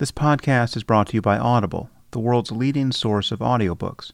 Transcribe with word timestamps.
This 0.00 0.10
podcast 0.10 0.78
is 0.78 0.82
brought 0.82 1.08
to 1.08 1.14
you 1.14 1.20
by 1.20 1.36
Audible, 1.36 1.90
the 2.12 2.20
world's 2.20 2.50
leading 2.50 2.90
source 2.90 3.30
of 3.30 3.40
audiobooks. 3.40 4.12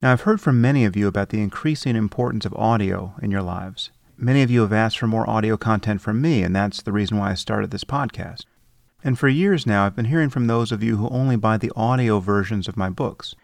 Now, 0.00 0.12
I've 0.12 0.20
heard 0.20 0.40
from 0.40 0.60
many 0.60 0.84
of 0.84 0.94
you 0.94 1.08
about 1.08 1.30
the 1.30 1.42
increasing 1.42 1.96
importance 1.96 2.46
of 2.46 2.54
audio 2.54 3.12
in 3.20 3.32
your 3.32 3.42
lives. 3.42 3.90
Many 4.16 4.42
of 4.42 4.52
you 4.52 4.60
have 4.60 4.72
asked 4.72 5.00
for 5.00 5.08
more 5.08 5.28
audio 5.28 5.56
content 5.56 6.00
from 6.00 6.22
me, 6.22 6.44
and 6.44 6.54
that's 6.54 6.80
the 6.80 6.92
reason 6.92 7.18
why 7.18 7.32
I 7.32 7.34
started 7.34 7.72
this 7.72 7.82
podcast. 7.82 8.44
And 9.02 9.18
for 9.18 9.26
years 9.26 9.66
now, 9.66 9.84
I've 9.84 9.96
been 9.96 10.04
hearing 10.04 10.30
from 10.30 10.46
those 10.46 10.70
of 10.70 10.84
you 10.84 10.96
who 10.96 11.08
only 11.08 11.34
buy 11.34 11.56
the 11.56 11.72
audio 11.74 12.20
versions 12.20 12.68
of 12.68 12.76
my 12.76 12.88
books. 12.88 13.34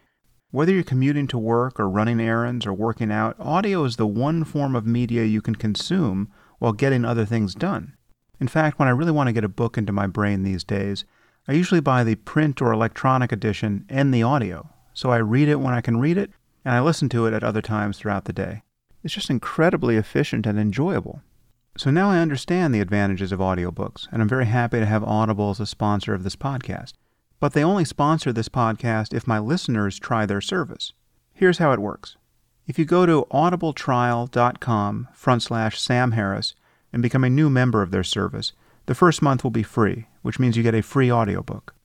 Whether 0.51 0.71
you're 0.71 0.83
commuting 0.83 1.27
to 1.27 1.37
work 1.37 1.81
or 1.81 1.89
running 1.89 2.21
errands 2.21 2.65
or 2.65 2.71
working 2.71 3.11
out, 3.11 3.35
audio 3.41 3.83
is 3.83 3.97
the 3.97 4.07
one 4.07 4.45
form 4.45 4.73
of 4.77 4.87
media 4.87 5.25
you 5.25 5.41
can 5.41 5.55
consume 5.55 6.31
while 6.59 6.71
getting 6.71 7.03
other 7.03 7.25
things 7.25 7.53
done. 7.53 7.97
In 8.39 8.47
fact, 8.47 8.79
when 8.79 8.87
I 8.87 8.91
really 8.91 9.11
want 9.11 9.27
to 9.27 9.33
get 9.33 9.43
a 9.43 9.49
book 9.49 9.77
into 9.77 9.91
my 9.91 10.07
brain 10.07 10.43
these 10.43 10.63
days, 10.63 11.03
I 11.47 11.53
usually 11.53 11.81
buy 11.81 12.03
the 12.03 12.15
print 12.15 12.61
or 12.61 12.71
electronic 12.71 13.31
edition 13.31 13.85
and 13.89 14.13
the 14.13 14.23
audio, 14.23 14.69
so 14.93 15.11
I 15.11 15.17
read 15.17 15.49
it 15.49 15.59
when 15.59 15.73
I 15.73 15.81
can 15.81 15.99
read 15.99 16.17
it, 16.17 16.31
and 16.63 16.73
I 16.73 16.79
listen 16.79 17.09
to 17.09 17.25
it 17.25 17.33
at 17.33 17.43
other 17.43 17.61
times 17.61 17.97
throughout 17.97 18.25
the 18.25 18.33
day. 18.33 18.63
It's 19.03 19.13
just 19.13 19.29
incredibly 19.29 19.97
efficient 19.97 20.45
and 20.45 20.57
enjoyable. 20.57 21.21
So 21.77 21.91
now 21.91 22.09
I 22.09 22.19
understand 22.19 22.73
the 22.73 22.79
advantages 22.79 23.33
of 23.33 23.39
audiobooks, 23.39 24.07
and 24.11 24.21
I'm 24.21 24.29
very 24.29 24.45
happy 24.45 24.79
to 24.79 24.85
have 24.85 25.03
Audible 25.03 25.49
as 25.49 25.59
a 25.59 25.65
sponsor 25.65 26.13
of 26.13 26.23
this 26.23 26.37
podcast. 26.37 26.93
But 27.41 27.51
they 27.51 27.63
only 27.63 27.83
sponsor 27.83 28.31
this 28.31 28.47
podcast 28.47 29.13
if 29.13 29.27
my 29.27 29.39
listeners 29.39 29.99
try 29.99 30.25
their 30.25 30.39
service. 30.39 30.93
Here's 31.33 31.57
how 31.57 31.73
it 31.73 31.79
works. 31.79 32.15
If 32.67 32.79
you 32.79 32.85
go 32.85 33.05
to 33.05 33.27
audibletrial.com 33.31 35.09
front 35.13 35.43
slash 35.43 35.81
Sam 35.81 36.11
Harris 36.11 36.55
and 36.93 37.01
become 37.01 37.25
a 37.25 37.29
new 37.29 37.49
member 37.49 37.81
of 37.81 37.91
their 37.91 38.03
service, 38.03 38.53
the 38.85 38.95
first 38.95 39.21
month 39.21 39.43
will 39.43 39.51
be 39.51 39.63
free, 39.63 40.07
which 40.23 40.39
means 40.39 40.57
you 40.57 40.63
get 40.63 40.73
a 40.73 40.81
free 40.81 41.11
audiobook. 41.11 41.75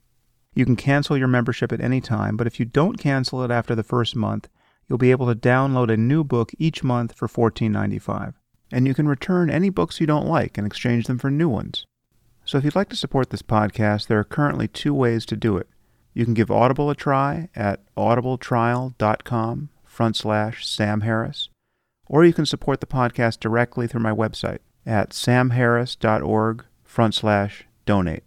You 0.55 0.65
can 0.65 0.75
cancel 0.75 1.17
your 1.17 1.27
membership 1.27 1.71
at 1.71 1.79
any 1.79 2.01
time, 2.01 2.35
but 2.35 2.47
if 2.47 2.59
you 2.59 2.65
don't 2.65 2.97
cancel 2.97 3.43
it 3.43 3.51
after 3.51 3.75
the 3.75 3.83
first 3.83 4.15
month, 4.15 4.49
you'll 4.87 4.97
be 4.97 5.11
able 5.11 5.27
to 5.27 5.39
download 5.39 5.91
a 5.91 5.97
new 5.97 6.23
book 6.23 6.51
each 6.57 6.83
month 6.83 7.13
for 7.13 7.27
$14.95. 7.27 8.33
And 8.71 8.87
you 8.87 8.93
can 8.93 9.07
return 9.07 9.49
any 9.49 9.69
books 9.69 10.01
you 10.01 10.07
don't 10.07 10.27
like 10.27 10.57
and 10.57 10.65
exchange 10.65 11.05
them 11.05 11.19
for 11.19 11.29
new 11.29 11.49
ones. 11.49 11.85
So 12.45 12.57
if 12.57 12.63
you'd 12.63 12.75
like 12.75 12.89
to 12.89 12.95
support 12.95 13.29
this 13.29 13.43
podcast, 13.43 14.07
there 14.07 14.19
are 14.19 14.23
currently 14.23 14.67
two 14.67 14.93
ways 14.93 15.25
to 15.27 15.35
do 15.35 15.55
it. 15.57 15.67
You 16.13 16.25
can 16.25 16.33
give 16.33 16.49
Audible 16.49 16.89
a 16.89 16.95
try 16.95 17.49
at 17.55 17.81
audibletrial.com 17.95 19.69
front 19.83 20.15
slash 20.15 20.65
Sam 20.65 21.01
Harris, 21.01 21.49
or 22.07 22.25
you 22.25 22.33
can 22.33 22.45
support 22.45 22.81
the 22.81 22.87
podcast 22.87 23.39
directly 23.39 23.87
through 23.87 24.01
my 24.01 24.11
website 24.11 24.59
at 24.85 25.11
samharris.org 25.11 26.65
front 26.83 27.13
slash 27.13 27.65
donate. 27.85 28.23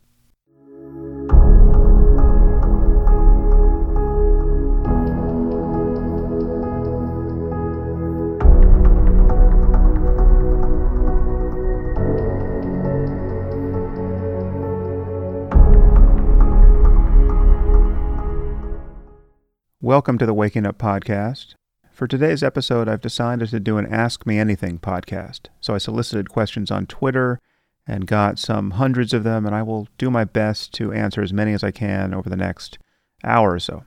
Welcome 19.84 20.16
to 20.18 20.26
the 20.26 20.32
Waking 20.32 20.64
Up 20.64 20.78
Podcast. 20.78 21.56
For 21.90 22.06
today's 22.06 22.44
episode, 22.44 22.88
I've 22.88 23.00
decided 23.00 23.48
to 23.48 23.58
do 23.58 23.78
an 23.78 23.92
Ask 23.92 24.24
Me 24.24 24.38
Anything 24.38 24.78
podcast. 24.78 25.48
So 25.60 25.74
I 25.74 25.78
solicited 25.78 26.28
questions 26.28 26.70
on 26.70 26.86
Twitter 26.86 27.40
and 27.84 28.06
got 28.06 28.38
some 28.38 28.70
hundreds 28.70 29.12
of 29.12 29.24
them, 29.24 29.44
and 29.44 29.56
I 29.56 29.64
will 29.64 29.88
do 29.98 30.08
my 30.08 30.22
best 30.22 30.72
to 30.74 30.92
answer 30.92 31.20
as 31.20 31.32
many 31.32 31.52
as 31.52 31.64
I 31.64 31.72
can 31.72 32.14
over 32.14 32.30
the 32.30 32.36
next 32.36 32.78
hour 33.24 33.54
or 33.54 33.58
so. 33.58 33.82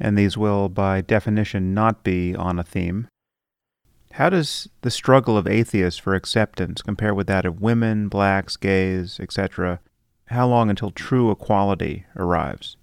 And 0.00 0.18
these 0.18 0.36
will, 0.36 0.68
by 0.68 1.02
definition, 1.02 1.72
not 1.72 2.02
be 2.02 2.34
on 2.34 2.58
a 2.58 2.64
theme. 2.64 3.06
How 4.14 4.30
does 4.30 4.68
the 4.80 4.90
struggle 4.90 5.36
of 5.36 5.46
atheists 5.46 6.00
for 6.00 6.16
acceptance 6.16 6.82
compare 6.82 7.14
with 7.14 7.28
that 7.28 7.46
of 7.46 7.60
women, 7.60 8.08
blacks, 8.08 8.56
gays, 8.56 9.20
etc.? 9.20 9.78
How 10.26 10.48
long 10.48 10.68
until 10.68 10.90
true 10.90 11.30
equality 11.30 12.06
arrives? 12.16 12.76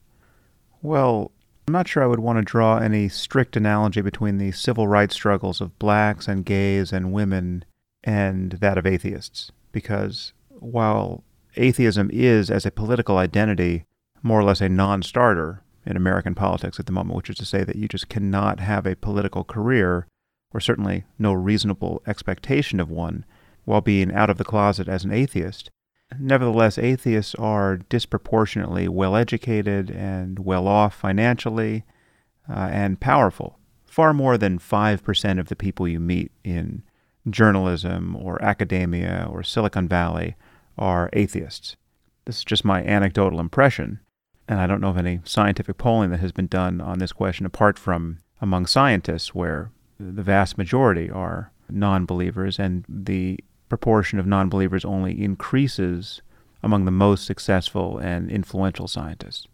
Well, 0.81 1.33
I'm 1.67 1.71
not 1.71 1.87
sure 1.87 2.03
I 2.03 2.07
would 2.07 2.19
want 2.19 2.37
to 2.37 2.43
draw 2.43 2.77
any 2.77 3.09
strict 3.09 3.57
analogy 3.57 4.01
between 4.01 4.37
the 4.37 4.51
civil 4.51 4.87
rights 4.87 5.15
struggles 5.15 5.61
of 5.61 5.77
blacks 5.79 6.27
and 6.27 6.45
gays 6.45 6.93
and 6.93 7.11
women 7.11 7.65
and 8.03 8.51
that 8.53 8.77
of 8.77 8.85
atheists, 8.85 9.51
because 9.71 10.33
while 10.49 11.23
atheism 11.55 12.11
is, 12.13 12.51
as 12.51 12.67
a 12.67 12.71
political 12.71 13.17
identity, 13.17 13.85
more 14.21 14.39
or 14.39 14.43
less 14.43 14.61
a 14.61 14.69
non 14.69 15.01
starter 15.01 15.63
in 15.87 15.97
American 15.97 16.35
politics 16.35 16.79
at 16.79 16.85
the 16.85 16.91
moment, 16.91 17.15
which 17.15 17.31
is 17.31 17.37
to 17.37 17.45
say 17.45 17.63
that 17.63 17.75
you 17.75 17.87
just 17.87 18.09
cannot 18.09 18.59
have 18.59 18.85
a 18.85 18.95
political 18.95 19.43
career, 19.43 20.07
or 20.53 20.59
certainly 20.59 21.05
no 21.17 21.33
reasonable 21.33 22.01
expectation 22.05 22.79
of 22.79 22.91
one, 22.91 23.25
while 23.65 23.81
being 23.81 24.13
out 24.13 24.29
of 24.29 24.37
the 24.37 24.43
closet 24.43 24.87
as 24.87 25.03
an 25.03 25.11
atheist. 25.11 25.71
Nevertheless, 26.19 26.77
atheists 26.77 27.35
are 27.35 27.77
disproportionately 27.77 28.87
well 28.87 29.15
educated 29.15 29.89
and 29.89 30.39
well 30.39 30.67
off 30.67 30.95
financially 30.95 31.83
uh, 32.49 32.69
and 32.71 32.99
powerful, 32.99 33.59
far 33.85 34.13
more 34.13 34.37
than 34.37 34.59
5% 34.59 35.39
of 35.39 35.47
the 35.47 35.55
people 35.55 35.87
you 35.87 35.99
meet 35.99 36.31
in 36.43 36.83
journalism 37.29 38.15
or 38.15 38.41
academia 38.41 39.27
or 39.29 39.43
Silicon 39.43 39.87
Valley 39.87 40.35
are 40.77 41.09
atheists. 41.13 41.75
This 42.25 42.37
is 42.37 42.43
just 42.43 42.65
my 42.65 42.83
anecdotal 42.83 43.39
impression, 43.39 43.99
and 44.47 44.59
I 44.59 44.67
don't 44.67 44.81
know 44.81 44.89
of 44.89 44.97
any 44.97 45.21
scientific 45.23 45.77
polling 45.77 46.11
that 46.11 46.19
has 46.19 46.31
been 46.31 46.47
done 46.47 46.81
on 46.81 46.99
this 46.99 47.11
question 47.11 47.45
apart 47.45 47.79
from 47.79 48.19
among 48.41 48.65
scientists, 48.67 49.33
where 49.33 49.71
the 49.99 50.23
vast 50.23 50.57
majority 50.57 51.09
are 51.09 51.51
non 51.69 52.05
believers, 52.05 52.59
and 52.59 52.85
the 52.87 53.39
proportion 53.69 54.19
of 54.19 54.25
non 54.25 54.49
believers 54.49 54.85
only 54.85 55.21
increases 55.21 56.21
among 56.63 56.85
the 56.85 56.91
most 56.91 57.25
successful 57.25 57.97
and 57.97 58.29
influential 58.29 58.87
scientists. 58.87 59.47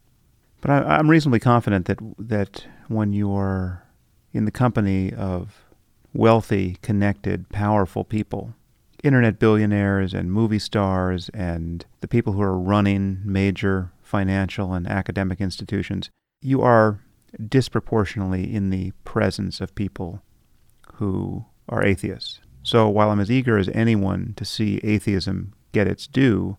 But 0.61 0.71
I, 0.71 0.99
am 0.99 1.09
reasonably 1.09 1.39
confident 1.39 1.87
that, 1.87 1.99
that 2.17 2.65
when 2.87 3.13
you 3.13 3.33
are 3.33 3.83
in 4.31 4.45
the 4.45 4.51
company 4.51 5.11
of 5.11 5.65
wealthy, 6.13 6.77
connected, 6.81 7.49
powerful 7.49 8.03
people, 8.03 8.53
internet 9.03 9.39
billionaires 9.39 10.13
and 10.13 10.31
movie 10.31 10.59
stars 10.59 11.29
and 11.33 11.85
the 12.01 12.07
people 12.07 12.33
who 12.33 12.41
are 12.41 12.57
running 12.57 13.19
major 13.25 13.91
financial 14.01 14.73
and 14.73 14.87
academic 14.87 15.41
institutions, 15.41 16.09
you 16.41 16.61
are 16.61 16.99
disproportionately 17.47 18.53
in 18.53 18.69
the 18.69 18.91
presence 19.03 19.61
of 19.61 19.73
people 19.73 20.21
who 20.95 21.45
are 21.69 21.83
atheists. 21.83 22.39
So 22.63 22.87
while 22.89 23.09
I'm 23.09 23.19
as 23.19 23.31
eager 23.31 23.57
as 23.57 23.69
anyone 23.69 24.33
to 24.37 24.45
see 24.45 24.79
atheism 24.83 25.53
get 25.71 25.87
its 25.87 26.07
due, 26.07 26.57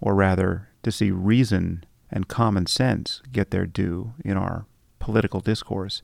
or 0.00 0.14
rather 0.14 0.68
to 0.82 0.92
see 0.92 1.10
reason 1.10 1.84
and 2.10 2.28
common 2.28 2.66
sense 2.66 3.22
get 3.32 3.50
their 3.50 3.66
due 3.66 4.14
in 4.24 4.36
our 4.36 4.66
political 4.98 5.40
discourse, 5.40 6.02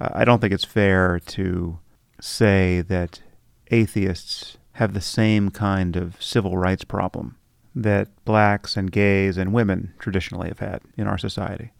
uh, 0.00 0.08
I 0.12 0.24
don't 0.24 0.40
think 0.40 0.52
it's 0.52 0.64
fair 0.64 1.20
to 1.20 1.78
say 2.20 2.80
that 2.82 3.22
atheists 3.70 4.58
have 4.72 4.92
the 4.92 5.00
same 5.00 5.50
kind 5.50 5.96
of 5.96 6.20
civil 6.20 6.56
rights 6.56 6.84
problem 6.84 7.36
that 7.74 8.08
blacks 8.24 8.76
and 8.76 8.90
gays 8.90 9.36
and 9.36 9.52
women 9.52 9.92
traditionally 9.98 10.48
have 10.48 10.60
had 10.60 10.80
in 10.96 11.06
our 11.06 11.18
society. 11.18 11.72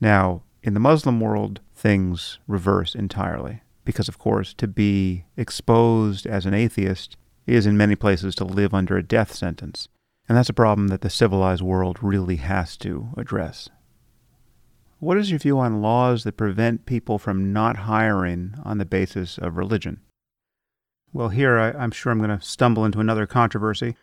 Now, 0.00 0.42
in 0.62 0.74
the 0.74 0.80
Muslim 0.80 1.20
world, 1.20 1.60
things 1.74 2.38
reverse 2.46 2.94
entirely, 2.94 3.62
because, 3.84 4.08
of 4.08 4.18
course, 4.18 4.54
to 4.54 4.66
be 4.66 5.24
exposed 5.36 6.26
as 6.26 6.46
an 6.46 6.54
atheist 6.54 7.16
is 7.46 7.66
in 7.66 7.76
many 7.76 7.94
places 7.94 8.34
to 8.36 8.44
live 8.44 8.72
under 8.72 8.96
a 8.96 9.02
death 9.02 9.34
sentence. 9.34 9.88
And 10.28 10.36
that's 10.38 10.48
a 10.48 10.54
problem 10.54 10.88
that 10.88 11.02
the 11.02 11.10
civilized 11.10 11.62
world 11.62 11.98
really 12.02 12.36
has 12.36 12.76
to 12.78 13.08
address. 13.16 13.68
What 14.98 15.18
is 15.18 15.30
your 15.30 15.38
view 15.38 15.58
on 15.58 15.82
laws 15.82 16.24
that 16.24 16.38
prevent 16.38 16.86
people 16.86 17.18
from 17.18 17.52
not 17.52 17.76
hiring 17.76 18.54
on 18.64 18.78
the 18.78 18.86
basis 18.86 19.36
of 19.36 19.58
religion? 19.58 20.00
Well, 21.12 21.28
here 21.28 21.58
I, 21.58 21.84
am 21.84 21.90
sure 21.90 22.10
I'm 22.10 22.18
going 22.18 22.36
to 22.36 22.44
stumble 22.44 22.84
into 22.84 23.00
another 23.00 23.26
controversy. 23.26 23.96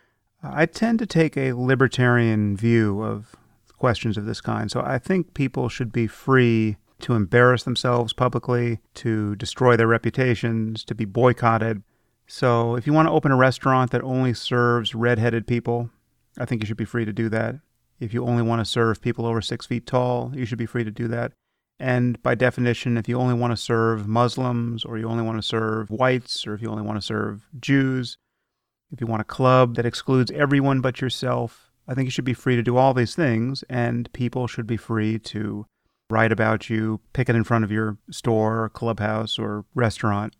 I 0.43 0.65
tend 0.65 0.99
to 0.99 1.05
take 1.05 1.35
a 1.35 1.53
libertarian 1.53 2.55
view 2.55 3.01
of 3.01 3.35
questions 3.77 4.15
of 4.15 4.25
this 4.25 4.41
kind. 4.41 4.69
So 4.69 4.81
I 4.81 4.99
think 4.99 5.33
people 5.33 5.67
should 5.67 5.91
be 5.91 6.05
free 6.05 6.77
to 7.01 7.13
embarrass 7.13 7.63
themselves 7.63 8.13
publicly, 8.13 8.79
to 8.95 9.35
destroy 9.35 9.75
their 9.75 9.87
reputations, 9.87 10.83
to 10.85 10.95
be 10.95 11.05
boycotted. 11.05 11.83
So 12.27 12.75
if 12.75 12.87
you 12.87 12.93
want 12.93 13.07
to 13.07 13.13
open 13.13 13.31
a 13.31 13.37
restaurant 13.37 13.91
that 13.91 14.03
only 14.03 14.33
serves 14.33 14.95
redheaded 14.95 15.47
people, 15.47 15.89
I 16.37 16.45
think 16.45 16.61
you 16.61 16.65
should 16.65 16.77
be 16.77 16.85
free 16.85 17.05
to 17.05 17.13
do 17.13 17.29
that. 17.29 17.55
If 17.99 18.13
you 18.13 18.25
only 18.25 18.43
want 18.43 18.59
to 18.61 18.65
serve 18.65 19.01
people 19.01 19.25
over 19.25 19.41
six 19.41 19.65
feet 19.65 19.85
tall, 19.85 20.31
you 20.33 20.45
should 20.45 20.57
be 20.57 20.65
free 20.65 20.83
to 20.83 20.91
do 20.91 21.07
that. 21.09 21.33
And 21.79 22.21
by 22.23 22.35
definition, 22.35 22.97
if 22.97 23.09
you 23.09 23.19
only 23.19 23.33
want 23.33 23.51
to 23.51 23.57
serve 23.57 24.07
Muslims, 24.07 24.85
or 24.85 24.97
you 24.97 25.09
only 25.09 25.23
want 25.23 25.39
to 25.39 25.47
serve 25.47 25.89
whites, 25.89 26.45
or 26.45 26.53
if 26.53 26.61
you 26.61 26.69
only 26.69 26.83
want 26.83 26.97
to 26.97 27.05
serve 27.05 27.47
Jews, 27.59 28.17
if 28.91 29.01
you 29.01 29.07
want 29.07 29.21
a 29.21 29.25
club 29.25 29.75
that 29.75 29.85
excludes 29.85 30.31
everyone 30.31 30.81
but 30.81 31.01
yourself, 31.01 31.71
I 31.87 31.93
think 31.93 32.05
you 32.05 32.11
should 32.11 32.25
be 32.25 32.33
free 32.33 32.55
to 32.55 32.63
do 32.63 32.77
all 32.77 32.93
these 32.93 33.15
things, 33.15 33.63
and 33.69 34.11
people 34.13 34.47
should 34.47 34.67
be 34.67 34.77
free 34.77 35.17
to 35.19 35.65
write 36.11 36.31
about 36.31 36.69
you, 36.69 36.99
pick 37.13 37.29
it 37.29 37.35
in 37.35 37.43
front 37.43 37.63
of 37.63 37.71
your 37.71 37.97
store, 38.09 38.63
or 38.63 38.69
clubhouse, 38.69 39.39
or 39.39 39.65
restaurant. 39.73 40.35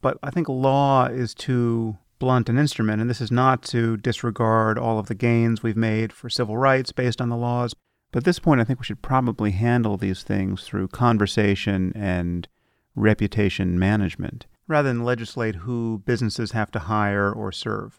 But 0.00 0.18
I 0.22 0.30
think 0.30 0.48
law 0.48 1.06
is 1.06 1.34
too 1.34 1.98
blunt 2.18 2.48
an 2.48 2.58
instrument, 2.58 3.00
and 3.00 3.10
this 3.10 3.20
is 3.20 3.30
not 3.30 3.62
to 3.64 3.96
disregard 3.96 4.78
all 4.78 4.98
of 4.98 5.06
the 5.06 5.14
gains 5.14 5.62
we've 5.62 5.76
made 5.76 6.12
for 6.12 6.30
civil 6.30 6.56
rights 6.56 6.92
based 6.92 7.20
on 7.20 7.28
the 7.28 7.36
laws. 7.36 7.74
But 8.12 8.18
at 8.18 8.24
this 8.24 8.38
point, 8.38 8.60
I 8.60 8.64
think 8.64 8.78
we 8.78 8.84
should 8.84 9.02
probably 9.02 9.52
handle 9.52 9.96
these 9.96 10.22
things 10.22 10.64
through 10.64 10.88
conversation 10.88 11.92
and 11.94 12.46
reputation 12.94 13.78
management 13.78 14.46
rather 14.66 14.88
than 14.88 15.04
legislate 15.04 15.56
who 15.56 16.02
businesses 16.04 16.52
have 16.52 16.70
to 16.70 16.78
hire 16.78 17.32
or 17.32 17.50
serve. 17.50 17.98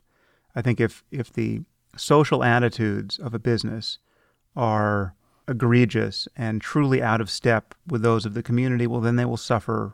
I 0.56 0.62
think 0.62 0.80
if, 0.80 1.04
if 1.12 1.32
the 1.32 1.62
social 1.98 2.44
attitudes 2.44 3.20
of 3.20 3.34
a 3.34 3.40
business 3.40 4.00
are 4.56 5.16
egregious 5.52 6.28
and 6.36 6.62
truly 6.62 7.02
out 7.02 7.22
of 7.22 7.30
step 7.30 7.76
with 7.88 8.02
those 8.02 8.26
of 8.26 8.34
the 8.34 8.42
community, 8.42 8.88
well, 8.88 9.02
then 9.02 9.18
they 9.18 9.26
will 9.26 9.38
suffer 9.38 9.94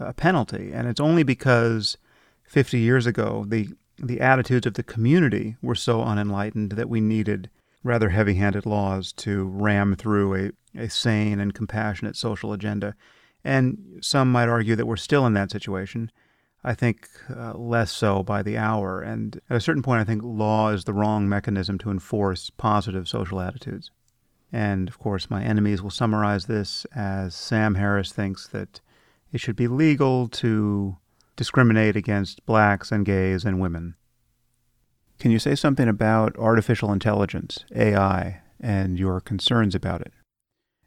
a 0.00 0.12
penalty. 0.12 0.72
And 0.72 0.88
it's 0.88 1.00
only 1.00 1.22
because 1.22 1.96
50 2.44 2.78
years 2.78 3.06
ago 3.06 3.44
the, 3.46 3.68
the 3.98 4.20
attitudes 4.20 4.66
of 4.66 4.74
the 4.74 4.82
community 4.82 5.56
were 5.62 5.74
so 5.74 6.02
unenlightened 6.02 6.72
that 6.72 6.88
we 6.88 7.00
needed 7.00 7.50
rather 7.84 8.08
heavy 8.08 8.34
handed 8.34 8.66
laws 8.66 9.12
to 9.12 9.44
ram 9.44 9.94
through 9.94 10.34
a, 10.74 10.82
a 10.82 10.90
sane 10.90 11.40
and 11.40 11.54
compassionate 11.54 12.16
social 12.16 12.52
agenda. 12.52 12.94
And 13.44 13.98
some 14.00 14.32
might 14.32 14.48
argue 14.48 14.76
that 14.76 14.86
we're 14.86 14.96
still 14.96 15.26
in 15.26 15.34
that 15.34 15.50
situation. 15.50 16.10
I 16.64 16.74
think 16.74 17.08
uh, 17.34 17.54
less 17.54 17.92
so 17.92 18.22
by 18.22 18.42
the 18.42 18.58
hour. 18.58 19.00
And 19.00 19.40
at 19.48 19.56
a 19.56 19.60
certain 19.60 19.82
point, 19.82 20.00
I 20.00 20.04
think 20.04 20.22
law 20.24 20.70
is 20.70 20.84
the 20.84 20.92
wrong 20.92 21.28
mechanism 21.28 21.78
to 21.78 21.90
enforce 21.90 22.50
positive 22.50 23.08
social 23.08 23.40
attitudes. 23.40 23.90
And 24.52 24.88
of 24.88 24.98
course, 24.98 25.30
my 25.30 25.42
enemies 25.42 25.82
will 25.82 25.90
summarize 25.90 26.46
this 26.46 26.86
as 26.94 27.34
Sam 27.34 27.74
Harris 27.74 28.12
thinks 28.12 28.46
that 28.48 28.80
it 29.32 29.40
should 29.40 29.56
be 29.56 29.68
legal 29.68 30.28
to 30.28 30.96
discriminate 31.36 31.96
against 31.96 32.44
blacks 32.46 32.90
and 32.90 33.04
gays 33.04 33.44
and 33.44 33.60
women. 33.60 33.94
Can 35.18 35.30
you 35.30 35.38
say 35.38 35.54
something 35.54 35.88
about 35.88 36.36
artificial 36.38 36.92
intelligence, 36.92 37.64
AI, 37.74 38.40
and 38.60 38.98
your 38.98 39.20
concerns 39.20 39.74
about 39.74 40.00
it? 40.00 40.12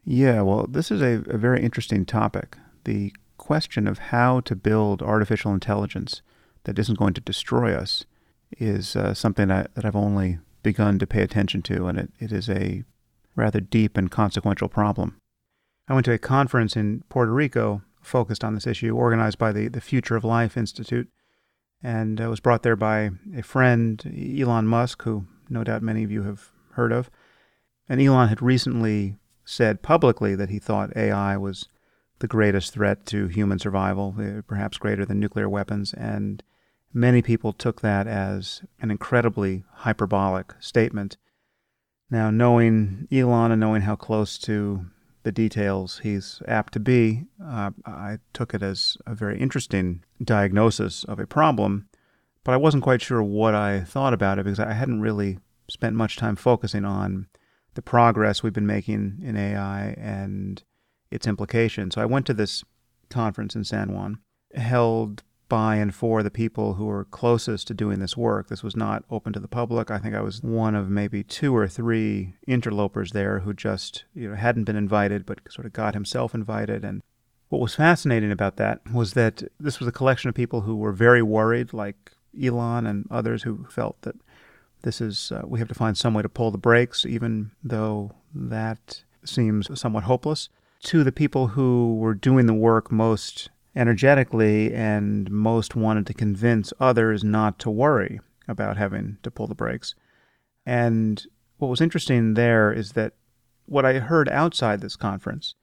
Yeah, 0.03 0.41
well, 0.41 0.65
this 0.67 0.89
is 0.89 1.01
a, 1.01 1.23
a 1.29 1.37
very 1.37 1.61
interesting 1.61 2.05
topic. 2.05 2.57
The 2.85 3.13
question 3.37 3.87
of 3.87 3.99
how 3.99 4.39
to 4.41 4.55
build 4.55 5.01
artificial 5.01 5.53
intelligence 5.53 6.21
that 6.63 6.79
isn't 6.79 6.97
going 6.97 7.13
to 7.13 7.21
destroy 7.21 7.73
us 7.75 8.05
is 8.57 8.95
uh, 8.95 9.13
something 9.13 9.47
that, 9.49 9.73
that 9.75 9.85
I've 9.85 9.95
only 9.95 10.39
begun 10.63 10.99
to 10.99 11.07
pay 11.07 11.21
attention 11.21 11.61
to, 11.63 11.87
and 11.87 11.97
it, 11.97 12.11
it 12.19 12.31
is 12.31 12.49
a 12.49 12.83
rather 13.35 13.59
deep 13.59 13.97
and 13.97 14.11
consequential 14.11 14.69
problem. 14.69 15.17
I 15.87 15.93
went 15.93 16.05
to 16.05 16.13
a 16.13 16.17
conference 16.17 16.75
in 16.75 17.03
Puerto 17.09 17.31
Rico 17.31 17.81
focused 18.01 18.43
on 18.43 18.55
this 18.55 18.67
issue, 18.67 18.95
organized 18.95 19.37
by 19.37 19.51
the, 19.51 19.67
the 19.67 19.81
Future 19.81 20.15
of 20.15 20.23
Life 20.23 20.57
Institute, 20.57 21.07
and 21.83 22.21
uh, 22.21 22.29
was 22.29 22.39
brought 22.39 22.63
there 22.63 22.75
by 22.75 23.11
a 23.35 23.43
friend, 23.43 24.03
Elon 24.39 24.67
Musk, 24.67 25.03
who 25.03 25.25
no 25.49 25.63
doubt 25.63 25.81
many 25.81 26.03
of 26.03 26.11
you 26.11 26.23
have 26.23 26.51
heard 26.73 26.91
of. 26.91 27.09
And 27.89 28.01
Elon 28.01 28.29
had 28.29 28.41
recently 28.41 29.17
said 29.43 29.81
publicly 29.81 30.35
that 30.35 30.49
he 30.49 30.59
thought 30.59 30.95
AI 30.95 31.35
was 31.37 31.67
the 32.19 32.27
greatest 32.27 32.73
threat 32.73 33.05
to 33.07 33.27
human 33.27 33.59
survival, 33.59 34.15
uh, 34.17 34.41
perhaps 34.47 34.77
greater 34.77 35.05
than 35.05 35.19
nuclear 35.19 35.49
weapons. 35.49 35.93
And 35.93 36.41
many 36.93 37.21
people 37.21 37.51
took 37.51 37.81
that 37.81 38.07
as 38.07 38.61
an 38.79 38.91
incredibly 38.91 39.63
hyperbolic 39.73 40.53
statement. 40.59 41.17
Now, 42.11 42.29
knowing 42.29 43.07
Elon 43.09 43.51
and 43.51 43.61
knowing 43.61 43.83
how 43.83 43.95
close 43.95 44.37
to 44.39 44.85
the 45.23 45.31
details 45.31 46.01
he's 46.03 46.41
apt 46.45 46.73
to 46.73 46.79
be, 46.79 47.23
uh, 47.43 47.71
I 47.85 48.17
took 48.33 48.53
it 48.53 48.61
as 48.61 48.97
a 49.07 49.15
very 49.15 49.39
interesting 49.39 50.03
diagnosis 50.21 51.05
of 51.05 51.19
a 51.19 51.25
problem, 51.25 51.87
but 52.43 52.51
I 52.51 52.57
wasn't 52.57 52.83
quite 52.83 53.01
sure 53.01 53.23
what 53.23 53.55
I 53.55 53.85
thought 53.85 54.13
about 54.13 54.39
it 54.39 54.43
because 54.43 54.59
I 54.59 54.73
hadn't 54.73 54.99
really 54.99 55.39
spent 55.69 55.95
much 55.95 56.17
time 56.17 56.35
focusing 56.35 56.83
on 56.83 57.27
the 57.75 57.81
progress 57.81 58.43
we've 58.43 58.51
been 58.51 58.67
making 58.67 59.19
in 59.23 59.37
AI 59.37 59.95
and 59.97 60.61
its 61.11 61.25
implications. 61.25 61.95
So 61.95 62.01
I 62.01 62.05
went 62.05 62.25
to 62.25 62.33
this 62.33 62.61
conference 63.09 63.55
in 63.55 63.63
San 63.63 63.93
Juan, 63.93 64.19
held 64.53 65.23
by 65.51 65.75
and 65.75 65.93
for 65.93 66.23
the 66.23 66.31
people 66.31 66.75
who 66.75 66.85
were 66.85 67.03
closest 67.03 67.67
to 67.67 67.73
doing 67.73 67.99
this 67.99 68.15
work. 68.15 68.47
This 68.47 68.63
was 68.63 68.73
not 68.73 69.03
open 69.11 69.33
to 69.33 69.39
the 69.41 69.49
public. 69.49 69.91
I 69.91 69.97
think 69.97 70.15
I 70.15 70.21
was 70.21 70.41
one 70.41 70.75
of 70.75 70.89
maybe 70.89 71.23
two 71.25 71.53
or 71.53 71.67
three 71.67 72.35
interlopers 72.47 73.11
there 73.11 73.39
who 73.39 73.53
just 73.53 74.05
you 74.15 74.29
know 74.29 74.35
hadn't 74.37 74.63
been 74.63 74.77
invited 74.77 75.25
but 75.25 75.39
sort 75.49 75.65
of 75.65 75.73
got 75.73 75.93
himself 75.93 76.33
invited 76.33 76.85
and 76.85 77.01
what 77.49 77.59
was 77.59 77.75
fascinating 77.75 78.31
about 78.31 78.55
that 78.55 78.79
was 78.93 79.11
that 79.11 79.43
this 79.59 79.77
was 79.77 79.89
a 79.89 79.91
collection 79.91 80.29
of 80.29 80.35
people 80.35 80.61
who 80.61 80.77
were 80.77 80.93
very 80.93 81.21
worried 81.21 81.73
like 81.73 82.13
Elon 82.41 82.87
and 82.87 83.05
others 83.11 83.43
who 83.43 83.65
felt 83.69 84.01
that 84.03 84.15
this 84.83 85.01
is 85.01 85.33
uh, 85.33 85.41
we 85.45 85.59
have 85.59 85.67
to 85.67 85.75
find 85.75 85.97
some 85.97 86.13
way 86.13 86.21
to 86.21 86.29
pull 86.29 86.51
the 86.51 86.57
brakes 86.57 87.05
even 87.05 87.51
though 87.61 88.11
that 88.33 89.03
seems 89.25 89.67
somewhat 89.77 90.05
hopeless 90.05 90.47
to 90.81 91.03
the 91.03 91.11
people 91.11 91.47
who 91.47 91.97
were 91.97 92.13
doing 92.13 92.45
the 92.45 92.53
work 92.53 92.89
most 92.89 93.49
energetically 93.75 94.73
and 94.73 95.29
most 95.31 95.75
wanted 95.75 96.05
to 96.07 96.13
convince 96.13 96.73
others 96.79 97.23
not 97.23 97.59
to 97.59 97.69
worry 97.69 98.19
about 98.47 98.77
having 98.77 99.17
to 99.23 99.31
pull 99.31 99.47
the 99.47 99.55
brakes. 99.55 99.95
And 100.65 101.25
what 101.57 101.69
was 101.69 101.81
interesting 101.81 102.33
there 102.33 102.71
is 102.71 102.93
that 102.93 103.13
what 103.65 103.85
I 103.85 103.99
heard 103.99 104.27
outside 104.29 104.81
this 104.81 104.95
conference 104.95 105.55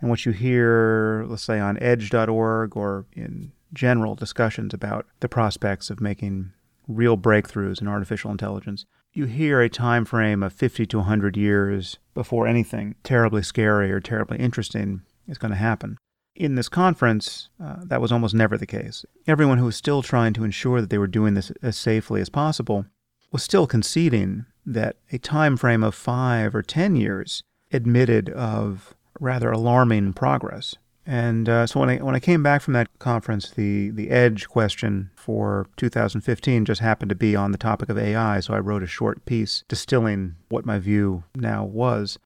and 0.00 0.10
what 0.10 0.26
you 0.26 0.32
hear, 0.32 1.24
let's 1.28 1.42
say, 1.42 1.58
on 1.58 1.78
edge.org 1.82 2.76
or 2.76 3.06
in 3.14 3.52
general 3.72 4.14
discussions 4.14 4.74
about 4.74 5.06
the 5.20 5.28
prospects 5.28 5.88
of 5.90 6.00
making 6.00 6.52
real 6.86 7.16
breakthroughs 7.16 7.80
in 7.80 7.88
artificial 7.88 8.30
intelligence, 8.30 8.84
you 9.12 9.24
hear 9.24 9.60
a 9.60 9.68
time 9.68 10.04
frame 10.04 10.42
of 10.42 10.52
50 10.52 10.84
to 10.86 10.98
100 10.98 11.36
years 11.36 11.98
before 12.12 12.46
anything 12.46 12.94
terribly 13.02 13.42
scary 13.42 13.90
or 13.90 14.00
terribly 14.00 14.38
interesting 14.38 15.02
is 15.26 15.38
going 15.38 15.52
to 15.52 15.56
happen. 15.56 15.96
In 16.36 16.54
this 16.54 16.68
conference, 16.68 17.48
uh, 17.62 17.76
that 17.84 18.00
was 18.00 18.12
almost 18.12 18.34
never 18.34 18.58
the 18.58 18.66
case. 18.66 19.06
Everyone 19.26 19.56
who 19.56 19.64
was 19.64 19.76
still 19.76 20.02
trying 20.02 20.34
to 20.34 20.44
ensure 20.44 20.82
that 20.82 20.90
they 20.90 20.98
were 20.98 21.06
doing 21.06 21.32
this 21.32 21.50
as 21.62 21.78
safely 21.78 22.20
as 22.20 22.28
possible 22.28 22.84
was 23.32 23.42
still 23.42 23.66
conceding 23.66 24.44
that 24.66 24.96
a 25.10 25.18
time 25.18 25.56
frame 25.56 25.82
of 25.82 25.94
five 25.94 26.54
or 26.54 26.62
ten 26.62 26.94
years 26.94 27.42
admitted 27.72 28.28
of 28.30 28.94
rather 29.18 29.50
alarming 29.50 30.12
progress. 30.12 30.74
And 31.06 31.48
uh, 31.48 31.66
so 31.66 31.80
when 31.80 31.88
I 31.88 31.96
when 31.98 32.16
I 32.16 32.20
came 32.20 32.42
back 32.42 32.62
from 32.62 32.74
that 32.74 32.98
conference, 32.98 33.50
the 33.50 33.90
the 33.90 34.10
edge 34.10 34.48
question 34.48 35.10
for 35.14 35.68
2015 35.76 36.64
just 36.64 36.80
happened 36.80 37.10
to 37.10 37.14
be 37.14 37.36
on 37.36 37.52
the 37.52 37.58
topic 37.58 37.88
of 37.88 37.96
AI. 37.96 38.40
So 38.40 38.54
I 38.54 38.58
wrote 38.58 38.82
a 38.82 38.88
short 38.88 39.24
piece 39.24 39.64
distilling 39.68 40.34
what 40.48 40.66
my 40.66 40.78
view 40.78 41.24
now 41.34 41.64
was. 41.64 42.18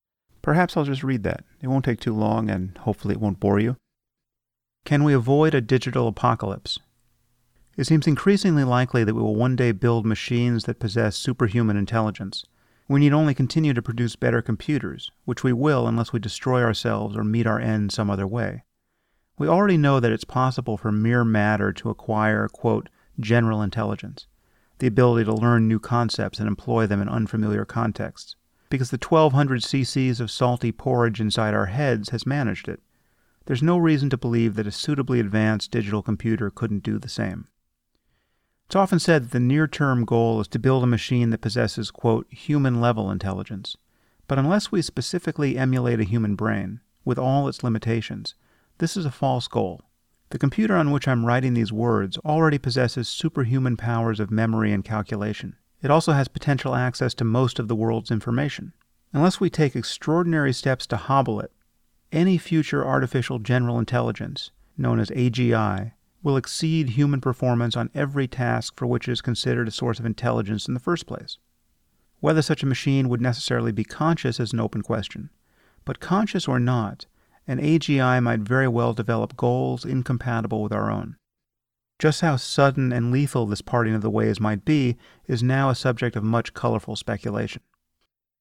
Perhaps 0.43 0.76
I'll 0.76 0.85
just 0.85 1.05
read 1.05 1.23
that. 1.25 1.45
It 1.62 1.69
won't 1.69 1.85
take 1.85 2.00
too 2.00 2.14
long, 2.14 2.49
and 2.49 2.76
hopefully 2.79 3.12
it 3.12 3.21
won't 3.21 3.38
bore 3.38 3.61
you. 3.61 3.76
Can 4.90 5.04
we 5.04 5.14
avoid 5.14 5.54
a 5.54 5.61
digital 5.61 6.09
apocalypse? 6.09 6.80
It 7.76 7.85
seems 7.87 8.09
increasingly 8.09 8.64
likely 8.64 9.04
that 9.04 9.14
we 9.14 9.23
will 9.23 9.37
one 9.37 9.54
day 9.54 9.70
build 9.70 10.04
machines 10.04 10.64
that 10.64 10.80
possess 10.80 11.14
superhuman 11.14 11.76
intelligence. 11.76 12.44
We 12.88 12.99
need 12.99 13.12
only 13.12 13.32
continue 13.32 13.73
to 13.73 13.82
produce 13.82 14.16
better 14.16 14.42
computers, 14.42 15.12
which 15.26 15.44
we 15.44 15.52
will 15.52 15.87
unless 15.87 16.12
we 16.12 16.18
destroy 16.18 16.64
ourselves 16.64 17.16
or 17.16 17.23
meet 17.23 17.47
our 17.47 17.61
end 17.61 17.92
some 17.92 18.11
other 18.11 18.26
way. 18.26 18.64
We 19.38 19.47
already 19.47 19.76
know 19.76 20.00
that 20.00 20.11
it's 20.11 20.25
possible 20.25 20.76
for 20.76 20.90
mere 20.90 21.23
matter 21.23 21.73
to 21.73 21.90
acquire, 21.90 22.49
quote, 22.49 22.88
general 23.20 23.62
intelligence, 23.62 24.26
the 24.80 24.88
ability 24.88 25.25
to 25.26 25.32
learn 25.32 25.68
new 25.68 25.78
concepts 25.78 26.40
and 26.40 26.49
employ 26.49 26.88
them 26.88 27.00
in 27.00 27.09
unfamiliar 27.09 27.64
contexts, 27.64 28.35
because 28.70 28.90
the 28.90 28.99
1200 28.99 29.62
cc's 29.62 30.18
of 30.18 30.32
salty 30.32 30.73
porridge 30.73 31.20
inside 31.20 31.54
our 31.54 31.66
heads 31.66 32.09
has 32.09 32.26
managed 32.26 32.66
it 32.66 32.82
there's 33.50 33.64
no 33.64 33.78
reason 33.78 34.09
to 34.09 34.16
believe 34.16 34.54
that 34.54 34.69
a 34.69 34.71
suitably 34.71 35.19
advanced 35.19 35.73
digital 35.73 36.02
computer 36.02 36.50
couldn't 36.50 36.85
do 36.85 37.00
the 37.00 37.09
same. 37.09 37.49
It's 38.66 38.76
often 38.76 39.00
said 39.00 39.25
that 39.25 39.30
the 39.33 39.40
near 39.40 39.66
term 39.66 40.04
goal 40.04 40.40
is 40.40 40.47
to 40.47 40.61
build 40.61 40.85
a 40.85 40.87
machine 40.87 41.30
that 41.30 41.40
possesses, 41.40 41.90
quote, 41.90 42.33
human 42.33 42.80
level 42.80 43.11
intelligence. 43.11 43.76
But 44.28 44.38
unless 44.38 44.71
we 44.71 44.83
specifically 44.83 45.59
emulate 45.59 45.99
a 45.99 46.04
human 46.04 46.37
brain, 46.37 46.78
with 47.04 47.19
all 47.19 47.49
its 47.49 47.64
limitations, 47.64 48.37
this 48.78 48.97
is 48.97 49.04
a 49.04 49.11
false 49.11 49.49
goal. 49.49 49.83
The 50.28 50.38
computer 50.38 50.76
on 50.76 50.92
which 50.92 51.09
I'm 51.09 51.26
writing 51.26 51.54
these 51.54 51.73
words 51.73 52.19
already 52.19 52.57
possesses 52.57 53.09
superhuman 53.09 53.76
powers 53.76 54.21
of 54.21 54.30
memory 54.30 54.73
and 54.73 54.85
calculation. 54.85 55.57
It 55.83 55.90
also 55.90 56.12
has 56.12 56.28
potential 56.28 56.76
access 56.76 57.14
to 57.14 57.25
most 57.25 57.59
of 57.59 57.66
the 57.66 57.75
world's 57.75 58.12
information. 58.12 58.75
Unless 59.12 59.40
we 59.40 59.50
take 59.50 59.75
extraordinary 59.75 60.52
steps 60.52 60.87
to 60.87 60.97
hobble 60.97 61.40
it, 61.40 61.50
any 62.12 62.38
future 62.38 62.85
artificial 62.85 63.38
general 63.38 63.79
intelligence, 63.79 64.50
known 64.76 64.99
as 64.99 65.11
AGI, 65.11 65.93
will 66.23 66.37
exceed 66.37 66.90
human 66.90 67.21
performance 67.21 67.76
on 67.76 67.90
every 67.95 68.29
task 68.29 68.75
for 68.76 68.87
which 68.87 69.09
it 69.09 69.12
is 69.12 69.21
considered 69.23 69.69
a 69.69 69.71
source 69.71 69.99
of 69.99 70.07
intelligence 70.07 70.69
in 70.69 70.75
the 70.75 70.81
first 70.81 71.07
place. 71.07 71.38
Whether 72.21 72.43
such 72.43 72.62
a 72.62 72.67
machine 72.67 73.09
would 73.09 73.21
necessarily 73.21 73.73
be 73.73 73.85
conscious 73.85 74.38
is 74.38 74.52
an 74.52 74.61
open 74.61 74.83
question. 74.83 75.31
But 75.85 76.00
conscious 76.00 76.47
or 76.47 76.61
not, 76.61 77.07
an 77.47 77.59
AGI 77.59 78.23
might 78.23 78.40
very 78.40 78.69
well 78.69 78.93
develop 78.93 79.37
goals 79.37 79.85
incompatible 79.85 80.62
with 80.62 80.73
our 80.73 80.90
own. 80.90 81.17
Just 81.99 82.21
how 82.21 82.37
sudden 82.37 82.93
and 82.93 83.11
lethal 83.11 83.47
this 83.47 83.62
parting 83.62 83.95
of 83.95 84.02
the 84.02 84.11
ways 84.11 84.40
might 84.40 84.64
be 84.64 84.97
is 85.26 85.43
now 85.43 85.71
a 85.71 85.75
subject 85.75 86.17
of 86.17 86.25
much 86.25 86.55
colorful 86.55 86.97
speculation. 86.97 87.62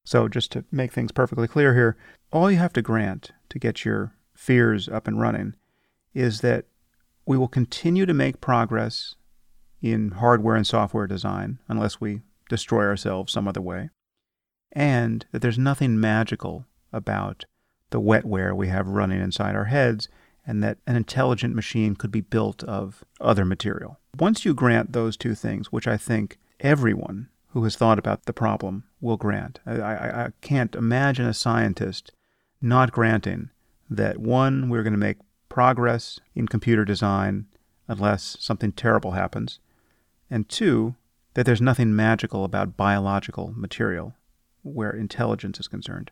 So, 0.10 0.28
just 0.28 0.51
to 0.54 0.66
make 0.72 0.92
things 0.92 1.12
perfectly 1.12 1.48
clear 1.48 1.75
here, 1.75 1.96
all 2.32 2.50
you 2.50 2.58
have 2.58 2.74
to 2.74 2.82
grant 2.82 3.32
to 3.50 3.60
get 3.60 3.86
your 3.86 4.16
fears 4.34 4.89
up 4.89 5.08
and 5.08 5.22
running 5.22 5.54
is 6.16 6.42
that 6.42 6.66
we 7.28 7.38
will 7.38 7.48
continue 7.48 8.08
to 8.08 8.13
make 8.16 8.42
progress 8.42 9.13
in 9.84 10.10
hardware 10.13 10.56
and 10.56 10.66
software 10.66 11.06
design 11.06 11.60
unless 11.68 12.01
we 12.01 12.22
destroy 12.50 12.86
ourselves 12.86 13.32
some 13.32 13.48
other 13.48 13.62
way, 13.62 13.92
and 14.72 15.28
that 15.32 15.44
there's 15.44 15.60
nothing 15.60 16.00
magical 16.00 16.66
about 16.92 17.46
the 17.92 18.01
wetware 18.01 18.56
we 18.56 18.70
have 18.70 18.88
running 18.88 19.22
inside 19.22 19.56
our 19.56 19.66
heads, 19.66 20.10
and 20.44 20.63
that 20.63 20.80
an 20.88 20.96
intelligent 20.96 21.54
machine 21.54 21.96
could 21.96 22.12
be 22.12 22.22
built 22.22 22.63
of 22.63 23.04
other 23.22 23.46
material. 23.46 24.00
Once 24.18 24.44
you 24.44 24.56
grant 24.56 24.92
those 24.92 25.16
two 25.16 25.36
things, 25.36 25.72
which 25.72 25.88
I 25.88 25.98
think 25.98 26.39
everyone 26.62 27.30
who 27.51 27.63
has 27.63 27.75
thought 27.75 28.00
about 28.00 28.25
the 28.25 28.34
problem 28.34 28.84
will 29.01 29.18
grant, 29.18 29.60
I, 29.65 29.75
I, 29.79 30.25
I 30.25 30.29
can't 30.41 30.75
imagine 30.75 31.25
a 31.25 31.34
scientist 31.34 32.12
not 32.62 32.91
granting 32.91 33.50
that 33.89 34.18
one, 34.18 34.70
we're 34.70 34.84
going 34.84 34.94
to 34.94 35.00
make 35.00 35.18
progress 35.48 36.20
in 36.36 36.48
computer 36.48 36.86
design 36.86 37.48
unless 37.88 38.38
something 38.39 38.72
terrible 38.72 39.12
happens, 39.12 39.60
and 40.29 40.48
two, 40.48 40.96
that 41.34 41.46
there's 41.46 41.62
nothing 41.62 41.96
magical 41.96 42.44
about 42.44 42.77
biological 42.77 43.51
material 43.56 44.13
where 44.62 44.91
intelligence 44.91 45.60
is 45.60 45.68
concerned. 45.68 46.12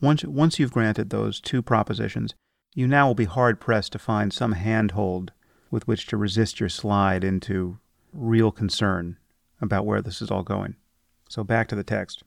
Once, 0.00 0.22
once 0.24 0.58
you've 0.58 0.72
granted 0.72 1.10
those 1.10 1.40
two 1.40 1.62
propositions, 1.62 2.34
you 2.74 2.86
now 2.86 3.06
will 3.06 3.14
be 3.14 3.24
hard 3.24 3.58
pressed 3.58 3.92
to 3.92 3.98
find 3.98 4.32
some 4.32 4.52
handhold 4.52 5.32
with 5.70 5.86
which 5.88 6.06
to 6.06 6.16
resist 6.16 6.60
your 6.60 6.68
slide 6.68 7.24
into 7.24 7.78
real 8.12 8.50
concern 8.50 9.16
about 9.60 9.86
where 9.86 10.02
this 10.02 10.22
is 10.22 10.30
all 10.30 10.42
going. 10.42 10.76
So 11.28 11.44
back 11.44 11.68
to 11.68 11.76
the 11.76 11.84
text. 11.84 12.22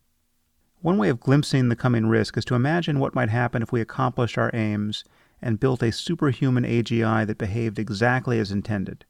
One 0.82 0.98
way 0.98 1.10
of 1.10 1.20
glimpsing 1.20 1.70
the 1.70 1.76
coming 1.76 2.08
risk 2.08 2.38
is 2.38 2.46
to 2.46 2.56
imagine 2.56 3.00
what 3.00 3.14
might 3.14 3.30
happen 3.30 3.62
if 3.62 3.72
we 3.72 3.82
accomplished 3.82 4.38
our 4.38 4.50
aims 4.54 5.04
and 5.42 5.60
built 5.60 5.84
a 5.84 5.92
superhuman 5.92 6.64
AGI 6.64 7.26
that 7.28 7.38
behaved 7.38 7.80
exactly 7.80 8.40
as 8.40 8.52
intended. 8.52 9.06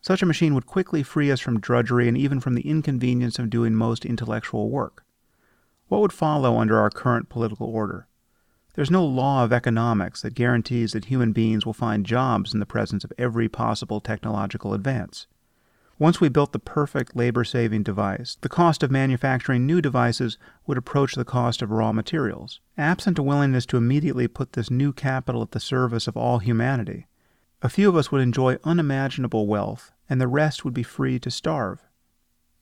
Such 0.00 0.22
a 0.22 0.26
machine 0.26 0.54
would 0.54 0.66
quickly 0.66 1.02
free 1.02 1.30
us 1.30 1.40
from 1.40 1.60
drudgery 1.60 2.08
and 2.08 2.16
even 2.16 2.40
from 2.40 2.54
the 2.54 2.68
inconvenience 2.68 3.38
of 3.38 3.50
doing 3.50 3.74
most 3.74 4.04
intellectual 4.04 4.70
work. 4.70 5.04
What 5.88 6.00
would 6.00 6.12
follow 6.12 6.58
under 6.58 6.78
our 6.78 6.90
current 6.90 7.28
political 7.28 7.68
order? 7.68 8.06
There's 8.74 8.90
no 8.90 9.04
law 9.04 9.42
of 9.42 9.52
economics 9.52 10.22
that 10.22 10.34
guarantees 10.34 10.92
that 10.92 11.06
human 11.06 11.32
beings 11.32 11.64
will 11.64 11.72
find 11.72 12.04
jobs 12.04 12.52
in 12.52 12.60
the 12.60 12.66
presence 12.66 13.04
of 13.04 13.12
every 13.16 13.48
possible 13.48 14.00
technological 14.00 14.74
advance. 14.74 15.26
Once 15.98 16.20
we 16.20 16.28
built 16.28 16.52
the 16.52 16.58
perfect 16.58 17.16
labor 17.16 17.42
saving 17.42 17.82
device, 17.82 18.36
the 18.42 18.48
cost 18.48 18.82
of 18.82 18.90
manufacturing 18.90 19.64
new 19.64 19.80
devices 19.80 20.36
would 20.66 20.76
approach 20.76 21.14
the 21.14 21.24
cost 21.24 21.62
of 21.62 21.70
raw 21.70 21.90
materials. 21.90 22.60
Absent 22.76 23.18
a 23.18 23.22
willingness 23.22 23.64
to 23.64 23.78
immediately 23.78 24.28
put 24.28 24.52
this 24.52 24.70
new 24.70 24.92
capital 24.92 25.42
at 25.42 25.52
the 25.52 25.60
service 25.60 26.06
of 26.06 26.16
all 26.16 26.38
humanity, 26.38 27.06
a 27.62 27.68
few 27.68 27.88
of 27.88 27.96
us 27.96 28.12
would 28.12 28.20
enjoy 28.20 28.58
unimaginable 28.64 29.46
wealth 29.46 29.90
and 30.08 30.20
the 30.20 30.28
rest 30.28 30.64
would 30.64 30.74
be 30.74 30.82
free 30.82 31.18
to 31.18 31.30
starve. 31.30 31.82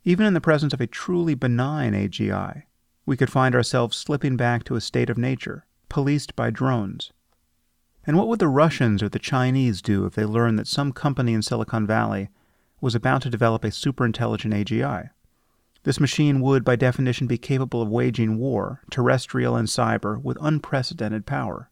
Even 0.05 0.25
in 0.25 0.35
the 0.35 0.41
presence 0.41 0.73
of 0.73 0.81
a 0.81 0.87
truly 0.87 1.35
benign 1.35 1.93
AGI, 1.93 2.63
we 3.05 3.17
could 3.17 3.31
find 3.31 3.55
ourselves 3.55 3.97
slipping 3.97 4.37
back 4.37 4.65
to 4.65 4.77
a 4.77 4.81
state 4.81 5.11
of 5.11 5.19
nature, 5.19 5.67
policed 5.89 6.37
by 6.37 6.51
drones. 6.51 7.13
And 8.07 8.17
what 8.17 8.29
would 8.29 8.39
the 8.39 8.49
Russians 8.49 9.03
or 9.03 9.09
the 9.09 9.19
Chinese 9.19 9.83
do 9.83 10.07
if 10.07 10.15
they 10.15 10.25
learned 10.25 10.59
that 10.59 10.67
some 10.67 10.93
company 10.93 11.35
in 11.35 11.43
Silicon 11.43 11.87
Valley 11.87 12.29
was 12.85 12.95
about 12.95 13.23
to 13.23 13.31
develop 13.31 13.65
a 13.65 13.69
superintelligent 13.69 14.53
AGI? 14.53 15.09
This 15.85 15.99
machine 15.99 16.43
would, 16.43 16.65
by 16.65 16.77
definition, 16.77 17.27
be 17.27 17.39
capable 17.39 17.81
of 17.81 17.89
waging 17.89 18.37
war, 18.37 18.83
terrestrial 18.91 19.57
and 19.57 19.69
cyber, 19.69 20.23
with 20.23 20.37
unprecedented 20.39 21.25
power. 21.25 21.71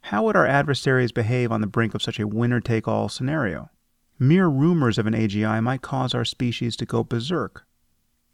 How 0.00 0.24
would 0.24 0.34
our 0.34 0.44
adversaries 0.44 1.12
behave 1.12 1.52
on 1.52 1.60
the 1.60 1.68
brink 1.68 1.94
of 1.94 2.02
such 2.02 2.18
a 2.18 2.26
winner 2.26 2.60
take 2.60 2.88
all 2.88 3.08
scenario? 3.08 3.70
Mere 4.18 4.48
rumors 4.48 4.98
of 4.98 5.06
an 5.06 5.14
AGI 5.14 5.62
might 5.62 5.82
cause 5.82 6.14
our 6.14 6.24
species 6.24 6.74
to 6.76 6.84
go 6.84 7.04
berserk. 7.04 7.64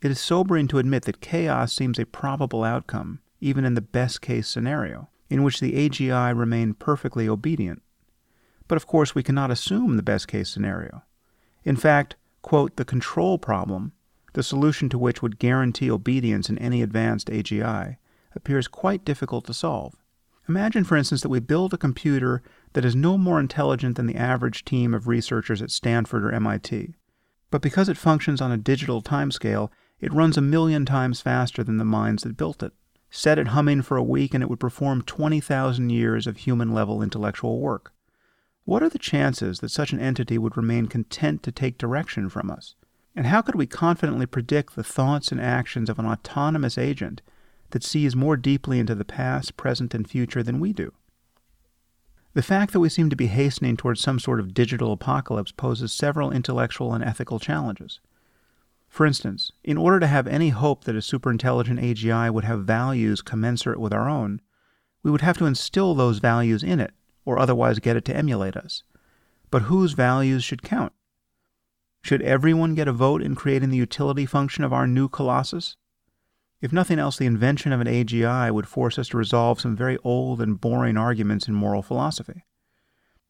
It 0.00 0.11
is 0.11 0.19
sobering 0.19 0.69
to 0.69 0.78
admit 0.78 1.02
that 1.02 1.21
chaos 1.21 1.75
seems 1.75 1.99
a 1.99 2.07
probable 2.07 2.64
outcome, 2.64 3.21
even 3.40 3.66
in 3.66 3.75
the 3.75 3.83
best 3.83 4.23
case 4.23 4.49
scenario, 4.49 5.11
in 5.28 5.42
which 5.42 5.61
the 5.61 5.75
AGI 5.75 6.35
remain 6.35 6.73
perfectly 6.73 7.28
obedient. 7.28 7.83
But 8.69 8.76
of 8.76 8.87
course, 8.87 9.14
we 9.14 9.23
cannot 9.23 9.50
assume 9.50 9.97
the 9.97 10.02
best 10.02 10.28
case 10.28 10.49
scenario. 10.49 11.02
In 11.64 11.76
fact, 11.76 12.16
quote, 12.42 12.76
the 12.76 12.84
control 12.84 13.38
problem, 13.38 13.92
the 14.32 14.42
solution 14.42 14.88
to 14.88 14.98
which 14.98 15.22
would 15.22 15.38
guarantee 15.38 15.90
obedience 15.90 16.48
in 16.48 16.58
any 16.58 16.82
advanced 16.82 17.28
AGI, 17.28 17.96
appears 18.34 18.68
quite 18.68 19.04
difficult 19.04 19.44
to 19.46 19.54
solve. 19.54 19.96
Imagine, 20.48 20.84
for 20.84 20.96
instance, 20.96 21.20
that 21.22 21.28
we 21.28 21.40
build 21.40 21.74
a 21.74 21.78
computer 21.78 22.42
that 22.72 22.84
is 22.84 22.96
no 22.96 23.18
more 23.18 23.38
intelligent 23.38 23.96
than 23.96 24.06
the 24.06 24.16
average 24.16 24.64
team 24.64 24.94
of 24.94 25.06
researchers 25.06 25.60
at 25.62 25.70
Stanford 25.70 26.24
or 26.24 26.32
MIT. 26.32 26.94
But 27.50 27.62
because 27.62 27.88
it 27.88 27.96
functions 27.96 28.40
on 28.40 28.52
a 28.52 28.56
digital 28.56 29.02
timescale, 29.02 29.70
it 30.00 30.12
runs 30.12 30.36
a 30.36 30.42
million 30.42 30.86
times 30.86 31.20
faster 31.20 31.62
than 31.62 31.78
the 31.78 31.84
minds 31.84 32.22
that 32.22 32.36
built 32.36 32.62
it. 32.62 32.72
Set 33.10 33.38
it 33.38 33.48
humming 33.48 33.82
for 33.82 33.96
a 33.96 34.02
week 34.02 34.34
and 34.34 34.42
it 34.42 34.48
would 34.48 34.60
perform 34.60 35.02
20,000 35.02 35.90
years 35.90 36.26
of 36.26 36.38
human 36.38 36.72
level 36.72 37.02
intellectual 37.02 37.60
work. 37.60 37.92
What 38.64 38.82
are 38.82 38.88
the 38.88 38.98
chances 38.98 39.60
that 39.60 39.70
such 39.70 39.92
an 39.92 40.00
entity 40.00 40.38
would 40.38 40.56
remain 40.56 40.86
content 40.86 41.42
to 41.42 41.52
take 41.52 41.78
direction 41.78 42.28
from 42.28 42.50
us? 42.50 42.74
And 43.16 43.26
how 43.26 43.42
could 43.42 43.54
we 43.56 43.66
confidently 43.66 44.26
predict 44.26 44.76
the 44.76 44.84
thoughts 44.84 45.32
and 45.32 45.40
actions 45.40 45.90
of 45.90 45.98
an 45.98 46.06
autonomous 46.06 46.78
agent 46.78 47.22
that 47.70 47.84
sees 47.84 48.16
more 48.16 48.36
deeply 48.36 48.78
into 48.78 48.94
the 48.94 49.04
past, 49.04 49.56
present, 49.56 49.94
and 49.94 50.08
future 50.08 50.42
than 50.42 50.60
we 50.60 50.72
do. 50.72 50.92
The 52.34 52.42
fact 52.42 52.72
that 52.72 52.80
we 52.80 52.88
seem 52.88 53.10
to 53.10 53.16
be 53.16 53.26
hastening 53.26 53.76
towards 53.76 54.00
some 54.00 54.20
sort 54.20 54.38
of 54.38 54.54
digital 54.54 54.92
apocalypse 54.92 55.52
poses 55.52 55.92
several 55.92 56.30
intellectual 56.30 56.92
and 56.92 57.02
ethical 57.02 57.40
challenges. 57.40 58.00
For 58.88 59.06
instance, 59.06 59.52
in 59.64 59.76
order 59.76 60.00
to 60.00 60.06
have 60.06 60.26
any 60.26 60.50
hope 60.50 60.84
that 60.84 60.96
a 60.96 61.00
superintelligent 61.00 61.80
AGI 61.80 62.30
would 62.30 62.44
have 62.44 62.64
values 62.64 63.22
commensurate 63.22 63.80
with 63.80 63.92
our 63.92 64.08
own, 64.08 64.40
we 65.02 65.10
would 65.10 65.22
have 65.22 65.38
to 65.38 65.46
instill 65.46 65.94
those 65.94 66.18
values 66.18 66.62
in 66.62 66.78
it, 66.78 66.92
or 67.30 67.38
otherwise 67.38 67.78
get 67.78 67.96
it 67.96 68.04
to 68.06 68.16
emulate 68.16 68.56
us. 68.56 68.82
But 69.50 69.62
whose 69.62 69.92
values 69.92 70.42
should 70.42 70.62
count? 70.62 70.92
Should 72.02 72.22
everyone 72.22 72.75
get 72.75 72.88
a 72.88 72.92
vote 72.92 73.22
in 73.22 73.37
creating 73.37 73.70
the 73.70 73.76
utility 73.76 74.26
function 74.26 74.64
of 74.64 74.72
our 74.72 74.87
new 74.87 75.08
colossus? 75.08 75.76
If 76.60 76.72
nothing 76.72 76.99
else, 76.99 77.16
the 77.16 77.26
invention 77.26 77.72
of 77.72 77.80
an 77.80 77.87
AGI 77.87 78.50
would 78.50 78.66
force 78.66 78.99
us 78.99 79.08
to 79.08 79.16
resolve 79.16 79.60
some 79.60 79.76
very 79.76 79.96
old 80.02 80.40
and 80.40 80.60
boring 80.60 80.96
arguments 80.96 81.46
in 81.46 81.54
moral 81.54 81.82
philosophy. 81.82 82.44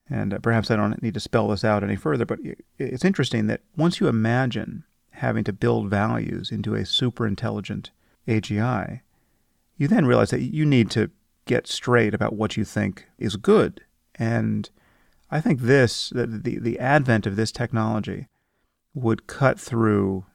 And 0.08 0.32
uh, 0.32 0.38
perhaps 0.38 0.70
I 0.70 0.76
don't 0.76 1.02
need 1.02 1.14
to 1.14 1.20
spell 1.20 1.48
this 1.48 1.64
out 1.64 1.84
any 1.84 1.96
further, 1.96 2.24
but 2.24 2.40
it's 2.78 3.04
interesting 3.04 3.46
that 3.46 3.60
once 3.76 4.00
you 4.00 4.08
imagine 4.08 4.84
having 5.10 5.44
to 5.44 5.52
build 5.52 5.90
values 5.90 6.50
into 6.50 6.74
a 6.74 6.86
super 6.86 7.26
intelligent 7.26 7.90
AGI, 8.26 9.02
you 9.76 9.86
then 9.86 10.06
realize 10.06 10.30
that 10.30 10.40
you 10.40 10.64
need 10.64 10.90
to 10.92 11.10
get 11.46 11.66
straight 11.66 12.14
about 12.14 12.34
what 12.34 12.56
you 12.56 12.64
think 12.64 13.06
is 13.18 13.36
good. 13.36 13.82
And 14.20 14.68
I 15.30 15.40
think 15.40 15.60
this, 15.60 16.10
the, 16.10 16.26
the, 16.26 16.78
advent 16.78 17.26
of 17.26 17.36
this 17.36 17.50
technology, 17.50 18.28
would 18.92 19.26
cut 19.26 19.58
through 19.58 20.26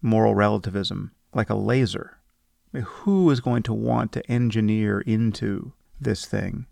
moral 0.00 0.34
relativism 0.34 1.12
like 1.34 1.50
a 1.50 1.54
laser 1.54 2.16
who 2.72 3.30
is 3.30 3.40
going 3.40 3.62
to 3.64 3.74
want 3.74 4.12
to 4.12 4.30
engineer 4.30 5.00
into 5.00 5.74
this 6.00 6.24
thing 6.24 6.66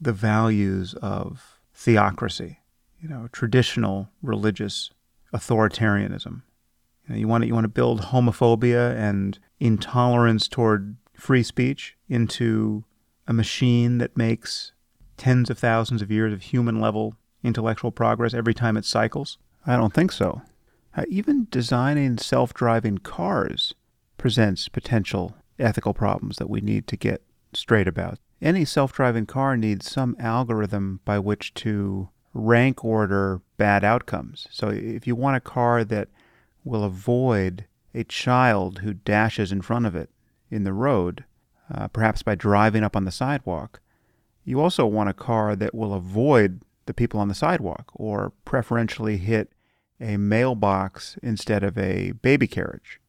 the 0.00 0.12
values 0.12 0.94
of 0.94 1.60
theocracy, 1.72 2.58
you 3.00 3.08
know, 3.08 3.28
traditional 3.32 4.10
religious 4.20 4.90
authoritarianism? 5.32 6.42
You, 7.06 7.14
know, 7.14 7.16
you 7.16 7.28
want 7.28 7.42
to, 7.42 7.48
you 7.48 7.54
want 7.54 7.64
to 7.64 7.68
build 7.68 8.02
homophobia 8.02 8.94
and 8.96 9.38
intolerance 9.60 10.46
toward 10.46 10.96
free 11.14 11.42
speech 11.42 11.96
into 12.08 12.84
a 13.26 13.32
machine 13.32 13.96
that 13.98 14.16
makes 14.16 14.72
tens 15.16 15.50
of 15.50 15.58
thousands 15.58 16.02
of 16.02 16.10
years 16.10 16.32
of 16.32 16.42
human 16.42 16.80
level 16.80 17.16
intellectual 17.42 17.90
progress 17.90 18.34
every 18.34 18.54
time 18.54 18.76
it 18.76 18.84
cycles? 18.84 19.38
I 19.66 19.76
don't 19.76 19.92
think 19.92 20.12
so. 20.12 20.42
Uh, 20.94 21.04
even 21.08 21.46
designing 21.50 22.18
self 22.18 22.52
driving 22.52 22.98
cars 22.98 23.74
presents 24.18 24.68
potential 24.68 25.34
ethical 25.58 25.94
problems 25.94 26.36
that 26.36 26.50
we 26.50 26.60
need 26.60 26.86
to 26.88 26.96
get 26.96 27.22
straight 27.54 27.88
about. 27.88 28.18
Any 28.40 28.64
self 28.64 28.92
driving 28.92 29.26
car 29.26 29.56
needs 29.56 29.90
some 29.90 30.16
algorithm 30.18 31.00
by 31.04 31.18
which 31.18 31.54
to 31.54 32.08
rank 32.34 32.84
order 32.84 33.40
bad 33.56 33.84
outcomes. 33.84 34.46
So 34.50 34.68
if 34.68 35.06
you 35.06 35.14
want 35.14 35.36
a 35.36 35.40
car 35.40 35.84
that 35.84 36.08
will 36.64 36.84
avoid 36.84 37.66
a 37.94 38.04
child 38.04 38.80
who 38.80 38.94
dashes 38.94 39.52
in 39.52 39.62
front 39.62 39.86
of 39.86 39.94
it 39.94 40.10
in 40.50 40.64
the 40.64 40.72
road, 40.72 41.24
uh, 41.72 41.88
perhaps 41.88 42.22
by 42.22 42.34
driving 42.34 42.82
up 42.82 42.96
on 42.96 43.04
the 43.04 43.10
sidewalk. 43.10 43.80
You 44.44 44.60
also 44.60 44.86
want 44.86 45.08
a 45.08 45.14
car 45.14 45.54
that 45.56 45.74
will 45.74 45.94
avoid 45.94 46.62
the 46.86 46.94
people 46.94 47.20
on 47.20 47.28
the 47.28 47.34
sidewalk 47.34 47.90
or 47.94 48.32
preferentially 48.44 49.16
hit 49.16 49.52
a 50.00 50.16
mailbox 50.16 51.16
instead 51.22 51.62
of 51.62 51.78
a 51.78 52.12
baby 52.12 52.48
carriage, 52.48 53.00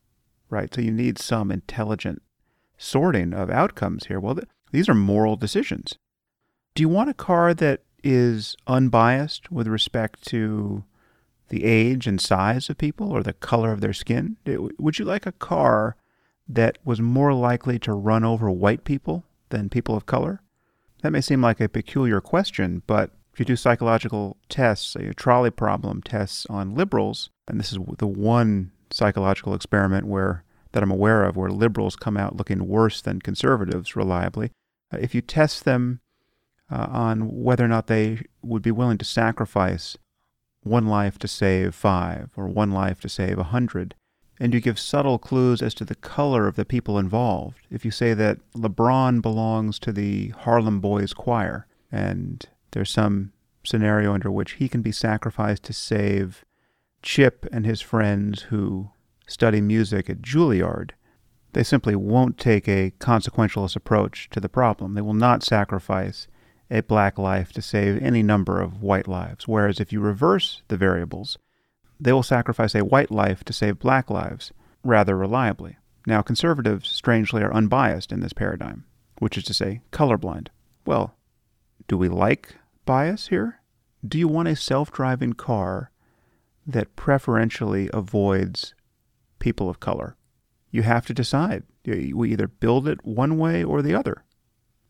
right? 0.50 0.74
So 0.74 0.82
you 0.82 0.92
need 0.92 1.18
some 1.18 1.52
intelligent 1.52 2.22
sorting 2.78 3.34
of 3.34 3.50
outcomes 3.50 4.06
here. 4.06 4.20
Well, 4.20 4.36
th- 4.36 4.48
these 4.72 4.88
are 4.88 4.94
moral 4.94 5.36
decisions. 5.36 5.98
Do 6.76 6.82
you 6.82 6.90
want 6.90 7.10
a 7.10 7.16
car 7.16 7.54
that 7.56 7.82
is 8.04 8.56
unbiased 8.68 9.52
with 9.52 9.68
respect 9.68 10.28
to 10.28 10.84
the 11.50 11.64
age 11.64 12.06
and 12.06 12.22
size 12.22 12.70
of 12.70 12.78
people 12.78 13.12
or 13.12 13.24
the 13.24 13.34
color 13.34 13.72
of 13.72 13.82
their 13.82 13.94
skin? 13.94 14.38
Would 14.46 15.00
you 15.00 15.06
like 15.06 15.26
a 15.26 15.32
car 15.32 15.96
that 16.48 16.78
was 16.84 17.02
more 17.02 17.34
likely 17.34 17.80
to 17.80 17.94
run 17.94 18.24
over 18.24 18.52
white 18.52 18.84
people 18.84 19.24
than 19.50 19.70
people 19.70 19.96
of 19.96 20.06
color? 20.06 20.42
That 21.04 21.12
may 21.12 21.20
seem 21.20 21.42
like 21.42 21.60
a 21.60 21.68
peculiar 21.68 22.22
question, 22.22 22.82
but 22.88 23.12
if 23.34 23.40
you 23.40 23.46
do 23.46 23.58
psychological 23.58 24.38
tests, 24.48 24.96
a 24.96 25.14
trolley 25.14 25.52
problem 25.52 26.02
tests 26.02 26.46
on 26.50 26.76
liberals, 26.76 27.30
and 27.46 27.60
this 27.60 27.74
is 27.74 27.80
the 27.98 28.08
one 28.08 28.72
psychological 28.90 29.54
experiment 29.54 30.08
where 30.08 30.46
that 30.72 30.82
I'm 30.82 30.92
aware 30.92 31.26
of 31.26 31.36
where 31.36 31.50
liberals 31.50 31.98
come 31.98 32.16
out 32.16 32.38
looking 32.38 32.68
worse 32.68 33.02
than 33.02 33.20
conservatives 33.20 33.98
reliably. 33.98 34.52
Uh, 34.94 34.98
if 35.02 35.14
you 35.14 35.20
test 35.22 35.66
them 35.66 36.00
uh, 36.72 36.88
on 36.90 37.44
whether 37.44 37.66
or 37.66 37.68
not 37.68 37.88
they 37.88 38.22
would 38.42 38.62
be 38.62 38.72
willing 38.72 38.98
to 38.98 39.06
sacrifice 39.06 39.98
one 40.62 40.88
life 40.88 41.20
to 41.20 41.28
save 41.28 41.76
five 41.76 42.30
or 42.38 42.48
one 42.48 42.72
life 42.72 43.02
to 43.02 43.10
save 43.10 43.38
a 43.38 43.44
hundred, 43.44 43.94
and 44.44 44.54
you 44.54 44.60
give 44.60 44.78
subtle 44.78 45.18
clues 45.18 45.62
as 45.62 45.74
to 45.74 45.86
the 45.86 45.96
color 45.96 46.50
of 46.50 46.58
the 46.58 46.66
people 46.66 47.00
involved. 47.00 47.66
If 47.72 47.86
you 47.86 47.92
say 47.92 48.14
that 48.14 48.40
LeBron 48.54 49.22
belongs 49.22 49.80
to 49.80 49.94
the 49.94 50.34
Harlem 50.40 50.82
Boys 50.82 51.14
Choir, 51.14 51.66
and 51.90 52.46
there's 52.72 52.92
some 52.92 53.32
scenario 53.64 54.14
under 54.14 54.30
which 54.30 54.56
he 54.56 54.68
can 54.68 54.82
be 54.82 54.92
sacrificed 54.92 55.64
to 55.64 55.72
save 55.72 56.44
Chip 57.02 57.48
and 57.54 57.66
his 57.66 57.80
friends 57.80 58.42
who 58.42 58.90
study 59.28 59.62
music 59.62 60.10
at 60.10 60.22
Juilliard, 60.22 60.92
they 61.54 61.64
simply 61.64 61.96
won't 61.96 62.38
take 62.38 62.68
a 62.68 62.92
consequentialist 63.00 63.78
approach 63.78 64.30
to 64.32 64.42
the 64.42 64.50
problem. 64.50 64.94
They 64.94 65.02
will 65.02 65.14
not 65.14 65.44
sacrifice 65.44 66.28
a 66.70 66.82
black 66.82 67.18
life 67.18 67.54
to 67.54 67.62
save 67.62 68.04
any 68.04 68.22
number 68.22 68.60
of 68.60 68.82
white 68.82 69.08
lives. 69.08 69.48
Whereas 69.48 69.80
if 69.80 69.94
you 69.94 70.02
reverse 70.02 70.64
the 70.68 70.76
variables, 70.76 71.38
they 72.04 72.12
will 72.12 72.24
sacrifice 72.24 72.76
a 72.76 72.84
white 72.84 73.12
life 73.12 73.44
to 73.46 73.54
save 73.54 73.80
black 73.80 74.10
lives 74.10 74.52
rather 74.84 75.18
reliably. 75.18 75.78
Now, 76.06 76.22
conservatives, 76.22 76.90
strangely, 76.90 77.42
are 77.42 77.54
unbiased 77.54 78.12
in 78.12 78.20
this 78.20 78.34
paradigm, 78.34 78.84
which 79.20 79.38
is 79.38 79.46
to 79.46 79.54
say, 79.54 79.82
colorblind. 79.92 80.50
Well, 80.86 81.16
do 81.88 81.98
we 81.98 82.10
like 82.10 82.56
bias 82.86 83.28
here? 83.28 83.62
Do 84.06 84.20
you 84.20 84.28
want 84.28 84.50
a 84.50 84.56
self 84.56 84.92
driving 84.92 85.32
car 85.32 85.92
that 86.68 86.98
preferentially 86.98 87.90
avoids 87.94 88.76
people 89.40 89.70
of 89.70 89.80
color? 89.80 90.18
You 90.72 90.82
have 90.82 91.06
to 91.06 91.14
decide. 91.14 91.64
We 91.86 92.32
either 92.32 92.48
build 92.48 92.86
it 92.86 93.06
one 93.06 93.38
way 93.38 93.64
or 93.64 93.82
the 93.82 93.96
other. 93.96 94.26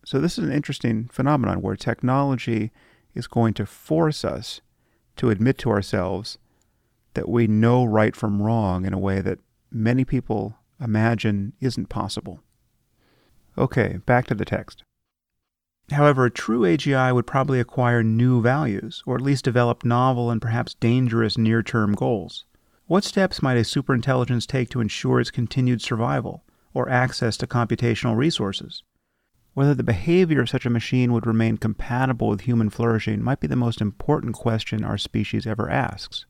So, 0.03 0.20
this 0.20 0.39
is 0.39 0.46
an 0.46 0.51
interesting 0.51 1.08
phenomenon 1.10 1.62
where 1.62 1.75
technology 1.75 2.72
is 3.13 3.27
going 3.27 3.53
to 3.55 3.67
force 3.67 4.25
us 4.25 4.62
to 5.17 5.29
admit 5.29 5.60
to 5.60 5.70
ourselves 5.70 6.39
that 7.13 7.29
we 7.29 7.48
know 7.48 7.84
right 7.84 8.15
from 8.15 8.41
wrong 8.41 8.86
in 8.86 8.93
a 8.93 9.00
way 9.00 9.22
that 9.22 9.39
many 9.72 10.05
people 10.05 10.55
imagine 10.79 11.53
isn't 11.60 11.89
possible. 11.89 12.41
Okay, 13.58 14.00
back 14.05 14.25
to 14.27 14.36
the 14.36 14.46
text. 14.46 14.84
However, 15.91 16.25
a 16.25 16.32
true 16.32 16.62
AGI 16.62 17.13
would 17.13 17.27
probably 17.27 17.60
acquire 17.60 18.04
new 18.04 18.41
values, 18.41 19.04
or 19.06 19.15
at 19.15 19.21
least 19.21 19.43
develop 19.43 19.84
novel 19.84 20.32
and 20.32 20.41
perhaps 20.41 20.76
dangerous 20.76 21.38
near 21.38 21.62
term 21.62 21.93
goals. 21.93 22.45
What 22.88 23.04
steps 23.04 23.41
might 23.41 23.58
a 23.58 23.62
superintelligence 23.62 24.47
take 24.47 24.69
to 24.69 24.82
ensure 24.82 25.19
its 25.19 25.32
continued 25.32 25.82
survival, 25.82 26.43
or 26.73 26.89
access 26.89 27.38
to 27.38 27.47
computational 27.47 28.15
resources? 28.15 28.84
Whether 29.54 29.76
the 29.76 29.84
behavior 29.84 30.41
of 30.41 30.49
such 30.49 30.65
a 30.65 30.71
machine 30.71 31.13
would 31.13 31.28
remain 31.28 31.58
compatible 31.58 32.30
with 32.30 32.41
human 32.41 32.69
flourishing 32.69 33.21
might 33.21 33.39
be 33.39 33.47
the 33.47 33.56
most 33.56 33.82
important 33.82 34.34
question 34.34 34.84
our 34.84 34.97
species 34.97 35.45
ever 35.45 35.69
asks. 35.69 36.26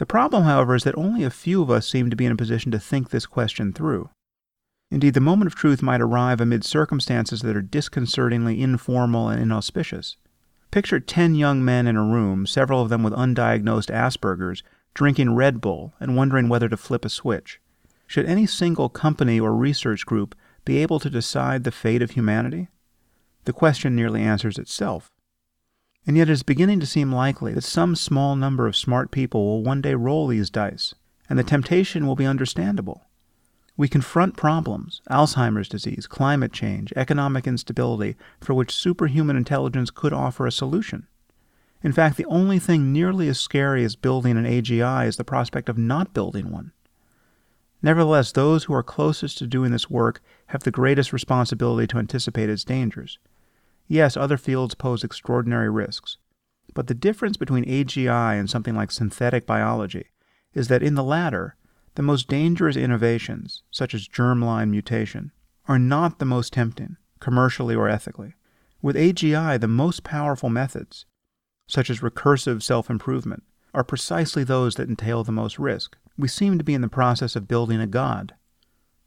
The 0.00 0.06
problem, 0.06 0.44
however, 0.44 0.74
is 0.74 0.84
that 0.84 0.96
only 0.96 1.24
a 1.24 1.30
few 1.30 1.60
of 1.60 1.68
us 1.68 1.86
seem 1.86 2.08
to 2.08 2.16
be 2.16 2.24
in 2.24 2.32
a 2.32 2.36
position 2.36 2.72
to 2.72 2.78
think 2.78 3.10
this 3.10 3.26
question 3.26 3.70
through. 3.70 4.08
Indeed, 4.90 5.12
the 5.12 5.20
moment 5.20 5.48
of 5.48 5.54
truth 5.54 5.82
might 5.82 6.00
arrive 6.00 6.40
amid 6.40 6.64
circumstances 6.64 7.42
that 7.42 7.54
are 7.54 7.60
disconcertingly 7.60 8.62
informal 8.62 9.28
and 9.28 9.42
inauspicious. 9.42 10.16
Picture 10.70 11.00
ten 11.00 11.34
young 11.34 11.62
men 11.62 11.86
in 11.86 11.98
a 11.98 12.02
room, 12.02 12.46
several 12.46 12.80
of 12.80 12.88
them 12.88 13.02
with 13.02 13.12
undiagnosed 13.12 13.90
Asperger's, 13.90 14.62
drinking 14.94 15.34
Red 15.34 15.60
Bull 15.60 15.92
and 16.00 16.16
wondering 16.16 16.48
whether 16.48 16.70
to 16.70 16.78
flip 16.78 17.04
a 17.04 17.10
switch. 17.10 17.60
Should 18.06 18.24
any 18.24 18.46
single 18.46 18.88
company 18.88 19.38
or 19.38 19.54
research 19.54 20.06
group 20.06 20.34
be 20.64 20.78
able 20.78 20.98
to 20.98 21.10
decide 21.10 21.64
the 21.64 21.70
fate 21.70 22.00
of 22.00 22.12
humanity? 22.12 22.68
The 23.44 23.52
question 23.52 23.96
nearly 23.96 24.22
answers 24.22 24.56
itself. 24.56 25.10
And 26.06 26.16
yet 26.16 26.28
it 26.28 26.32
is 26.32 26.42
beginning 26.42 26.80
to 26.80 26.86
seem 26.86 27.12
likely 27.12 27.52
that 27.54 27.64
some 27.64 27.94
small 27.94 28.36
number 28.36 28.66
of 28.66 28.76
smart 28.76 29.10
people 29.10 29.44
will 29.44 29.62
one 29.62 29.80
day 29.80 29.94
roll 29.94 30.26
these 30.26 30.50
dice, 30.50 30.94
and 31.28 31.38
the 31.38 31.44
temptation 31.44 32.06
will 32.06 32.16
be 32.16 32.26
understandable. 32.26 33.06
We 33.76 33.88
confront 33.88 34.36
problems 34.36 35.00
Alzheimer's 35.10 35.68
disease, 35.68 36.06
climate 36.06 36.52
change, 36.52 36.92
economic 36.96 37.46
instability 37.46 38.16
for 38.40 38.52
which 38.54 38.74
superhuman 38.74 39.36
intelligence 39.36 39.90
could 39.90 40.12
offer 40.12 40.46
a 40.46 40.52
solution. 40.52 41.06
In 41.82 41.92
fact, 41.92 42.18
the 42.18 42.26
only 42.26 42.58
thing 42.58 42.92
nearly 42.92 43.28
as 43.28 43.40
scary 43.40 43.84
as 43.84 43.96
building 43.96 44.36
an 44.36 44.44
AGI 44.44 45.06
is 45.06 45.16
the 45.16 45.24
prospect 45.24 45.68
of 45.68 45.78
not 45.78 46.12
building 46.12 46.50
one. 46.50 46.72
Nevertheless, 47.82 48.32
those 48.32 48.64
who 48.64 48.74
are 48.74 48.82
closest 48.82 49.38
to 49.38 49.46
doing 49.46 49.70
this 49.70 49.88
work 49.88 50.20
have 50.48 50.62
the 50.62 50.70
greatest 50.70 51.12
responsibility 51.12 51.86
to 51.86 51.98
anticipate 51.98 52.50
its 52.50 52.64
dangers. 52.64 53.18
Yes, 53.90 54.16
other 54.16 54.36
fields 54.36 54.76
pose 54.76 55.02
extraordinary 55.02 55.68
risks, 55.68 56.16
but 56.74 56.86
the 56.86 56.94
difference 56.94 57.36
between 57.36 57.64
AGI 57.64 58.38
and 58.38 58.48
something 58.48 58.76
like 58.76 58.92
synthetic 58.92 59.46
biology 59.46 60.10
is 60.54 60.68
that 60.68 60.84
in 60.84 60.94
the 60.94 61.02
latter, 61.02 61.56
the 61.96 62.02
most 62.02 62.28
dangerous 62.28 62.76
innovations, 62.76 63.64
such 63.72 63.92
as 63.92 64.06
germline 64.06 64.70
mutation, 64.70 65.32
are 65.66 65.76
not 65.76 66.20
the 66.20 66.24
most 66.24 66.52
tempting, 66.52 66.98
commercially 67.18 67.74
or 67.74 67.88
ethically. 67.88 68.34
With 68.80 68.94
AGI, 68.94 69.60
the 69.60 69.66
most 69.66 70.04
powerful 70.04 70.50
methods, 70.50 71.04
such 71.66 71.90
as 71.90 71.98
recursive 71.98 72.62
self 72.62 72.90
improvement, 72.90 73.42
are 73.74 73.82
precisely 73.82 74.44
those 74.44 74.76
that 74.76 74.88
entail 74.88 75.24
the 75.24 75.32
most 75.32 75.58
risk. 75.58 75.96
We 76.16 76.28
seem 76.28 76.58
to 76.58 76.64
be 76.64 76.74
in 76.74 76.80
the 76.80 76.88
process 76.88 77.34
of 77.34 77.48
building 77.48 77.80
a 77.80 77.88
God. 77.88 78.36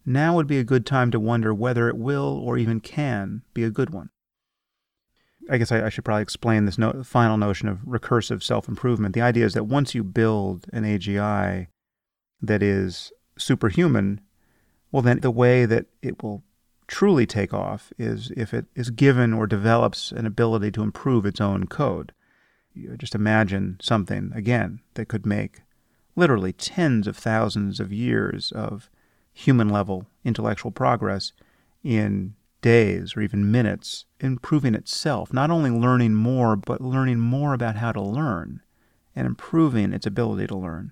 Now 0.06 0.36
would 0.36 0.48
be 0.48 0.60
a 0.60 0.66
good 0.66 0.86
time 0.86 1.10
to 1.12 1.22
wonder 1.22 1.54
whether 1.54 1.88
it 1.88 1.98
will 1.98 2.38
or 2.44 2.58
even 2.58 2.82
can 2.82 3.44
be 3.54 3.64
a 3.64 3.70
good 3.70 3.92
one. 3.92 4.10
I 5.50 5.58
guess 5.58 5.72
I, 5.72 5.86
I 5.86 5.90
should 5.90 6.06
probably 6.06 6.22
explain 6.22 6.66
this 6.66 6.78
no, 6.78 7.04
final 7.04 7.38
notion 7.38 7.68
of 7.68 7.80
recursive 7.80 8.44
self 8.44 8.68
improvement. 8.68 9.14
The 9.14 9.22
idea 9.22 9.46
is 9.46 9.54
that 9.54 9.66
once 9.66 9.94
you 9.94 10.04
build 10.04 10.66
an 10.74 10.84
AGI 10.84 11.68
that 12.42 12.64
is 12.64 13.12
superhuman, 13.38 14.22
well, 14.92 15.02
then 15.02 15.20
the 15.20 15.32
way 15.32 15.66
that 15.66 15.88
it 16.02 16.22
will 16.22 16.44
truly 16.88 17.26
take 17.26 17.54
off 17.54 17.92
is 17.98 18.32
if 18.36 18.54
it 18.54 18.66
is 18.76 18.90
given 18.90 19.34
or 19.34 19.48
develops 19.48 20.12
an 20.12 20.26
ability 20.26 20.72
to 20.72 20.84
improve 20.84 21.26
its 21.26 21.42
own 21.42 21.66
code 21.66 22.14
you 22.74 22.96
just 22.98 23.16
imagine 23.16 23.78
something, 23.82 24.32
again, 24.34 24.82
that 24.96 25.08
could 25.08 25.26
make 25.26 25.62
literally 26.16 26.54
tens 26.54 27.08
of 27.08 27.18
thousands 27.18 27.80
of 27.80 27.92
years 27.92 28.52
of 28.52 28.90
human 29.32 29.70
level 29.70 30.06
intellectual 30.24 30.72
progress 30.72 31.32
in 31.84 32.36
days 32.64 33.16
or 33.16 33.22
even 33.22 33.52
minutes, 33.52 34.06
improving 34.20 34.74
itself, 34.74 35.32
not 35.32 35.52
only 35.52 35.70
learning 35.70 36.16
more, 36.16 36.56
but 36.56 36.82
learning 36.82 37.20
more 37.20 37.54
about 37.54 37.76
how 37.76 37.92
to 37.92 38.02
learn 38.02 38.62
and 39.16 39.28
improving 39.28 39.94
its 39.94 40.08
ability 40.08 40.48
to 40.48 40.58
learn. 40.58 40.92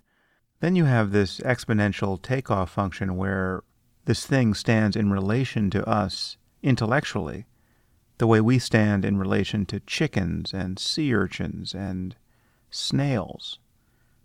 Then 0.60 0.76
you 0.76 0.86
have 0.86 1.12
this 1.12 1.40
exponential 1.40 2.22
takeoff 2.22 2.70
function 2.70 3.18
where 3.18 3.64
this 4.06 4.28
thing 4.28 4.54
stands 4.54 4.96
in 4.96 5.12
relation 5.12 5.72
to 5.72 5.88
us 5.90 6.38
intellectually 6.62 7.48
the 8.20 8.28
way 8.28 8.40
we 8.40 8.60
stand 8.60 9.04
in 9.04 9.18
relation 9.18 9.66
to 9.66 9.80
chickens 9.80 10.54
and 10.54 10.78
sea 10.78 11.16
urchins 11.16 11.74
and 11.74 12.16
snails. 12.70 13.58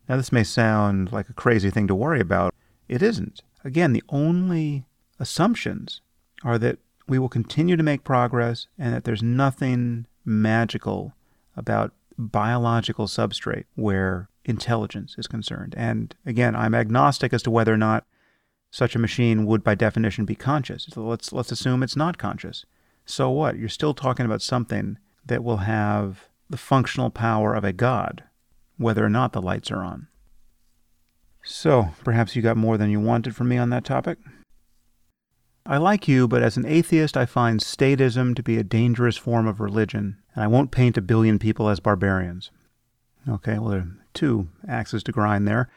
Now, 0.07 0.17
this 0.17 0.31
may 0.31 0.45
sound 0.45 1.13
like 1.13 1.31
a 1.31 1.35
crazy 1.35 1.71
thing 1.71 1.87
to 1.87 1.95
worry 1.95 2.21
about. 2.21 2.55
It 2.89 3.03
isn't. 3.03 3.41
Again, 3.65 3.95
the 3.95 4.05
only 4.11 4.87
assumptions 5.19 6.03
are 6.45 6.59
that 6.59 6.79
we 7.09 7.19
will 7.19 7.29
continue 7.29 7.77
to 7.77 7.83
make 7.83 8.05
progress 8.05 8.67
and 8.79 8.93
that 8.95 9.05
there's 9.05 9.23
nothing 9.23 10.07
magical 10.25 11.15
about 11.57 11.93
biological 12.19 13.07
substrate 13.07 13.65
where 13.75 14.29
intelligence 14.45 15.17
is 15.19 15.27
concerned. 15.27 15.75
And 15.77 16.15
again, 16.25 16.57
I'm 16.57 16.75
agnostic 16.75 17.33
as 17.33 17.43
to 17.45 17.51
whether 17.51 17.73
or 17.73 17.79
not 17.79 18.05
such 18.71 18.95
a 18.95 18.99
machine 19.01 19.47
would 19.47 19.63
by 19.63 19.75
definition 19.75 20.25
be 20.25 20.35
conscious. 20.35 20.87
So 20.93 21.03
let's 21.03 21.33
let's 21.33 21.53
assume 21.53 21.83
it's 21.83 21.97
not 21.97 22.19
conscious. 22.19 22.65
So 23.05 23.31
what? 23.31 23.57
You're 23.57 23.69
still 23.69 23.95
talking 23.95 24.27
about 24.27 24.43
something 24.43 24.99
that 25.25 25.45
will 25.45 25.59
have 25.59 26.29
the 26.51 26.57
functional 26.57 27.11
power 27.11 27.55
of 27.55 27.65
a 27.65 27.73
god, 27.73 28.25
whether 28.77 29.05
or 29.05 29.09
not 29.09 29.33
the 29.33 29.43
lights 29.43 29.71
are 29.71 29.83
on. 29.83 30.09
So, 31.43 31.91
perhaps 32.03 32.35
you 32.35 32.43
got 32.43 32.57
more 32.57 32.77
than 32.77 32.91
you 32.91 32.99
wanted 32.99 33.37
from 33.37 33.49
me 33.49 33.57
on 33.57 33.71
that 33.71 33.85
topic? 33.85 34.19
I 35.69 35.79
like 35.79 36.07
you, 36.07 36.29
but 36.29 36.43
as 36.43 36.57
an 36.57 36.67
atheist, 36.67 37.17
I 37.17 37.27
find 37.27 37.61
statism 37.61 38.37
to 38.37 38.43
be 38.43 38.57
a 38.57 38.65
dangerous 38.65 39.17
form 39.17 39.47
of 39.47 39.61
religion, 39.61 40.17
and 40.35 40.45
I 40.45 40.47
won't 40.47 40.71
paint 40.71 40.97
a 40.97 41.03
billion 41.03 41.39
people 41.39 41.69
as 41.69 41.81
barbarians. 41.81 42.51
Okay, 43.29 43.59
well, 43.59 43.71
there 43.71 43.81
are 43.81 43.97
two 44.15 44.49
axes 44.69 45.03
to 45.05 45.13
grind 45.13 45.49
there. 45.49 45.69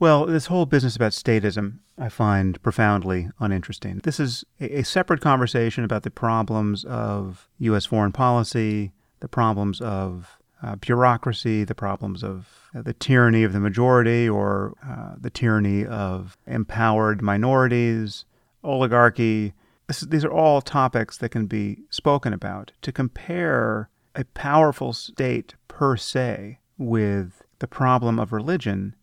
Well, 0.00 0.26
this 0.26 0.46
whole 0.46 0.66
business 0.66 0.96
about 0.96 1.12
statism 1.12 1.78
I 1.98 2.08
find 2.08 2.60
profoundly 2.62 3.28
uninteresting. 3.38 4.00
This 4.02 4.18
is 4.18 4.44
a, 4.58 4.82
separate 4.82 5.20
conversation 5.20 5.84
about 5.84 6.02
the 6.02 6.10
problems 6.10 6.84
of 6.84 7.48
U.S. 7.58 7.84
foreign 7.84 8.12
policy, 8.12 8.92
the 9.20 9.28
problems 9.28 9.82
of 9.82 10.38
uh, 10.62 10.76
bureaucracy, 10.76 11.62
the 11.64 11.74
problems 11.74 12.24
of 12.24 12.70
uh, 12.74 12.80
the 12.80 12.94
tyranny 12.94 13.44
of 13.44 13.52
the 13.52 13.60
majority 13.60 14.26
or 14.26 14.74
uh, 14.86 15.14
the 15.20 15.28
tyranny 15.28 15.84
of 15.84 16.38
empowered 16.46 17.20
minorities, 17.20 18.24
oligarchy. 18.62 19.54
This, 19.86 20.00
these 20.00 20.24
are 20.24 20.32
all 20.32 20.60
topics 20.60 21.16
that 21.18 21.30
can 21.30 21.46
be 21.46 21.82
spoken 21.90 22.32
about. 22.32 22.72
To 22.82 22.92
compare 22.92 23.90
a 24.14 24.24
powerful 24.24 24.92
state 24.92 25.54
per 25.68 25.96
se 25.96 26.58
with 26.78 27.42
the 27.58 27.68
problem 27.68 28.18
of 28.18 28.32
religion 28.32 28.96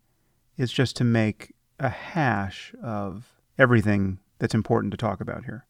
is 0.58 0.72
just 0.72 0.96
to 0.98 1.04
make 1.04 1.54
a 1.80 1.90
hash 1.90 2.74
of 2.82 3.34
everything 3.58 4.20
that's 4.40 4.56
important 4.56 4.92
to 4.92 4.98
talk 4.98 5.22
about 5.22 5.46
here. 5.46 5.66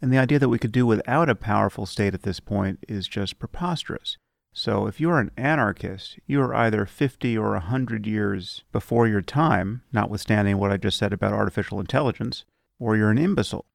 And 0.00 0.12
the 0.12 0.18
idea 0.18 0.38
that 0.38 0.48
we 0.48 0.58
could 0.58 0.72
do 0.72 0.86
without 0.86 1.28
a 1.28 1.34
powerful 1.34 1.84
state 1.86 2.14
at 2.14 2.22
this 2.22 2.40
point 2.40 2.84
is 2.88 3.06
just 3.06 3.38
preposterous. 3.38 4.16
So 4.52 4.86
if 4.86 5.00
you're 5.00 5.20
an 5.20 5.30
anarchist, 5.36 6.18
you 6.26 6.40
are 6.40 6.54
either 6.54 6.86
50 6.86 7.36
or 7.38 7.52
100 7.52 8.06
years 8.06 8.64
before 8.72 9.06
your 9.06 9.20
time, 9.20 9.82
notwithstanding 9.92 10.58
what 10.58 10.72
I 10.72 10.76
just 10.76 10.98
said 10.98 11.12
about 11.12 11.32
artificial 11.32 11.78
intelligence, 11.78 12.44
or 12.80 12.96
you're 12.96 13.10
an 13.10 13.18
imbecile. 13.18 13.66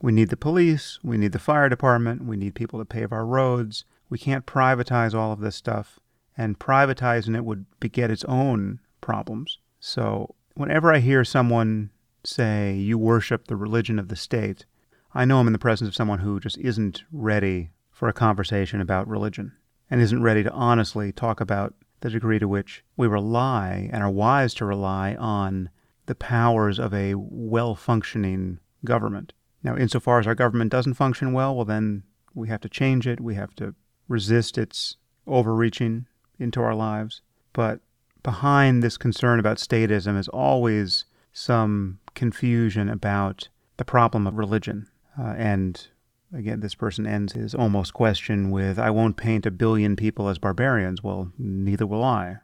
We 0.00 0.12
need 0.12 0.30
the 0.30 0.36
police, 0.36 0.98
we 1.02 1.18
need 1.18 1.32
the 1.32 1.38
fire 1.38 1.68
department, 1.68 2.24
we 2.24 2.36
need 2.36 2.54
people 2.54 2.78
to 2.78 2.84
pave 2.84 3.12
our 3.12 3.26
roads. 3.26 3.84
We 4.08 4.16
can't 4.16 4.46
privatize 4.46 5.12
all 5.12 5.32
of 5.32 5.40
this 5.40 5.56
stuff, 5.56 5.98
and 6.36 6.58
privatizing 6.58 7.36
it 7.36 7.44
would 7.44 7.66
beget 7.80 8.10
its 8.10 8.24
own 8.24 8.78
problems. 9.00 9.58
So 9.80 10.34
whenever 10.54 10.92
I 10.92 11.00
hear 11.00 11.24
someone 11.24 11.90
say, 12.24 12.74
you 12.74 12.96
worship 12.96 13.48
the 13.48 13.56
religion 13.56 13.98
of 13.98 14.08
the 14.08 14.16
state, 14.16 14.64
I 15.12 15.24
know 15.24 15.40
I'm 15.40 15.46
in 15.46 15.52
the 15.52 15.58
presence 15.58 15.88
of 15.88 15.96
someone 15.96 16.20
who 16.20 16.38
just 16.40 16.58
isn't 16.58 17.02
ready 17.12 17.70
for 17.90 18.08
a 18.08 18.12
conversation 18.12 18.80
about 18.80 19.08
religion 19.08 19.52
and 19.90 20.00
isn't 20.00 20.22
ready 20.22 20.42
to 20.44 20.52
honestly 20.52 21.10
talk 21.10 21.40
about 21.40 21.74
the 22.00 22.10
degree 22.10 22.38
to 22.38 22.46
which 22.46 22.84
we 22.96 23.08
rely 23.08 23.90
and 23.92 24.02
are 24.02 24.10
wise 24.10 24.54
to 24.54 24.64
rely 24.64 25.16
on 25.16 25.70
the 26.08 26.14
powers 26.14 26.78
of 26.78 26.92
a 26.92 27.14
well 27.14 27.74
functioning 27.74 28.58
government. 28.84 29.34
Now, 29.62 29.76
insofar 29.76 30.18
as 30.18 30.26
our 30.26 30.34
government 30.34 30.72
doesn't 30.72 30.94
function 30.94 31.32
well, 31.32 31.54
well, 31.54 31.66
then 31.66 32.02
we 32.34 32.48
have 32.48 32.62
to 32.62 32.68
change 32.68 33.06
it. 33.06 33.20
We 33.20 33.34
have 33.34 33.54
to 33.56 33.74
resist 34.08 34.56
its 34.56 34.96
overreaching 35.26 36.06
into 36.38 36.62
our 36.62 36.74
lives. 36.74 37.20
But 37.52 37.80
behind 38.22 38.82
this 38.82 38.96
concern 38.96 39.38
about 39.38 39.58
statism 39.58 40.18
is 40.18 40.28
always 40.28 41.04
some 41.32 41.98
confusion 42.14 42.88
about 42.88 43.48
the 43.76 43.84
problem 43.84 44.26
of 44.26 44.38
religion. 44.38 44.88
Uh, 45.20 45.34
and 45.36 45.88
again, 46.32 46.60
this 46.60 46.74
person 46.74 47.06
ends 47.06 47.34
his 47.34 47.54
almost 47.54 47.92
question 47.92 48.50
with, 48.50 48.78
I 48.78 48.90
won't 48.90 49.18
paint 49.18 49.44
a 49.44 49.50
billion 49.50 49.94
people 49.94 50.28
as 50.28 50.38
barbarians. 50.38 51.02
Well, 51.02 51.32
neither 51.36 51.86
will 51.86 52.02
I. 52.02 52.38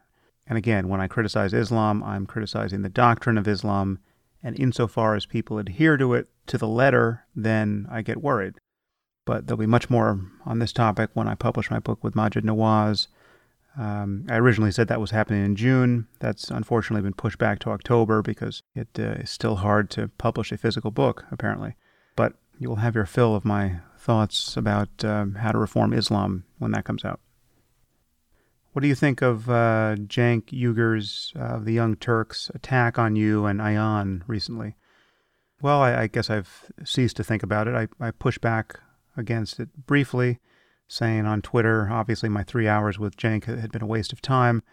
And 0.47 0.59
again, 0.59 0.89
when 0.89 1.01
I 1.01 1.07
criticize 1.07 1.55
Islam, 1.55 2.03
I'm 2.03 2.27
criticizing 2.27 2.83
the 2.83 2.89
doctrine 2.89 3.39
of 3.39 3.49
Islam. 3.49 3.99
And 4.43 4.59
insofar 4.59 5.15
as 5.15 5.25
people 5.25 5.59
adhere 5.59 5.97
to 5.97 6.13
it 6.15 6.29
to 6.49 6.59
the 6.59 6.69
letter, 6.69 7.25
then 7.35 7.87
I 7.91 8.03
get 8.03 8.23
worried. 8.23 8.55
But 9.25 9.47
there'll 9.47 9.59
be 9.59 9.67
much 9.67 9.89
more 9.89 10.21
on 10.45 10.59
this 10.59 10.73
topic 10.73 11.11
when 11.15 11.29
I 11.29 11.35
publish 11.35 11.71
my 11.71 11.79
book 11.79 12.05
with 12.05 12.15
Maajid 12.15 12.43
Nawaz. 12.43 13.07
Um, 13.79 14.27
I 14.29 14.37
originally 14.37 14.71
said 14.71 14.89
that 14.89 15.01
was 15.01 15.11
happening 15.11 15.45
in 15.45 15.57
June. 15.57 16.07
That's 16.21 16.51
unfortunately 16.51 17.03
been 17.03 17.15
pushed 17.15 17.39
back 17.39 17.59
to 17.61 17.71
October 17.71 18.23
because 18.23 18.63
it 18.75 18.89
uh, 18.99 19.23
is 19.23 19.31
still 19.31 19.57
hard 19.57 19.91
to 19.91 20.09
publish 20.19 20.53
a 20.53 20.59
physical 20.59 20.91
book, 20.91 21.25
apparently. 21.33 21.75
But 22.15 22.35
you 22.59 22.69
will 22.69 22.77
have 22.77 22.95
your 22.95 23.07
fill 23.07 23.35
of 23.35 23.45
my 23.45 23.81
thoughts 23.99 24.57
about 24.57 25.05
um, 25.05 25.37
how 25.37 25.53
to 25.53 25.59
reform 25.59 25.93
Islam 25.93 26.45
when 26.59 26.71
that 26.73 26.85
comes 26.85 27.05
out. 27.05 27.21
What 28.75 28.83
do 28.83 28.89
you 28.89 28.97
think 28.97 29.23
of 29.23 29.49
uh, 29.49 29.95
Cenk 30.09 30.47
Uygur's, 30.47 31.33
uh, 31.39 31.61
the 31.61 31.71
Young 31.71 31.95
Turks, 31.95 32.51
attack 32.57 32.99
on 32.99 33.15
you 33.15 33.47
and 33.47 33.61
Ayaan 33.61 34.23
recently? 34.27 34.75
Well, 35.63 35.81
I, 35.81 36.03
I, 36.03 36.07
guess 36.09 36.29
I've 36.29 36.73
ceased 36.85 37.15
to 37.19 37.25
think 37.25 37.45
about 37.45 37.69
it. 37.69 37.77
I, 37.77 37.87
I 38.05 38.11
pushed 38.11 38.41
back 38.41 38.81
against 39.17 39.61
it 39.61 39.69
briefly 39.87 40.41
saying 40.89 41.25
on 41.25 41.41
Twitter, 41.41 41.89
obviously 41.89 42.29
my 42.29 42.43
three 42.43 42.67
hours 42.67 42.99
with 42.99 43.17
Cenk 43.17 43.45
had 43.45 43.71
been 43.71 43.81
a 43.81 43.87
waste 43.87 44.13
of 44.13 44.21
time. 44.21 44.65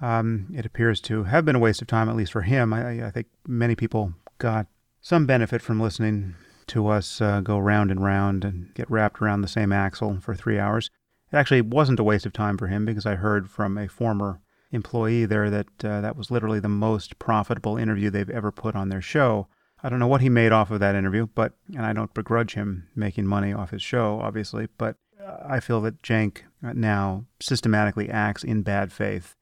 Um, 0.00 0.52
it 0.52 0.66
appears 0.66 1.00
to 1.02 1.22
have 1.22 1.44
been 1.44 1.54
a 1.54 1.60
waste 1.60 1.80
of 1.80 1.86
time, 1.86 2.08
at 2.08 2.16
least 2.16 2.32
for 2.32 2.42
him. 2.42 2.72
I, 2.72 3.06
I 3.06 3.10
think 3.12 3.28
many 3.46 3.76
people 3.76 4.12
got 4.38 4.66
some 5.00 5.24
benefit 5.24 5.62
from 5.62 5.78
listening 5.78 6.34
to 6.66 6.88
us 6.88 7.20
uh, 7.20 7.42
go 7.42 7.60
round 7.60 7.92
and 7.92 8.02
round 8.02 8.44
and 8.44 8.74
get 8.74 8.90
wrapped 8.90 9.22
around 9.22 9.42
the 9.42 9.48
same 9.48 9.70
axle 9.70 10.18
for 10.20 10.34
three 10.34 10.58
hours. 10.58 10.90
Actually 11.36 11.60
wasn't 11.60 12.00
a 12.00 12.04
waste 12.04 12.26
of 12.26 12.32
time 12.32 12.56
for 12.56 12.66
him 12.66 12.84
because 12.84 13.06
I 13.06 13.14
heard 13.14 13.50
from 13.50 13.76
a 13.78 13.88
former 13.88 14.40
employee 14.72 15.26
there 15.26 15.50
that 15.50 15.84
uh, 15.84 16.00
that 16.00 16.16
was 16.16 16.30
literally 16.30 16.60
the 16.60 16.68
most 16.68 17.18
profitable 17.18 17.76
interview 17.76 18.10
they've 18.10 18.30
ever 18.30 18.50
put 18.50 18.74
on 18.74 18.88
their 18.88 19.02
show. 19.02 19.48
I 19.82 19.88
don't 19.88 19.98
know 19.98 20.06
what 20.06 20.22
he 20.22 20.28
made 20.28 20.52
off 20.52 20.70
of 20.70 20.80
that 20.80 20.94
interview, 20.94 21.28
but 21.34 21.52
and 21.74 21.84
I 21.84 21.92
don't 21.92 22.14
begrudge 22.14 22.54
him 22.54 22.88
making 22.96 23.26
money 23.26 23.52
off 23.52 23.70
his 23.70 23.82
show, 23.82 24.20
obviously, 24.20 24.68
but 24.78 24.96
I 25.44 25.60
feel 25.60 25.80
that 25.82 26.02
Cenk 26.02 26.38
now 26.62 27.26
systematically 27.40 28.08
acts 28.08 28.44
in 28.44 28.62
bad 28.62 28.92
faith 28.92 29.34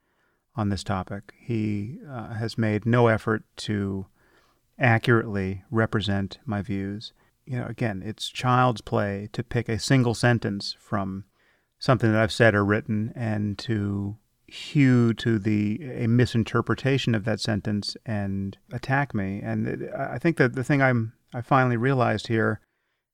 on 0.57 0.69
this 0.69 0.85
topic. 0.85 1.35
He 1.39 1.99
uh, 2.09 2.35
has 2.35 2.57
made 2.57 2.87
no 2.87 3.09
effort 3.09 3.45
to 3.59 4.07
accurately 4.79 5.65
represent 5.71 6.39
my 6.45 6.63
views. 6.63 7.13
You 7.45 7.59
know, 7.59 7.67
again, 7.67 8.03
it's 8.05 8.29
child's 8.29 8.81
play 8.81 9.29
to 9.33 9.43
pick 9.43 9.69
a 9.69 9.79
single 9.79 10.15
sentence 10.15 10.77
from 10.79 11.25
something 11.79 12.13
that 12.13 12.21
I've 12.21 12.33
said 12.33 12.55
or 12.55 12.65
written 12.65 13.13
and 13.15 13.59
to 13.59 14.17
hew 14.47 15.15
to 15.15 15.39
the 15.39 15.81
a 15.83 16.07
misinterpretation 16.07 17.15
of 17.15 17.25
that 17.25 17.41
sentence 17.41 17.97
and 18.07 18.57
attack 18.73 19.15
me. 19.15 19.41
And 19.43 19.91
I 19.97 20.19
think 20.19 20.37
that 20.37 20.55
the 20.55 20.65
thing 20.65 20.83
I'm 20.83 21.15
I 21.33 21.41
finally 21.41 21.77
realized 21.77 22.29
here 22.29 22.61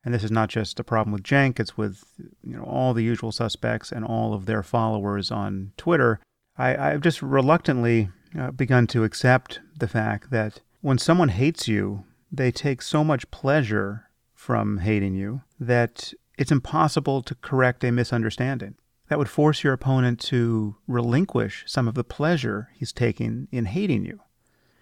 and 0.05 0.15
this 0.15 0.25
is 0.25 0.31
not 0.31 0.49
just 0.49 0.81
a 0.81 0.85
problem 0.85 1.13
with 1.13 1.23
Cenk, 1.23 1.61
it's 1.61 1.77
with 1.77 2.05
you 2.43 2.57
know 2.57 2.65
all 2.65 2.95
the 2.95 3.05
usual 3.05 3.33
suspects 3.33 3.93
and 3.93 4.05
all 4.05 4.33
of 4.35 4.47
their 4.47 4.63
followers 4.63 5.31
on 5.31 5.73
Twitter. 5.77 6.21
I, 6.57 6.93
I've 6.93 7.03
just 7.03 7.23
reluctantly 7.23 8.11
uh, 8.39 8.51
begun 8.51 8.87
to 8.89 9.05
accept 9.05 9.61
the 9.79 9.89
fact 9.89 10.31
that 10.31 10.61
when 10.81 10.99
someone 10.99 11.29
hates 11.29 11.69
you, 11.69 12.05
they 12.33 12.51
take 12.51 12.83
so 12.83 13.05
much 13.05 13.31
pleasure 13.31 14.07
from 14.35 14.79
hating 14.79 15.15
you 15.15 15.43
that 15.59 16.13
it's 16.41 16.51
impossible 16.51 17.21
to 17.21 17.35
correct 17.37 17.85
a 17.85 17.93
misunderstanding. 17.93 18.75
That 19.09 19.19
would 19.19 19.29
force 19.29 19.63
your 19.63 19.75
opponent 19.75 20.19
to 20.21 20.75
relinquish 20.89 21.65
some 21.67 21.87
of 21.87 21.95
the 21.95 22.03
pleasure 22.03 22.71
he's 22.73 22.93
taking 22.93 23.47
in 23.53 23.67
hating 23.67 24.07
you. 24.07 24.21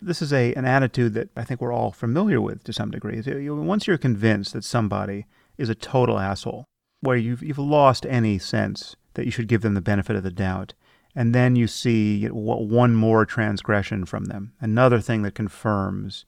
This 0.01 0.23
is 0.23 0.33
a 0.33 0.55
an 0.55 0.65
attitude 0.65 1.15
that 1.15 1.31
I 1.37 1.43
think 1.43 1.61
we're 1.61 1.73
all 1.73 1.91
familiar 1.91 2.41
with 2.41 2.63
to 2.65 2.73
some 2.73 2.93
degree. 2.93 3.21
Once 3.51 3.89
you're 3.89 3.99
convinced 3.99 4.53
that 4.53 4.63
somebody 4.63 5.27
is 5.57 5.69
a 5.69 5.75
total 5.75 6.21
asshole, 6.21 6.65
where 7.01 7.17
you've 7.17 7.43
you've 7.43 7.59
lost 7.59 8.07
any 8.09 8.39
sense 8.39 8.95
that 9.15 9.25
you 9.25 9.33
should 9.33 9.49
give 9.49 9.63
them 9.63 9.75
the 9.75 9.81
benefit 9.81 10.15
of 10.15 10.23
the 10.23 10.31
doubt, 10.31 10.75
and 11.17 11.35
then 11.35 11.57
you 11.57 11.67
see 11.67 12.27
one 12.29 12.95
more 12.95 13.27
transgression 13.27 14.05
from 14.05 14.27
them, 14.27 14.53
another 14.61 15.01
thing 15.01 15.23
that 15.23 15.35
confirms 15.35 16.25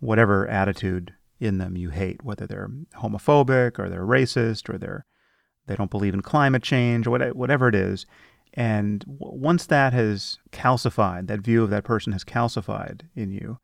whatever 0.00 0.48
attitude 0.48 1.14
in 1.40 1.58
them 1.58 1.76
you 1.76 1.90
hate, 1.90 2.24
whether 2.24 2.46
they're 2.46 2.70
homophobic 2.96 3.78
or 3.78 3.88
they're 3.88 4.06
racist 4.06 4.72
or 4.72 4.78
they're 4.78 5.04
they 5.66 5.76
don't 5.76 5.90
believe 5.90 6.12
in 6.12 6.20
climate 6.20 6.62
change 6.62 7.06
or 7.06 7.10
whatever 7.10 7.68
it 7.68 7.74
is, 7.74 8.04
and 8.52 9.04
once 9.06 9.66
that 9.66 9.92
has 9.92 10.38
calcified, 10.52 11.26
that 11.26 11.40
view 11.40 11.62
of 11.64 11.70
that 11.70 11.84
person 11.84 12.12
has 12.12 12.22
calcified 12.22 13.02
in 13.16 13.32
you, 13.32 13.58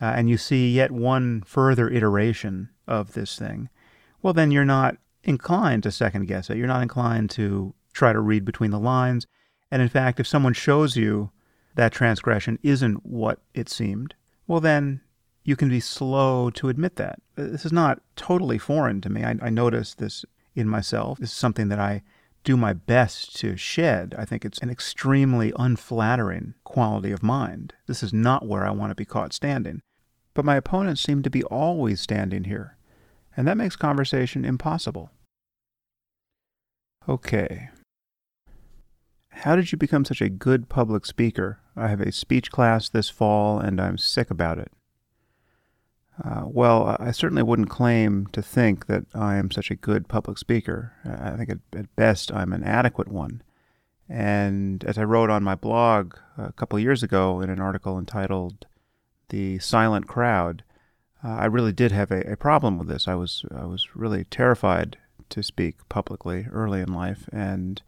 uh, 0.00 0.12
and 0.16 0.30
you 0.30 0.38
see 0.38 0.70
yet 0.70 0.90
one 0.90 1.42
further 1.42 1.90
iteration 1.90 2.70
of 2.86 3.12
this 3.12 3.38
thing, 3.38 3.68
well, 4.22 4.32
then 4.32 4.50
you're 4.50 4.64
not 4.64 4.96
inclined 5.24 5.82
to 5.82 5.90
second 5.90 6.26
guess 6.26 6.48
it. 6.48 6.56
You're 6.56 6.66
not 6.66 6.82
inclined 6.82 7.30
to 7.30 7.74
try 7.92 8.12
to 8.12 8.20
read 8.20 8.44
between 8.44 8.70
the 8.70 8.78
lines. 8.78 9.26
And 9.70 9.82
in 9.82 9.88
fact, 9.88 10.20
if 10.20 10.26
someone 10.26 10.54
shows 10.54 10.96
you 10.96 11.30
that 11.74 11.92
transgression 11.92 12.58
isn't 12.62 13.04
what 13.04 13.40
it 13.54 13.68
seemed, 13.68 14.14
well, 14.46 14.60
then 14.60 15.02
you 15.44 15.56
can 15.56 15.68
be 15.68 15.80
slow 15.80 16.50
to 16.50 16.68
admit 16.68 16.96
that. 16.96 17.18
Uh, 17.36 17.44
this 17.44 17.64
is 17.64 17.72
not 17.72 18.00
totally 18.16 18.58
foreign 18.58 19.00
to 19.00 19.10
me. 19.10 19.24
I, 19.24 19.36
I 19.42 19.50
notice 19.50 19.94
this 19.94 20.24
in 20.54 20.68
myself. 20.68 21.18
This 21.18 21.30
is 21.30 21.36
something 21.36 21.68
that 21.68 21.78
I 21.78 22.02
do 22.44 22.56
my 22.56 22.72
best 22.72 23.36
to 23.36 23.56
shed. 23.56 24.14
I 24.18 24.24
think 24.24 24.44
it's 24.44 24.58
an 24.58 24.70
extremely 24.70 25.52
unflattering 25.58 26.54
quality 26.64 27.12
of 27.12 27.22
mind. 27.22 27.74
This 27.86 28.02
is 28.02 28.12
not 28.12 28.46
where 28.46 28.66
I 28.66 28.70
want 28.70 28.90
to 28.90 28.94
be 28.94 29.04
caught 29.04 29.32
standing. 29.32 29.80
But 30.34 30.44
my 30.44 30.56
opponents 30.56 31.02
seem 31.02 31.22
to 31.22 31.30
be 31.30 31.44
always 31.44 32.00
standing 32.00 32.44
here, 32.44 32.76
and 33.36 33.46
that 33.48 33.56
makes 33.56 33.76
conversation 33.76 34.44
impossible. 34.44 35.10
Okay. 37.08 37.70
How 39.30 39.56
did 39.56 39.72
you 39.72 39.78
become 39.78 40.04
such 40.04 40.20
a 40.20 40.28
good 40.28 40.68
public 40.68 41.06
speaker? 41.06 41.60
I 41.74 41.88
have 41.88 42.00
a 42.00 42.12
speech 42.12 42.50
class 42.50 42.88
this 42.88 43.08
fall 43.08 43.58
and 43.58 43.80
I'm 43.80 43.96
sick 43.96 44.30
about 44.30 44.58
it. 44.58 44.70
Uh, 46.22 46.42
well, 46.44 46.96
I 47.00 47.12
certainly 47.12 47.42
wouldn't 47.42 47.70
claim 47.70 48.26
to 48.32 48.42
think 48.42 48.86
that 48.86 49.06
I 49.14 49.36
am 49.36 49.50
such 49.50 49.70
a 49.70 49.76
good 49.76 50.08
public 50.08 50.36
speaker. 50.38 50.92
I 51.04 51.36
think 51.36 51.50
at, 51.50 51.58
at 51.72 51.96
best 51.96 52.32
I'm 52.32 52.52
an 52.52 52.62
adequate 52.62 53.08
one. 53.08 53.42
And 54.08 54.84
as 54.84 54.98
I 54.98 55.04
wrote 55.04 55.30
on 55.30 55.44
my 55.44 55.54
blog 55.54 56.16
a 56.36 56.52
couple 56.52 56.78
years 56.78 57.02
ago 57.02 57.40
in 57.40 57.48
an 57.48 57.60
article 57.60 57.98
entitled 57.98 58.66
"The 59.28 59.60
Silent 59.60 60.08
Crowd," 60.08 60.64
uh, 61.24 61.28
I 61.28 61.44
really 61.46 61.72
did 61.72 61.92
have 61.92 62.10
a, 62.10 62.32
a, 62.32 62.36
problem 62.36 62.76
with 62.76 62.88
this. 62.88 63.06
I 63.06 63.14
was 63.14 63.44
I 63.54 63.64
was 63.66 63.94
really 63.94 64.24
terrified 64.24 64.98
to 65.30 65.42
speak 65.44 65.88
publicly 65.88 66.48
early 66.50 66.80
in 66.80 66.92
life, 66.92 67.28
and 67.32 67.80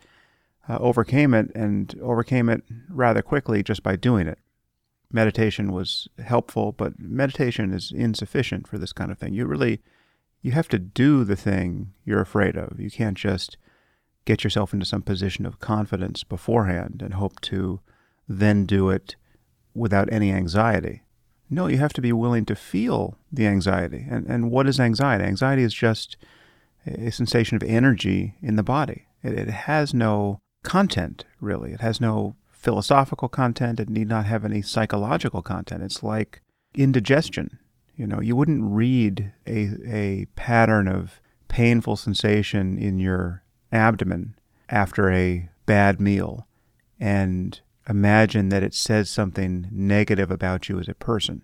uh, 0.69 0.79
overcame 0.79 1.35
it 1.35 1.51
and 1.57 1.99
overcame 2.01 2.49
it 2.49 2.63
rather 2.89 3.21
quickly 3.21 3.65
just 3.65 3.83
by 3.83 3.97
doing 3.97 4.29
it 4.29 4.39
meditation 5.13 5.73
was 5.73 6.09
helpful, 6.19 6.73
but 6.73 6.99
meditation 6.99 7.73
is 7.73 7.93
insufficient 7.95 8.67
for 8.67 8.79
this 8.79 8.93
kind 8.93 9.11
of 9.11 9.19
thing. 9.19 9.35
You 9.35 9.47
really 9.47 9.81
you 10.43 10.53
have 10.53 10.69
to 10.69 10.79
do 10.79 11.25
the 11.25 11.37
thing 11.37 11.93
you're 12.05 12.21
afraid 12.21 12.57
of. 12.57 12.81
You 12.81 12.91
can't 12.91 13.17
just 13.17 13.57
get 14.25 14.43
yourself 14.43 14.73
into 14.73 14.87
some 14.87 15.03
position 15.03 15.47
of 15.47 15.61
confidence 15.61 16.25
beforehand 16.25 17.01
and 17.03 17.15
hope 17.15 17.41
to 17.43 17.81
then 18.29 18.67
do 18.67 18.91
it 18.91 19.17
without 19.75 20.13
any 20.13 20.33
anxiety. 20.33 21.03
No, 21.49 21.67
you 21.67 21.79
have 21.79 21.93
to 21.93 22.01
be 22.01 22.13
willing 22.13 22.45
to 22.47 22.57
feel 22.57 23.19
the 23.31 23.47
anxiety. 23.47 24.07
And 24.11 24.27
and 24.27 24.51
what 24.51 24.67
is 24.67 24.81
anxiety? 24.81 25.25
Anxiety 25.25 25.63
is 25.63 25.75
just 25.75 26.17
a 26.87 27.11
sensation 27.11 27.57
of 27.57 27.63
energy 27.63 28.37
in 28.43 28.57
the 28.57 28.63
body. 28.63 29.07
It, 29.23 29.35
it 29.35 29.49
has 29.49 29.95
no 29.95 30.41
content, 30.65 31.25
really. 31.41 31.73
It 31.73 31.81
has 31.81 32.01
no 32.01 32.37
philosophical 32.63 33.29
content. 33.29 33.81
It 33.81 33.91
need 33.91 34.09
not 34.09 34.27
have 34.27 34.45
any 34.45 34.63
psychological 34.63 35.43
content. 35.43 35.83
It's 35.83 36.03
like 36.03 36.41
indigestion. 36.75 37.59
You 37.97 38.07
know, 38.07 38.21
you 38.21 38.37
wouldn't 38.37 38.63
read 38.65 39.33
a, 39.47 39.71
a 39.87 40.27
pattern 40.37 40.89
of 40.89 41.21
painful 41.49 41.97
sensation 41.97 42.79
in 42.79 42.99
your 42.99 43.43
abdomen 43.71 44.37
after 44.69 45.11
a 45.11 45.51
bad 45.67 46.01
meal 46.01 46.47
and 46.99 47.61
imagine 47.89 48.49
that 48.49 48.63
it 48.63 48.75
says 48.75 49.11
something 49.11 49.69
negative 49.71 50.31
about 50.31 50.69
you 50.69 50.79
as 50.79 50.89
a 50.89 50.95
person. 50.95 51.43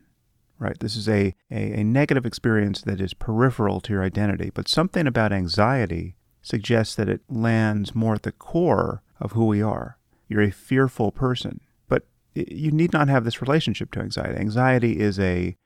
Right? 0.61 0.79
This 0.79 0.97
is 0.97 1.09
a, 1.09 1.35
a, 1.51 1.81
a 1.81 1.85
negative 1.85 2.27
experience 2.27 2.81
that 2.83 3.01
is 3.01 3.15
peripheral 3.15 3.81
to 3.83 3.93
your 3.93 4.03
identity, 4.03 4.51
but 4.53 4.69
something 4.69 5.07
about 5.07 5.33
anxiety 5.33 6.17
suggests 6.43 6.95
that 6.97 7.09
it 7.09 7.21
lands 7.29 7.95
more 7.95 8.15
at 8.15 8.23
the 8.23 8.33
core 8.33 9.03
of 9.21 9.33
who 9.33 9.47
we 9.47 9.63
are 9.63 9.98
you're 10.29 10.43
a 10.43 10.51
fearful 10.51 11.11
person. 11.11 11.61
But 11.89 12.05
you 12.35 12.71
need 12.71 12.93
not 12.93 13.09
have 13.09 13.25
this 13.25 13.43
relationship 13.43 13.91
to 13.93 14.01
anxiety. 14.01 14.39
Anxiety 14.39 14.99
is 15.01 15.19
a 15.19 15.57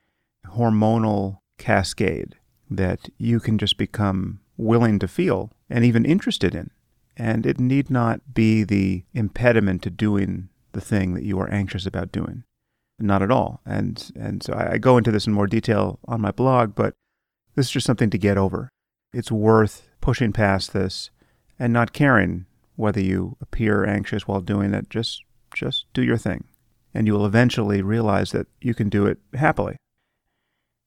hormonal 0.46 1.38
cascade 1.58 2.36
that 2.70 3.08
you 3.18 3.40
can 3.40 3.58
just 3.58 3.76
become 3.76 4.40
willing 4.56 4.98
to 4.98 5.08
feel 5.08 5.52
and 5.68 5.84
even 5.84 6.04
interested 6.04 6.54
in. 6.54 6.70
And 7.16 7.44
it 7.44 7.60
need 7.60 7.90
not 7.90 8.34
be 8.34 8.64
the 8.64 9.04
impediment 9.12 9.82
to 9.82 9.90
doing 9.90 10.48
the 10.72 10.80
thing 10.80 11.14
that 11.14 11.24
you 11.24 11.38
are 11.40 11.50
anxious 11.50 11.84
about 11.86 12.12
doing. 12.12 12.44
Not 12.98 13.22
at 13.22 13.30
all. 13.30 13.60
And 13.66 14.10
and 14.14 14.42
so 14.42 14.54
I, 14.54 14.72
I 14.72 14.78
go 14.78 14.96
into 14.96 15.10
this 15.10 15.26
in 15.26 15.32
more 15.32 15.46
detail 15.46 15.98
on 16.06 16.20
my 16.20 16.30
blog, 16.30 16.74
but 16.74 16.94
this 17.54 17.66
is 17.66 17.72
just 17.72 17.86
something 17.86 18.10
to 18.10 18.18
get 18.18 18.38
over. 18.38 18.70
It's 19.12 19.30
worth 19.30 19.88
pushing 20.00 20.32
past 20.32 20.72
this 20.72 21.10
and 21.58 21.72
not 21.72 21.92
caring 21.92 22.46
whether 22.76 23.00
you 23.00 23.36
appear 23.40 23.84
anxious 23.84 24.26
while 24.26 24.40
doing 24.40 24.74
it, 24.74 24.90
just 24.90 25.24
just 25.54 25.86
do 25.92 26.02
your 26.02 26.16
thing. 26.16 26.44
And 26.94 27.06
you 27.06 27.14
will 27.14 27.26
eventually 27.26 27.82
realize 27.82 28.32
that 28.32 28.46
you 28.60 28.74
can 28.74 28.88
do 28.88 29.06
it 29.06 29.18
happily. 29.34 29.76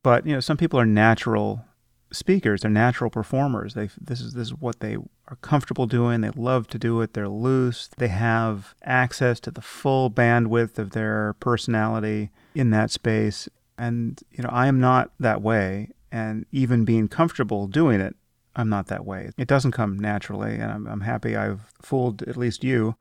But, 0.04 0.26
you 0.28 0.34
know, 0.34 0.39
some 0.39 0.58
people 0.58 0.80
are 0.80 0.86
natural 0.86 1.65
speakers, 2.12 2.62
they're 2.62 2.71
natural 2.71 3.10
performers. 3.10 3.74
They 3.74 3.89
this 4.00 4.21
is 4.21 4.34
this 4.34 4.48
is 4.48 4.54
what 4.54 4.80
they 4.80 4.98
are 5.28 5.38
comfortable 5.41 5.88
doing. 5.88 6.21
They 6.21 6.30
love 6.30 6.67
to 6.67 6.78
do 6.78 7.02
it. 7.02 7.13
They're 7.13 7.28
loose. 7.28 7.89
They 7.98 8.10
have 8.10 8.76
access 8.84 9.39
to 9.41 9.52
the 9.52 9.62
full 9.62 10.12
bandwidth 10.12 10.78
of 10.78 10.91
their 10.91 11.34
personality 11.39 12.30
in 12.54 12.69
that 12.69 12.91
space. 12.91 13.50
And, 13.78 14.21
you 14.32 14.43
know, 14.43 14.50
I 14.52 14.67
am 14.67 14.80
not 14.80 15.12
that 15.19 15.41
way. 15.41 15.89
And 16.12 16.45
even 16.52 16.86
being 16.86 17.08
comfortable 17.08 17.67
doing 17.67 18.00
it 18.00 18.15
I'm 18.55 18.69
not 18.69 18.87
that 18.87 19.05
way. 19.05 19.31
It 19.37 19.47
doesn't 19.47 19.71
come 19.71 19.99
naturally, 19.99 20.55
and 20.55 20.71
I'm, 20.71 20.87
I'm 20.87 21.01
happy 21.01 21.35
I've 21.35 21.61
fooled 21.81 22.21
at 22.23 22.37
least 22.37 22.63
you. 22.63 22.95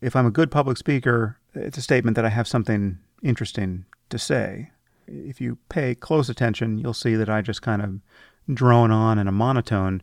If 0.00 0.14
I'm 0.14 0.26
a 0.26 0.30
good 0.30 0.50
public 0.50 0.76
speaker, 0.76 1.38
it's 1.54 1.78
a 1.78 1.82
statement 1.82 2.14
that 2.14 2.24
I 2.24 2.28
have 2.28 2.46
something 2.46 2.98
interesting 3.22 3.84
to 4.10 4.18
say. 4.18 4.70
If 5.06 5.40
you 5.40 5.58
pay 5.68 5.94
close 5.94 6.28
attention, 6.28 6.78
you'll 6.78 6.94
see 6.94 7.14
that 7.16 7.28
I 7.28 7.42
just 7.42 7.62
kind 7.62 7.82
of 7.82 8.54
drone 8.54 8.90
on 8.90 9.18
in 9.18 9.26
a 9.26 9.32
monotone, 9.32 10.02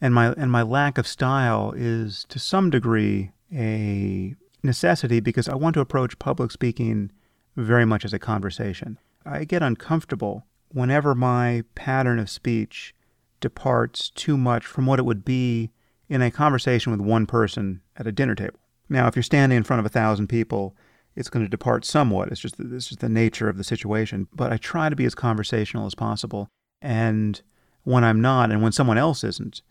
and 0.00 0.14
my 0.14 0.32
and 0.32 0.50
my 0.50 0.62
lack 0.62 0.98
of 0.98 1.06
style 1.06 1.72
is 1.76 2.26
to 2.28 2.38
some 2.38 2.70
degree 2.70 3.32
a 3.52 4.34
necessity 4.62 5.20
because 5.20 5.48
I 5.48 5.54
want 5.54 5.74
to 5.74 5.80
approach 5.80 6.18
public 6.18 6.50
speaking 6.50 7.12
very 7.56 7.84
much 7.84 8.04
as 8.04 8.12
a 8.12 8.18
conversation. 8.18 8.98
I 9.24 9.44
get 9.44 9.62
uncomfortable 9.62 10.44
whenever 10.68 11.14
my 11.14 11.62
pattern 11.74 12.18
of 12.18 12.28
speech 12.28 12.94
departs 13.40 14.10
too 14.10 14.36
much 14.36 14.64
from 14.64 14.86
what 14.86 14.98
it 14.98 15.04
would 15.04 15.24
be 15.24 15.70
in 16.08 16.22
a 16.22 16.30
conversation 16.30 16.92
with 16.92 17.00
one 17.00 17.26
person 17.26 17.82
at 17.96 18.06
a 18.06 18.12
dinner 18.12 18.34
table. 18.34 18.60
Now, 18.88 19.08
if 19.08 19.16
you're 19.16 19.22
standing 19.22 19.56
in 19.56 19.64
front 19.64 19.80
of 19.80 19.86
a 19.86 19.90
thousand 19.90 20.28
people, 20.28 20.76
it's 21.16 21.30
going 21.30 21.44
to 21.44 21.50
depart 21.50 21.84
somewhat. 21.84 22.28
It's 22.28 22.40
just 22.40 22.56
this 22.58 22.92
is 22.92 22.98
the 22.98 23.08
nature 23.08 23.48
of 23.48 23.56
the 23.56 23.64
situation. 23.64 24.28
But 24.34 24.52
I 24.52 24.58
try 24.58 24.88
to 24.88 24.96
be 24.96 25.06
as 25.06 25.14
conversational 25.14 25.86
as 25.86 25.94
possible. 25.94 26.48
And 26.80 27.40
when 27.82 28.04
I'm 28.04 28.20
not, 28.20 28.50
and 28.50 28.62
when 28.62 28.72
someone 28.72 28.98
else 28.98 29.24
isn't, 29.24 29.62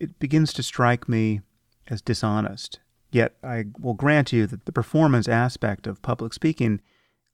it 0.00 0.18
begins 0.18 0.52
to 0.54 0.62
strike 0.62 1.08
me 1.08 1.40
as 1.88 2.00
dishonest. 2.00 2.78
Yet 3.10 3.34
I 3.42 3.66
will 3.78 3.94
grant 3.94 4.32
you 4.32 4.46
that 4.46 4.64
the 4.64 4.72
performance 4.72 5.28
aspect 5.28 5.86
of 5.86 6.02
public 6.02 6.32
speaking 6.32 6.80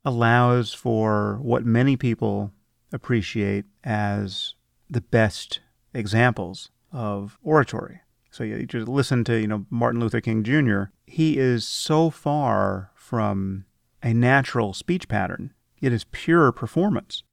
allows 0.04 0.72
for 0.72 1.38
what 1.42 1.64
many 1.64 1.96
people 1.96 2.52
appreciate 2.92 3.66
as 3.84 4.54
the 4.88 5.00
best 5.00 5.60
examples 5.94 6.70
of 6.92 7.38
oratory. 7.42 8.00
So 8.30 8.44
you 8.44 8.64
just 8.66 8.88
listen 8.88 9.24
to, 9.24 9.40
you 9.40 9.46
know, 9.46 9.66
Martin 9.70 10.00
Luther 10.00 10.20
King 10.20 10.44
Jr. 10.44 10.84
He 11.04 11.38
is 11.38 11.66
so 11.66 12.10
far 12.10 12.90
from 12.94 13.64
a 14.02 14.14
natural 14.14 14.72
speech 14.72 15.08
pattern. 15.08 15.52
It 15.80 15.92
is 15.92 16.04
pure 16.12 16.52
performance. 16.52 17.24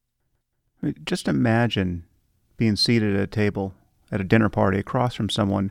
I 0.82 0.86
mean, 0.86 0.96
just 1.04 1.28
imagine 1.28 2.04
being 2.56 2.76
seated 2.76 3.14
at 3.14 3.22
a 3.22 3.26
table 3.26 3.74
at 4.10 4.20
a 4.20 4.24
dinner 4.24 4.48
party 4.48 4.78
across 4.78 5.14
from 5.14 5.28
someone 5.28 5.70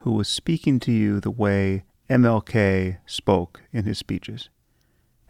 who 0.00 0.12
was 0.12 0.28
speaking 0.28 0.78
to 0.80 0.92
you 0.92 1.20
the 1.20 1.30
way 1.30 1.84
MLK 2.08 2.98
spoke 3.06 3.62
in 3.72 3.84
his 3.84 3.98
speeches. 3.98 4.48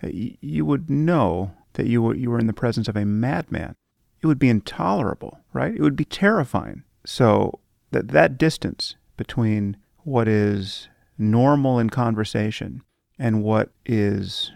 Uh, 0.03 0.09
you 0.13 0.65
would 0.65 0.91
know 0.91 1.53
that 1.75 1.87
you 1.87 2.03
were, 2.03 2.15
you 2.15 2.31
were 2.31 2.39
in 2.39 2.47
the 2.47 2.53
presence 2.53 2.89
of 2.89 2.97
a 2.97 3.05
madman. 3.05 3.75
It 4.21 4.27
would 4.27 4.39
be 4.39 4.49
intolerable, 4.49 5.41
right? 5.53 5.75
It 5.75 5.81
would 5.81 5.97
be 5.97 6.05
terrifying. 6.05 6.85
So 7.05 7.61
that 7.91 8.09
that 8.09 8.39
distance 8.39 8.97
between 9.17 9.77
what 10.05 10.29
is 10.29 10.89
normal 11.17 11.79
in 11.79 11.91
conversation 11.91 12.83
and 13.19 13.43
what 13.43 13.71
is 13.85 14.53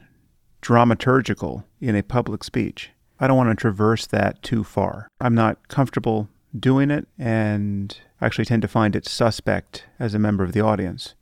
dramaturgical 0.62 1.64
in 1.80 1.96
a 1.96 2.02
public 2.02 2.44
speech, 2.44 2.90
I 3.18 3.26
don't 3.26 3.36
want 3.36 3.50
to 3.50 3.60
traverse 3.60 4.06
that 4.06 4.42
too 4.42 4.64
far. 4.64 5.08
I'm 5.20 5.34
not 5.34 5.68
comfortable 5.68 6.28
doing 6.58 6.90
it 6.90 7.08
and 7.18 7.96
actually 8.20 8.44
tend 8.44 8.62
to 8.62 8.68
find 8.68 8.94
it 8.94 9.06
suspect 9.06 9.86
as 9.98 10.14
a 10.14 10.18
member 10.18 10.44
of 10.44 10.52
the 10.52 10.60
audience. 10.60 11.14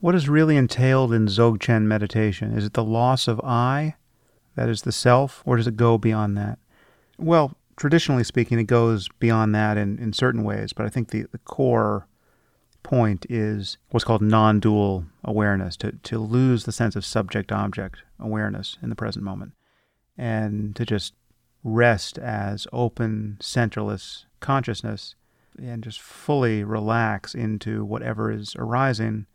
What 0.00 0.14
is 0.14 0.28
really 0.28 0.56
entailed 0.56 1.12
in 1.12 1.26
Dzogchen 1.26 1.82
meditation? 1.82 2.56
Is 2.56 2.64
it 2.64 2.74
the 2.74 2.84
loss 2.84 3.26
of 3.26 3.40
I, 3.40 3.96
that 4.54 4.68
is 4.68 4.82
the 4.82 4.92
self, 4.92 5.42
or 5.44 5.56
does 5.56 5.66
it 5.66 5.76
go 5.76 5.98
beyond 5.98 6.36
that? 6.36 6.58
Well, 7.18 7.56
traditionally 7.78 8.24
speaking, 8.24 8.58
it 8.58 8.64
goes 8.64 9.08
beyond 9.20 9.54
that 9.54 9.78
in, 9.78 9.98
in 9.98 10.12
certain 10.12 10.44
ways, 10.44 10.72
but 10.72 10.84
I 10.84 10.88
think 10.88 11.10
the, 11.10 11.24
the 11.30 11.38
core 11.38 12.06
point 12.82 13.24
is 13.28 13.78
what's 13.90 14.04
called 14.04 14.22
non 14.22 14.60
dual 14.60 15.04
awareness, 15.24 15.76
to, 15.78 15.92
to 15.92 16.18
lose 16.18 16.64
the 16.64 16.72
sense 16.72 16.96
of 16.96 17.04
subject 17.04 17.52
object 17.52 18.02
awareness 18.18 18.76
in 18.82 18.90
the 18.90 18.96
present 18.96 19.24
moment, 19.24 19.52
and 20.16 20.74
to 20.76 20.84
just 20.84 21.14
rest 21.64 22.18
as 22.18 22.66
open, 22.72 23.38
centerless 23.40 24.24
consciousness 24.40 25.14
and 25.60 25.82
just 25.82 26.00
fully 26.00 26.62
relax 26.62 27.34
into 27.34 27.84
whatever 27.84 28.30
is 28.30 28.54
arising 28.56 29.26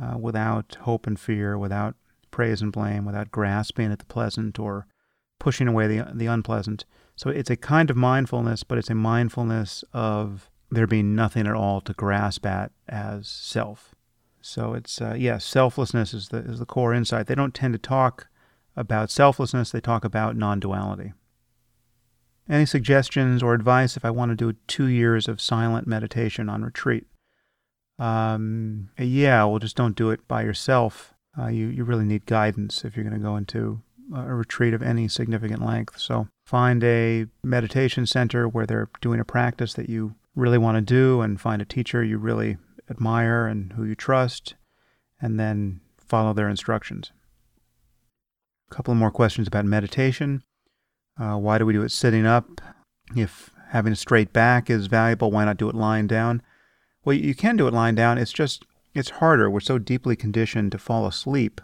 uh, 0.00 0.16
without 0.16 0.76
hope 0.82 1.06
and 1.06 1.18
fear, 1.18 1.58
without 1.58 1.96
praise 2.30 2.62
and 2.62 2.72
blame, 2.72 3.04
without 3.04 3.30
grasping 3.30 3.90
at 3.92 3.98
the 3.98 4.04
pleasant 4.06 4.58
or 4.58 4.86
pushing 5.38 5.68
away 5.68 5.86
the, 5.86 6.08
the 6.14 6.26
unpleasant. 6.26 6.84
So 7.22 7.30
it's 7.30 7.50
a 7.50 7.56
kind 7.56 7.88
of 7.88 7.96
mindfulness, 7.96 8.64
but 8.64 8.78
it's 8.78 8.90
a 8.90 8.96
mindfulness 8.96 9.84
of 9.92 10.50
there 10.72 10.88
being 10.88 11.14
nothing 11.14 11.46
at 11.46 11.54
all 11.54 11.80
to 11.82 11.92
grasp 11.92 12.44
at 12.44 12.72
as 12.88 13.28
self. 13.28 13.94
So 14.40 14.74
it's, 14.74 15.00
uh, 15.00 15.14
yes, 15.14 15.20
yeah, 15.20 15.38
selflessness 15.38 16.12
is 16.14 16.30
the, 16.30 16.38
is 16.38 16.58
the 16.58 16.66
core 16.66 16.92
insight. 16.92 17.28
They 17.28 17.36
don't 17.36 17.54
tend 17.54 17.74
to 17.74 17.78
talk 17.78 18.26
about 18.74 19.08
selflessness, 19.08 19.70
they 19.70 19.80
talk 19.80 20.04
about 20.04 20.34
non 20.34 20.58
duality. 20.58 21.12
Any 22.48 22.66
suggestions 22.66 23.40
or 23.40 23.54
advice 23.54 23.96
if 23.96 24.04
I 24.04 24.10
want 24.10 24.30
to 24.30 24.34
do 24.34 24.58
two 24.66 24.86
years 24.86 25.28
of 25.28 25.40
silent 25.40 25.86
meditation 25.86 26.48
on 26.48 26.64
retreat? 26.64 27.06
Um, 28.00 28.88
yeah, 28.98 29.44
well, 29.44 29.60
just 29.60 29.76
don't 29.76 29.94
do 29.94 30.10
it 30.10 30.26
by 30.26 30.42
yourself. 30.42 31.14
Uh, 31.38 31.46
you, 31.46 31.68
you 31.68 31.84
really 31.84 32.04
need 32.04 32.26
guidance 32.26 32.84
if 32.84 32.96
you're 32.96 33.04
going 33.04 33.16
to 33.16 33.24
go 33.24 33.36
into 33.36 33.80
a 34.14 34.34
retreat 34.34 34.74
of 34.74 34.82
any 34.82 35.08
significant 35.08 35.64
length. 35.64 35.98
So 35.98 36.28
find 36.44 36.82
a 36.84 37.26
meditation 37.42 38.06
center 38.06 38.48
where 38.48 38.66
they're 38.66 38.90
doing 39.00 39.20
a 39.20 39.24
practice 39.24 39.74
that 39.74 39.88
you 39.88 40.14
really 40.34 40.58
want 40.58 40.76
to 40.76 40.82
do 40.82 41.20
and 41.20 41.40
find 41.40 41.60
a 41.62 41.66
teacher 41.66 42.02
you 42.02 42.18
really 42.18 42.56
admire 42.90 43.46
and 43.46 43.72
who 43.74 43.84
you 43.84 43.94
trust, 43.94 44.54
and 45.20 45.38
then 45.38 45.80
follow 45.96 46.32
their 46.32 46.48
instructions. 46.48 47.12
A 48.70 48.74
couple 48.74 48.94
more 48.94 49.10
questions 49.10 49.46
about 49.48 49.64
meditation. 49.64 50.42
Uh, 51.18 51.36
why 51.36 51.58
do 51.58 51.66
we 51.66 51.72
do 51.72 51.82
it 51.82 51.90
sitting 51.90 52.26
up? 52.26 52.60
If 53.14 53.50
having 53.68 53.92
a 53.92 53.96
straight 53.96 54.32
back 54.32 54.68
is 54.68 54.86
valuable, 54.86 55.30
why 55.30 55.44
not 55.44 55.58
do 55.58 55.68
it 55.68 55.74
lying 55.74 56.06
down? 56.06 56.42
Well, 57.04 57.16
you 57.16 57.34
can 57.34 57.56
do 57.56 57.66
it 57.66 57.74
lying 57.74 57.94
down. 57.94 58.18
It's 58.18 58.32
just, 58.32 58.64
it's 58.94 59.10
harder. 59.10 59.50
We're 59.50 59.60
so 59.60 59.78
deeply 59.78 60.16
conditioned 60.16 60.72
to 60.72 60.78
fall 60.78 61.06
asleep 61.06 61.60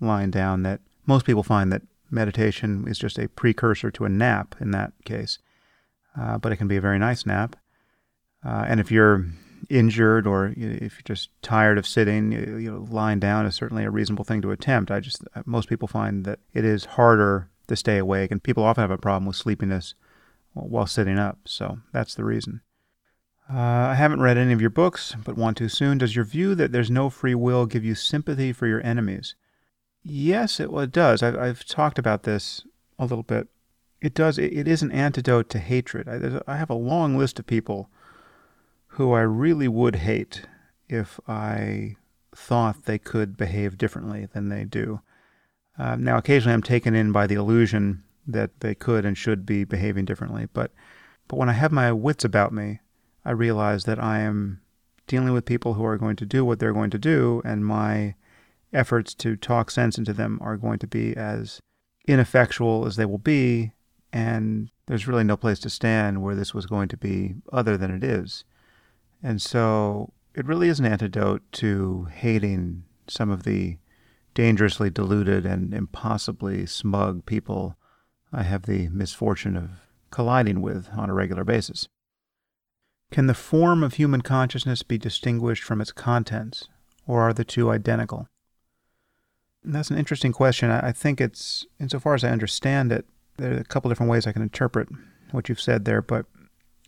lying 0.00 0.30
down 0.30 0.62
that 0.62 0.80
most 1.06 1.24
people 1.24 1.42
find 1.42 1.72
that 1.72 1.82
meditation 2.10 2.86
is 2.86 2.98
just 2.98 3.18
a 3.18 3.28
precursor 3.28 3.90
to 3.90 4.04
a 4.04 4.08
nap 4.08 4.54
in 4.60 4.70
that 4.72 4.92
case. 5.04 5.38
Uh, 6.18 6.38
but 6.38 6.52
it 6.52 6.56
can 6.56 6.68
be 6.68 6.76
a 6.76 6.80
very 6.80 6.98
nice 6.98 7.26
nap. 7.26 7.56
Uh, 8.44 8.64
and 8.66 8.80
if 8.80 8.90
you're 8.90 9.26
injured 9.68 10.26
or 10.26 10.54
if 10.56 10.94
you're 10.94 11.02
just 11.04 11.30
tired 11.42 11.78
of 11.78 11.86
sitting, 11.86 12.32
you 12.32 12.70
know, 12.70 12.86
lying 12.90 13.18
down 13.18 13.46
is 13.46 13.54
certainly 13.54 13.84
a 13.84 13.90
reasonable 13.90 14.24
thing 14.24 14.40
to 14.42 14.50
attempt. 14.50 14.90
I 14.90 15.00
just, 15.00 15.22
most 15.44 15.68
people 15.68 15.88
find 15.88 16.24
that 16.24 16.38
it 16.54 16.64
is 16.64 16.84
harder 16.84 17.50
to 17.68 17.76
stay 17.76 17.98
awake, 17.98 18.30
and 18.30 18.42
people 18.42 18.62
often 18.62 18.82
have 18.82 18.90
a 18.90 18.98
problem 18.98 19.26
with 19.26 19.36
sleepiness 19.36 19.94
while 20.52 20.86
sitting 20.86 21.18
up. 21.18 21.40
So 21.44 21.78
that's 21.92 22.14
the 22.14 22.24
reason. 22.24 22.60
Uh, 23.52 23.58
I 23.58 23.94
haven't 23.94 24.22
read 24.22 24.38
any 24.38 24.52
of 24.52 24.60
your 24.60 24.70
books, 24.70 25.14
but 25.24 25.36
want 25.36 25.56
to 25.58 25.68
soon. 25.68 25.98
Does 25.98 26.16
your 26.16 26.24
view 26.24 26.54
that 26.54 26.72
there's 26.72 26.90
no 26.90 27.10
free 27.10 27.34
will 27.34 27.66
give 27.66 27.84
you 27.84 27.94
sympathy 27.94 28.52
for 28.52 28.66
your 28.66 28.84
enemies? 28.84 29.34
Yes, 30.08 30.60
it, 30.60 30.70
well, 30.70 30.84
it 30.84 30.92
does. 30.92 31.20
I've, 31.20 31.36
I've 31.36 31.64
talked 31.64 31.98
about 31.98 32.22
this 32.22 32.64
a 32.96 33.04
little 33.04 33.24
bit. 33.24 33.48
It 34.00 34.14
does. 34.14 34.38
It, 34.38 34.52
it 34.52 34.68
is 34.68 34.80
an 34.80 34.92
antidote 34.92 35.48
to 35.50 35.58
hatred. 35.58 36.08
I, 36.08 36.52
I 36.52 36.56
have 36.56 36.70
a 36.70 36.74
long 36.74 37.18
list 37.18 37.40
of 37.40 37.46
people 37.46 37.90
who 38.86 39.12
I 39.12 39.22
really 39.22 39.66
would 39.66 39.96
hate 39.96 40.46
if 40.88 41.18
I 41.26 41.96
thought 42.32 42.84
they 42.84 42.98
could 42.98 43.36
behave 43.36 43.78
differently 43.78 44.28
than 44.32 44.48
they 44.48 44.64
do. 44.64 45.00
Uh, 45.76 45.96
now, 45.96 46.18
occasionally 46.18 46.54
I'm 46.54 46.62
taken 46.62 46.94
in 46.94 47.10
by 47.10 47.26
the 47.26 47.34
illusion 47.34 48.04
that 48.28 48.60
they 48.60 48.76
could 48.76 49.04
and 49.04 49.18
should 49.18 49.44
be 49.44 49.64
behaving 49.64 50.04
differently, 50.04 50.46
but 50.52 50.72
but 51.28 51.36
when 51.36 51.48
I 51.48 51.54
have 51.54 51.72
my 51.72 51.90
wits 51.90 52.24
about 52.24 52.52
me, 52.52 52.78
I 53.24 53.32
realize 53.32 53.84
that 53.84 54.00
I 54.00 54.20
am 54.20 54.60
dealing 55.08 55.32
with 55.32 55.44
people 55.44 55.74
who 55.74 55.84
are 55.84 55.98
going 55.98 56.14
to 56.16 56.26
do 56.26 56.44
what 56.44 56.60
they're 56.60 56.72
going 56.72 56.90
to 56.90 56.98
do, 56.98 57.42
and 57.44 57.66
my 57.66 58.14
efforts 58.72 59.14
to 59.14 59.36
talk 59.36 59.70
sense 59.70 59.98
into 59.98 60.12
them 60.12 60.38
are 60.42 60.56
going 60.56 60.78
to 60.80 60.86
be 60.86 61.16
as 61.16 61.60
ineffectual 62.06 62.86
as 62.86 62.96
they 62.96 63.04
will 63.04 63.18
be, 63.18 63.72
and 64.12 64.70
there's 64.86 65.08
really 65.08 65.24
no 65.24 65.36
place 65.36 65.58
to 65.60 65.70
stand 65.70 66.22
where 66.22 66.34
this 66.34 66.54
was 66.54 66.66
going 66.66 66.88
to 66.88 66.96
be 66.96 67.34
other 67.52 67.76
than 67.76 67.90
it 67.90 68.04
is. 68.04 68.44
And 69.22 69.42
so 69.42 70.12
it 70.34 70.46
really 70.46 70.68
is 70.68 70.78
an 70.78 70.86
antidote 70.86 71.42
to 71.52 72.08
hating 72.12 72.84
some 73.08 73.30
of 73.30 73.42
the 73.44 73.78
dangerously 74.34 74.90
deluded 74.90 75.46
and 75.46 75.72
impossibly 75.72 76.66
smug 76.66 77.24
people 77.26 77.76
I 78.32 78.42
have 78.42 78.62
the 78.62 78.88
misfortune 78.88 79.56
of 79.56 79.70
colliding 80.10 80.60
with 80.60 80.88
on 80.96 81.08
a 81.08 81.14
regular 81.14 81.44
basis. 81.44 81.88
Can 83.10 83.28
the 83.28 83.34
form 83.34 83.82
of 83.82 83.94
human 83.94 84.20
consciousness 84.20 84.82
be 84.82 84.98
distinguished 84.98 85.62
from 85.62 85.80
its 85.80 85.92
contents, 85.92 86.68
or 87.06 87.22
are 87.22 87.32
the 87.32 87.44
two 87.44 87.70
identical? 87.70 88.28
That's 89.66 89.90
an 89.90 89.98
interesting 89.98 90.32
question. 90.32 90.70
I 90.70 90.92
think 90.92 91.20
it's, 91.20 91.66
insofar 91.80 92.14
as 92.14 92.22
I 92.22 92.30
understand 92.30 92.92
it, 92.92 93.04
there 93.36 93.52
are 93.52 93.58
a 93.58 93.64
couple 93.64 93.88
different 93.88 94.10
ways 94.10 94.26
I 94.26 94.32
can 94.32 94.42
interpret 94.42 94.88
what 95.32 95.48
you've 95.48 95.60
said 95.60 95.84
there, 95.84 96.00
but 96.00 96.26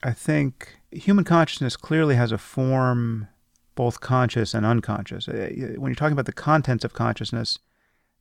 I 0.03 0.13
think 0.13 0.79
human 0.93 1.25
consciousness 1.25 1.77
clearly 1.77 2.15
has 2.15 2.31
a 2.31 2.39
form 2.39 3.29
both 3.75 4.01
conscious 4.01 4.55
and 4.55 4.65
unconscious. 4.65 5.29
Uh, 5.29 5.51
when 5.77 5.91
you're 5.91 5.95
talking 5.95 6.13
about 6.13 6.27
the 6.27 6.33
contents 6.33 6.85
of 6.85 6.95
consciousness, 6.95 7.59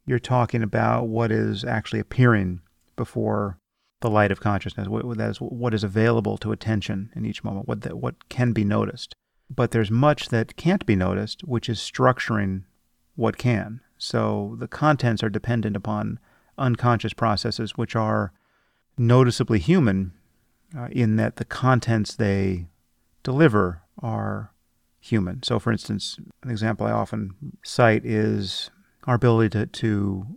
you're 0.05 0.19
talking 0.19 0.63
about 0.63 1.07
what 1.07 1.31
is 1.31 1.63
actually 1.63 1.99
appearing 1.99 2.61
before 2.95 3.59
the 4.01 4.09
light 4.09 4.31
of 4.31 4.39
consciousness. 4.39 4.87
What, 4.87 5.17
that 5.17 5.29
is 5.29 5.37
what 5.37 5.73
is 5.73 5.83
available 5.83 6.37
to 6.39 6.51
attention 6.51 7.11
in 7.15 7.25
each 7.25 7.43
moment, 7.43 7.67
what, 7.67 7.93
what 7.93 8.29
can 8.29 8.53
be 8.53 8.63
noticed. 8.63 9.15
But 9.49 9.71
there's 9.71 9.91
much 9.91 10.29
that 10.29 10.55
can't 10.57 10.85
be 10.85 10.95
noticed, 10.95 11.43
which 11.43 11.69
is 11.69 11.79
structuring 11.79 12.63
what 13.15 13.37
can. 13.37 13.81
So 13.97 14.55
the 14.59 14.67
contents 14.67 15.23
are 15.23 15.29
dependent 15.29 15.75
upon 15.75 16.19
unconscious 16.57 17.13
processes, 17.13 17.77
which 17.77 17.95
are 17.95 18.31
noticeably 18.97 19.59
human 19.59 20.13
uh, 20.77 20.87
in 20.91 21.15
that 21.17 21.37
the 21.37 21.45
contents 21.45 22.15
they 22.15 22.67
deliver 23.23 23.81
are 24.01 24.51
human. 24.99 25.43
So, 25.43 25.59
for 25.59 25.71
instance, 25.71 26.17
an 26.43 26.51
example 26.51 26.85
I 26.85 26.91
often 26.91 27.55
cite 27.63 28.05
is 28.05 28.69
our 29.05 29.15
ability 29.15 29.49
to, 29.51 29.65
to 29.65 30.27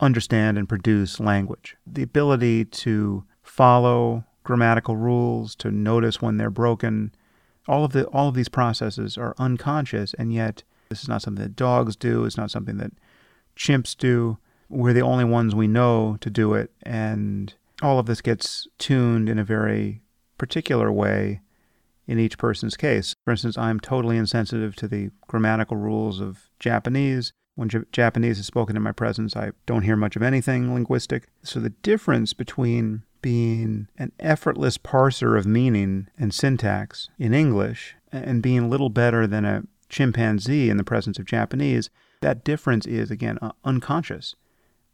understand 0.00 0.58
and 0.58 0.68
produce 0.68 1.20
language, 1.20 1.76
the 1.86 2.02
ability 2.02 2.64
to 2.64 3.24
follow 3.42 4.24
grammatical 4.42 4.96
rules, 4.96 5.54
to 5.56 5.70
notice 5.70 6.22
when 6.22 6.36
they're 6.36 6.50
broken. 6.50 7.14
All 7.66 7.84
of 7.84 7.92
the 7.92 8.06
all 8.06 8.28
of 8.28 8.34
these 8.34 8.48
processes 8.48 9.16
are 9.16 9.34
unconscious, 9.38 10.14
and 10.14 10.32
yet 10.32 10.62
this 10.88 11.02
is 11.02 11.08
not 11.08 11.22
something 11.22 11.42
that 11.42 11.56
dogs 11.56 11.96
do. 11.96 12.24
It's 12.24 12.36
not 12.36 12.50
something 12.50 12.76
that 12.78 12.92
chimps 13.56 13.96
do. 13.96 14.38
We're 14.68 14.92
the 14.92 15.02
only 15.02 15.24
ones 15.24 15.54
we 15.54 15.68
know 15.68 16.16
to 16.20 16.30
do 16.30 16.54
it, 16.54 16.72
and 16.82 17.54
all 17.82 17.98
of 17.98 18.06
this 18.06 18.20
gets 18.20 18.66
tuned 18.78 19.28
in 19.28 19.38
a 19.38 19.44
very 19.44 20.02
particular 20.38 20.90
way 20.90 21.40
in 22.06 22.18
each 22.18 22.38
person's 22.38 22.76
case. 22.76 23.14
For 23.24 23.30
instance, 23.30 23.56
I'm 23.56 23.80
totally 23.80 24.16
insensitive 24.16 24.76
to 24.76 24.88
the 24.88 25.10
grammatical 25.26 25.76
rules 25.76 26.20
of 26.20 26.50
Japanese. 26.58 27.32
When 27.54 27.68
J- 27.68 27.80
Japanese 27.92 28.38
is 28.38 28.46
spoken 28.46 28.76
in 28.76 28.82
my 28.82 28.92
presence, 28.92 29.36
I 29.36 29.52
don't 29.66 29.82
hear 29.82 29.96
much 29.96 30.16
of 30.16 30.22
anything 30.22 30.74
linguistic. 30.74 31.28
So 31.42 31.60
the 31.60 31.70
difference 31.70 32.32
between 32.32 33.04
being 33.22 33.88
an 33.96 34.12
effortless 34.20 34.76
parser 34.76 35.38
of 35.38 35.46
meaning 35.46 36.08
and 36.18 36.34
syntax 36.34 37.08
in 37.18 37.32
English 37.32 37.94
and 38.12 38.42
being 38.42 38.68
little 38.68 38.90
better 38.90 39.26
than 39.26 39.44
a 39.44 39.62
chimpanzee 39.88 40.68
in 40.68 40.76
the 40.76 40.84
presence 40.84 41.18
of 41.18 41.24
Japanese, 41.24 41.88
that 42.24 42.42
difference 42.42 42.86
is, 42.86 43.10
again, 43.10 43.38
uh, 43.42 43.52
unconscious 43.64 44.34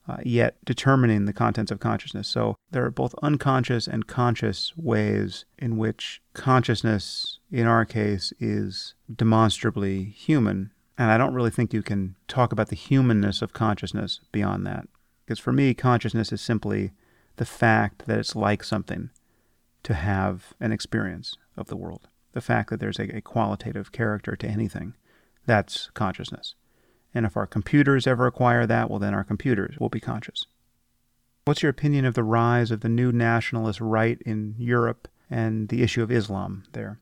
uh, 0.09 0.17
yet 0.25 0.57
determining 0.65 1.27
the 1.27 1.33
contents 1.33 1.71
of 1.71 1.79
consciousness. 1.79 2.27
So 2.27 2.57
there 2.73 2.85
are 2.85 2.91
both 2.91 3.15
unconscious 3.23 3.87
and 3.87 4.09
conscious 4.09 4.73
ways 4.77 5.45
in 5.57 5.77
which 5.77 6.21
consciousness, 6.35 7.39
in 7.53 7.69
our 7.69 7.85
case, 7.85 8.33
is 8.41 8.95
demonstrably 9.15 10.05
human. 10.05 10.73
And 10.99 11.13
I 11.13 11.19
don't 11.19 11.35
really 11.35 11.51
think 11.51 11.73
you 11.73 11.83
can 11.83 12.17
talk 12.27 12.51
about 12.51 12.69
the 12.69 12.77
humanness 12.77 13.43
of 13.43 13.53
consciousness 13.53 14.21
beyond 14.33 14.67
that. 14.67 14.89
Because 15.25 15.39
for 15.39 15.53
me, 15.53 15.73
consciousness 15.73 16.33
is 16.33 16.41
simply 16.41 16.91
the 17.37 17.47
fact 17.47 18.07
that 18.07 18.19
it's 18.19 18.35
like 18.35 18.65
something 18.65 19.11
to 19.85 19.95
have 19.95 20.53
an 20.59 20.73
experience 20.73 21.37
of 21.57 21.69
the 21.69 21.77
world. 21.77 22.09
The 22.33 22.41
fact 22.41 22.71
that 22.71 22.81
there's 22.81 22.99
a, 22.99 23.19
a 23.19 23.21
qualitative 23.21 23.93
character 23.93 24.35
to 24.35 24.49
anything. 24.49 24.95
That's 25.47 25.91
consciousness. 25.95 26.57
And 27.15 27.27
if 27.27 27.37
our 27.37 27.47
computers 27.47 28.07
ever 28.07 28.27
acquire 28.27 28.67
that, 28.67 28.89
well, 28.89 28.99
then 28.99 29.15
our 29.15 29.25
computers 29.25 29.77
will 29.79 29.89
be 29.89 30.01
conscious. 30.01 30.47
What's 31.45 31.63
your 31.63 31.71
opinion 31.71 32.05
of 32.05 32.15
the 32.15 32.23
rise 32.23 32.71
of 32.71 32.81
the 32.81 32.89
new 32.89 33.11
nationalist 33.11 33.81
right 33.81 34.21
in 34.25 34.55
Europe 34.59 35.09
and 35.29 35.69
the 35.69 35.83
issue 35.83 36.03
of 36.03 36.11
Islam 36.13 36.65
there? 36.73 37.01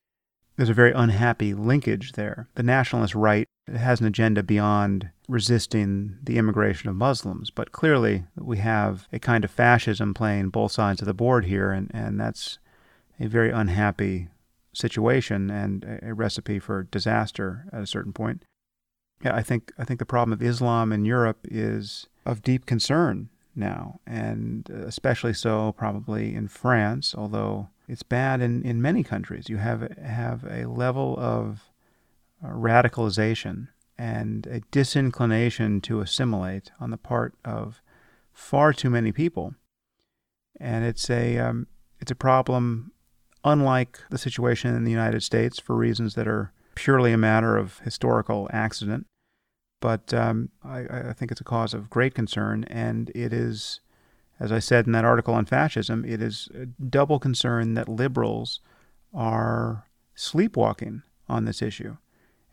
there's 0.59 0.69
a 0.69 0.73
very 0.73 0.91
unhappy 0.91 1.53
linkage 1.53 2.11
there. 2.13 2.49
The 2.55 2.63
nationalist 2.63 3.15
right 3.15 3.47
has 3.73 4.01
an 4.01 4.07
agenda 4.07 4.43
beyond 4.43 5.09
resisting 5.29 6.17
the 6.21 6.37
immigration 6.37 6.89
of 6.89 6.97
Muslims, 6.97 7.49
but 7.49 7.71
clearly 7.71 8.25
we 8.35 8.57
have 8.57 9.07
a 9.13 9.19
kind 9.19 9.45
of 9.45 9.51
fascism 9.51 10.13
playing 10.13 10.49
both 10.49 10.73
sides 10.73 11.01
of 11.01 11.05
the 11.05 11.13
board 11.13 11.45
here, 11.45 11.71
and, 11.71 11.89
and 11.93 12.19
that's 12.19 12.59
a 13.21 13.27
very 13.27 13.51
unhappy 13.51 14.27
situation 14.73 15.49
and 15.49 16.01
a, 16.03 16.13
recipe 16.13 16.59
for 16.59 16.83
disaster 16.83 17.63
at 17.71 17.81
a 17.81 17.87
certain 17.87 18.11
point. 18.11 18.43
Yeah, 19.23 19.35
I 19.35 19.41
think 19.41 19.71
I 19.77 19.83
think 19.83 19.99
the 19.99 20.05
problem 20.05 20.33
of 20.33 20.41
Islam 20.41 20.91
in 20.91 21.05
Europe 21.05 21.39
is 21.43 22.07
of 22.25 22.41
deep 22.41 22.65
concern 22.65 23.29
now, 23.55 23.99
and 24.07 24.69
especially 24.69 25.33
so 25.33 25.73
probably 25.73 26.33
in 26.33 26.47
France, 26.47 27.13
although 27.17 27.69
it's 27.87 28.03
bad 28.03 28.41
in, 28.41 28.63
in 28.63 28.81
many 28.81 29.03
countries. 29.03 29.49
You 29.49 29.57
have 29.57 29.81
have 29.97 30.45
a 30.45 30.65
level 30.65 31.15
of 31.19 31.69
uh, 32.43 32.49
radicalization 32.49 33.67
and 33.97 34.47
a 34.47 34.61
disinclination 34.71 35.81
to 35.81 35.99
assimilate 35.99 36.71
on 36.79 36.91
the 36.91 36.97
part 36.97 37.33
of 37.43 37.81
far 38.31 38.71
too 38.71 38.89
many 38.89 39.11
people, 39.11 39.55
and 40.59 40.85
it's 40.85 41.09
a 41.09 41.37
um, 41.39 41.67
it's 41.99 42.11
a 42.11 42.15
problem 42.15 42.93
unlike 43.43 43.99
the 44.09 44.17
situation 44.17 44.75
in 44.75 44.83
the 44.83 44.91
United 44.91 45.23
States 45.23 45.59
for 45.59 45.75
reasons 45.75 46.15
that 46.15 46.27
are 46.27 46.53
purely 46.79 47.11
a 47.11 47.17
matter 47.17 47.57
of 47.57 47.79
historical 47.79 48.49
accident. 48.53 49.05
But 49.81 50.13
um, 50.13 50.49
I, 50.63 51.09
I, 51.09 51.13
think 51.13 51.31
it's 51.31 51.41
a 51.41 51.45
cause 51.45 51.73
of 51.73 51.89
great 51.89 52.13
concern, 52.13 52.63
and 52.65 53.11
it 53.15 53.33
is, 53.33 53.81
as 54.39 54.51
I 54.51 54.59
said 54.59 54.85
in 54.85 54.93
that 54.93 55.05
article 55.05 55.33
on 55.33 55.45
fascism, 55.45 56.05
it 56.05 56.21
is 56.21 56.49
a 56.53 56.65
double 56.65 57.19
concern 57.19 57.73
that 57.75 57.87
liberals 57.87 58.59
are 59.13 59.87
sleepwalking 60.15 61.03
on 61.27 61.45
this 61.45 61.61
issue, 61.61 61.97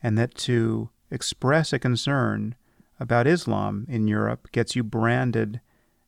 and 0.03 0.17
that 0.19 0.35
to 0.37 0.91
express 1.11 1.73
a 1.73 1.79
concern 1.79 2.55
about 2.99 3.27
Islam 3.27 3.87
in 3.89 4.09
Europe 4.09 4.51
gets 4.53 4.75
you 4.75 4.83
branded 4.83 5.61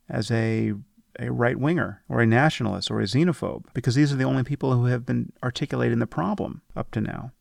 as 0.08 0.30
a 0.30 0.74
a 1.20 1.32
right 1.32 1.58
winger 1.58 2.02
or 2.08 2.20
a 2.20 2.26
nationalist 2.26 2.92
or 2.92 3.00
a 3.00 3.04
xenophobe 3.04 3.64
because 3.74 3.96
these 3.96 4.12
are 4.12 4.16
the 4.16 4.24
only 4.24 4.44
people 4.44 4.72
who 4.72 4.84
have 4.84 5.04
been 5.04 5.32
articulating 5.42 5.98
the 5.98 6.06
problem 6.06 6.62
up 6.76 6.92
to 6.92 7.00
now, 7.00 7.32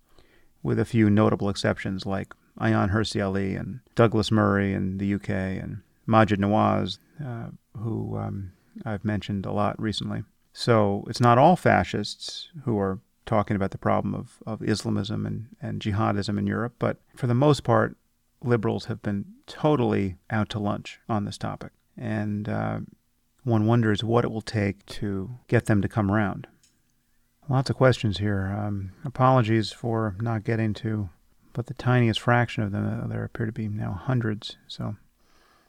with 0.68 0.78
a 0.78 0.86
few 0.86 1.10
notable 1.10 1.48
exceptions 1.48 2.06
like 2.06 2.34
Ayaan 2.60 2.92
Hirsi 2.92 3.26
Ali 3.26 3.56
and 3.56 3.80
Douglas 3.96 4.32
Murray 4.32 4.74
in 4.74 4.98
the 4.98 5.14
UK 5.14 5.30
and 5.30 5.82
Maajid 6.06 6.40
Nawaz, 6.40 7.00
uh, 7.26 7.52
who 7.80 8.18
um, 8.18 8.52
I've 8.84 9.06
mentioned 9.06 9.46
a 9.46 9.54
lot 9.54 9.82
recently. 9.82 10.24
So 10.52 11.06
it's 11.08 11.22
not 11.22 11.38
all 11.38 11.56
fascists 11.56 12.50
who 12.66 12.78
are 12.78 13.00
talking 13.26 13.56
about 13.56 13.72
the 13.72 13.78
problem 13.78 14.14
of, 14.14 14.40
of 14.46 14.62
Islamism 14.62 15.26
and, 15.26 15.48
and 15.62 15.82
jihadism 15.82 16.38
in 16.38 16.46
Europe, 16.46 16.76
but 16.80 16.98
for 17.16 17.28
the 17.28 17.34
most 17.34 17.64
part, 17.64 17.96
liberals 18.44 18.86
have 18.86 19.02
been 19.02 19.24
totally 19.46 20.18
out 20.30 20.50
to 20.50 20.60
lunch 20.60 21.00
on 21.08 21.24
this 21.24 21.38
topic. 21.38 21.72
And 21.96 22.50
uh, 22.50 22.80
one 23.46 23.68
wonders 23.68 24.04
what 24.04 24.26
it 24.26 24.32
will 24.32 24.42
take 24.42 24.86
to 24.88 25.30
get 25.48 25.68
them 25.68 25.82
to 25.82 25.88
come 25.88 26.12
around. 26.12 26.46
Lots 27.50 27.70
of 27.70 27.78
questions 27.78 28.18
here. 28.18 28.54
Um, 28.58 28.92
apologies 29.06 29.72
for 29.72 30.16
not 30.20 30.44
getting 30.44 30.74
to 30.76 31.10
but 31.58 31.66
the 31.66 31.74
tiniest 31.74 32.20
fraction 32.20 32.62
of 32.62 32.72
them. 32.72 33.02
Uh, 33.04 33.08
there 33.08 33.24
appear 33.24 33.48
to 33.48 33.52
be 33.52 33.68
now 33.68 33.92
hundreds. 33.92 34.58
So, 34.68 34.96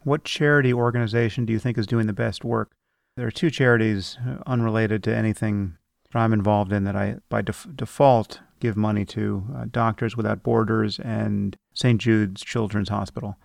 what 0.03 0.23
charity 0.23 0.73
organization 0.73 1.47
do 1.47 1.53
you 1.53 1.59
think 1.59 1.79
is 1.79 1.87
doing 1.87 2.07
the 2.07 2.13
best 2.13 2.45
work? 2.45 2.73
There 3.17 3.27
are 3.27 3.33
two 3.33 3.51
charities 3.51 4.19
uh, 4.25 4.37
unrelated 4.47 5.03
to 5.05 5.17
anything 5.17 5.79
that 6.13 6.19
I'm 6.19 6.35
involved 6.35 6.75
in 6.75 6.85
that 6.85 6.95
I, 6.95 7.17
by 7.31 7.41
def- 7.41 7.67
default, 7.75 8.41
give 8.61 8.77
money 8.77 9.07
to 9.07 9.47
uh, 9.57 9.65
Doctors 9.71 10.15
Without 10.15 10.43
Borders 10.43 11.01
and 11.01 11.57
St. 11.73 11.99
Jude's 11.99 12.43
Children's 12.43 12.91
Hospital. 12.91 13.39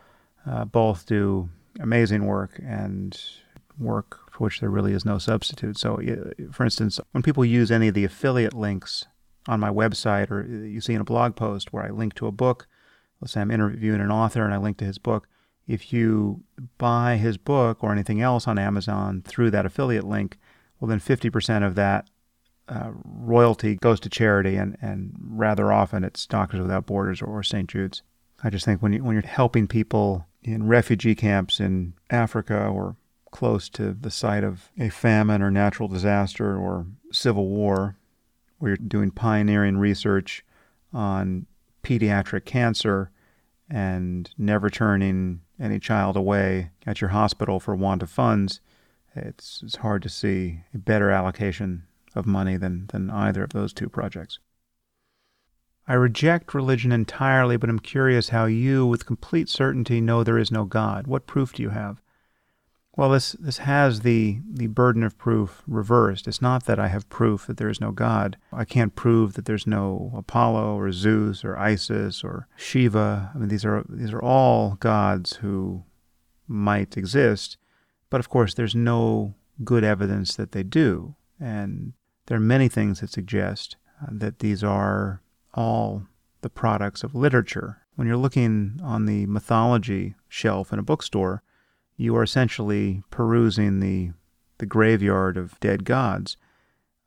Uh, 0.45 0.65
both 0.65 1.05
do 1.05 1.49
amazing 1.79 2.25
work 2.25 2.59
and 2.61 3.17
work 3.79 4.19
for 4.33 4.45
which 4.45 4.59
there 4.59 4.69
really 4.69 4.93
is 4.93 5.05
no 5.05 5.19
substitute. 5.19 5.77
So, 5.77 5.99
for 6.51 6.63
instance, 6.63 6.99
when 7.11 7.21
people 7.21 7.45
use 7.45 7.69
any 7.69 7.87
of 7.87 7.93
the 7.93 8.03
affiliate 8.03 8.55
links 8.55 9.05
on 9.47 9.59
my 9.59 9.69
website, 9.69 10.31
or 10.31 10.43
you 10.43 10.81
see 10.81 10.93
in 10.93 11.01
a 11.01 11.05
blog 11.05 11.35
post 11.35 11.71
where 11.71 11.83
I 11.83 11.91
link 11.91 12.15
to 12.15 12.25
a 12.25 12.31
book, 12.31 12.67
let's 13.21 13.33
say 13.33 13.41
I'm 13.41 13.51
interviewing 13.51 14.01
an 14.01 14.11
author 14.11 14.43
and 14.43 14.51
I 14.51 14.57
link 14.57 14.77
to 14.77 14.85
his 14.85 14.97
book. 14.97 15.27
If 15.67 15.93
you 15.93 16.43
buy 16.79 17.17
his 17.17 17.37
book 17.37 17.83
or 17.83 17.91
anything 17.91 18.21
else 18.21 18.47
on 18.47 18.57
Amazon 18.57 19.21
through 19.23 19.51
that 19.51 19.67
affiliate 19.67 20.03
link, 20.03 20.39
well, 20.79 20.89
then 20.89 20.99
50% 20.99 21.65
of 21.65 21.75
that 21.75 22.09
uh, 22.67 22.89
royalty 23.05 23.75
goes 23.75 23.99
to 23.99 24.09
charity, 24.09 24.55
and, 24.55 24.77
and 24.81 25.13
rather 25.21 25.71
often 25.71 26.03
it's 26.03 26.25
Doctors 26.25 26.59
Without 26.59 26.87
Borders 26.87 27.21
or, 27.21 27.27
or 27.27 27.43
St. 27.43 27.69
Jude's. 27.69 28.01
I 28.43 28.49
just 28.49 28.65
think 28.65 28.81
when, 28.81 28.93
you, 28.93 29.03
when 29.03 29.13
you're 29.13 29.21
helping 29.21 29.67
people 29.67 30.25
in 30.41 30.67
refugee 30.67 31.15
camps 31.15 31.59
in 31.59 31.93
Africa 32.09 32.65
or 32.65 32.97
close 33.33 33.67
to 33.67 33.93
the 33.93 34.11
site 34.11 34.43
of 34.43 34.69
a 34.79 34.89
famine 34.89 35.41
or 35.41 35.51
natural 35.51 35.89
disaster 35.89 36.55
or 36.55 36.85
civil 37.11 37.47
war, 37.47 37.97
where 38.59 38.69
you're 38.69 38.77
doing 38.77 39.11
pioneering 39.11 39.77
research 39.77 40.45
on 40.93 41.47
pediatric 41.83 42.45
cancer 42.45 43.09
and 43.69 44.29
never 44.37 44.69
turning 44.69 45.41
any 45.59 45.79
child 45.79 46.15
away 46.15 46.69
at 46.85 47.01
your 47.01 47.09
hospital 47.09 47.59
for 47.59 47.75
want 47.75 48.03
of 48.03 48.09
funds, 48.09 48.61
it's, 49.15 49.61
it's 49.65 49.77
hard 49.77 50.03
to 50.03 50.09
see 50.09 50.61
a 50.73 50.77
better 50.77 51.09
allocation 51.09 51.83
of 52.15 52.27
money 52.27 52.55
than, 52.55 52.85
than 52.93 53.09
either 53.09 53.43
of 53.43 53.49
those 53.49 53.73
two 53.73 53.89
projects. 53.89 54.37
I 55.87 55.93
reject 55.95 56.53
religion 56.53 56.91
entirely, 56.91 57.57
but 57.57 57.69
I'm 57.69 57.79
curious 57.79 58.29
how 58.29 58.45
you, 58.45 58.85
with 58.85 59.07
complete 59.07 59.49
certainty, 59.49 59.99
know 59.99 60.23
there 60.23 60.37
is 60.37 60.51
no 60.51 60.65
God. 60.65 61.07
What 61.07 61.25
proof 61.25 61.53
do 61.53 61.63
you 61.63 61.69
have? 61.69 61.99
Well, 62.95 63.09
this, 63.09 63.31
this 63.39 63.57
has 63.57 64.01
the, 64.01 64.39
the 64.47 64.67
burden 64.67 65.01
of 65.01 65.17
proof 65.17 65.63
reversed. 65.65 66.27
It's 66.27 66.43
not 66.43 66.65
that 66.65 66.79
I 66.79 66.89
have 66.89 67.09
proof 67.09 67.47
that 67.47 67.57
there 67.57 67.69
is 67.69 67.81
no 67.81 67.91
God. 67.91 68.37
I 68.51 68.65
can't 68.65 68.95
prove 68.95 69.33
that 69.33 69.45
there's 69.45 69.65
no 69.65 70.11
Apollo 70.15 70.77
or 70.77 70.91
Zeus 70.91 71.43
or 71.43 71.57
Isis 71.57 72.23
or 72.23 72.47
Shiva. 72.55 73.31
I 73.33 73.37
mean, 73.37 73.49
these 73.49 73.65
are, 73.65 73.83
these 73.89 74.13
are 74.13 74.21
all 74.21 74.75
gods 74.75 75.37
who 75.37 75.83
might 76.47 76.95
exist, 76.95 77.57
but 78.11 78.19
of 78.19 78.29
course, 78.29 78.53
there's 78.53 78.75
no 78.75 79.33
good 79.63 79.83
evidence 79.83 80.35
that 80.35 80.51
they 80.51 80.63
do. 80.63 81.15
And 81.39 81.93
there 82.27 82.37
are 82.37 82.41
many 82.41 82.69
things 82.69 82.99
that 82.99 83.09
suggest 83.09 83.75
uh, 84.01 84.07
that 84.11 84.39
these 84.39 84.63
are 84.63 85.21
all 85.53 86.03
the 86.41 86.49
products 86.49 87.03
of 87.03 87.15
literature. 87.15 87.79
When 87.95 88.07
you're 88.07 88.17
looking 88.17 88.79
on 88.83 89.05
the 89.05 89.25
mythology 89.25 90.15
shelf 90.27 90.71
in 90.71 90.79
a 90.79 90.83
bookstore, 90.83 91.42
you 91.97 92.15
are 92.15 92.23
essentially 92.23 93.03
perusing 93.09 93.79
the, 93.79 94.11
the 94.57 94.65
graveyard 94.65 95.37
of 95.37 95.59
dead 95.59 95.85
gods. 95.85 96.37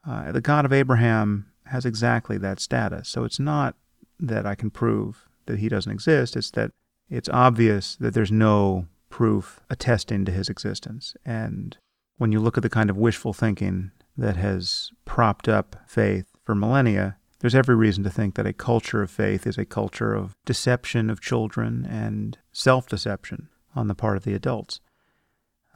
Uh, 0.07 0.33
the 0.33 0.41
God 0.41 0.65
of 0.65 0.73
Abraham 0.73 1.47
has 1.67 1.85
exactly 1.85 2.39
that 2.39 2.61
status. 2.61 3.09
So 3.09 3.25
it's 3.25 3.41
not 3.41 3.75
that 4.21 4.47
I 4.47 4.55
can 4.55 4.71
prove 4.71 5.29
that 5.47 5.59
he 5.59 5.69
doesn't 5.69 5.93
exist, 5.93 6.37
it's 6.37 6.51
that 6.53 6.71
it's 7.09 7.29
obvious 7.29 7.97
that 7.97 8.15
there's 8.15 8.33
no 8.33 8.87
proof 9.11 9.61
attesting 9.71 10.25
to 10.25 10.33
his 10.33 10.49
existence. 10.49 11.15
And 11.25 11.77
when 12.19 12.33
you 12.33 12.41
look 12.41 12.57
at 12.57 12.63
the 12.63 12.69
kind 12.69 12.91
of 12.91 12.97
wishful 12.97 13.33
thinking 13.33 13.93
that 14.17 14.37
has 14.37 14.91
propped 15.05 15.49
up 15.49 15.77
faith 15.87 16.27
for 16.45 16.55
millennia, 16.55 17.17
there's 17.41 17.55
every 17.55 17.77
reason 17.77 18.03
to 18.05 18.11
think 18.11 18.35
that 18.35 18.47
a 18.47 18.53
culture 18.53 19.03
of 19.03 19.11
faith 19.11 19.47
is 19.47 19.59
a 19.59 19.65
culture 19.65 20.15
of 20.15 20.35
deception 20.45 21.11
of 21.11 21.21
children 21.21 21.87
and 21.89 22.39
self 22.53 22.89
deception 22.89 23.49
on 23.77 23.87
the 23.87 23.95
part 23.95 24.17
of 24.17 24.25
the 24.25 24.35
adults. 24.35 24.81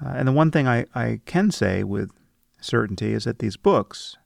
Uh, 0.04 0.08
and 0.16 0.26
the 0.26 0.32
one 0.32 0.50
thing 0.50 0.66
I, 0.66 0.86
I 0.94 1.20
can 1.26 1.50
say 1.50 1.84
with 1.84 2.10
certainty 2.60 3.12
is 3.12 3.24
that 3.24 3.38
these 3.38 3.56
books 3.56 4.16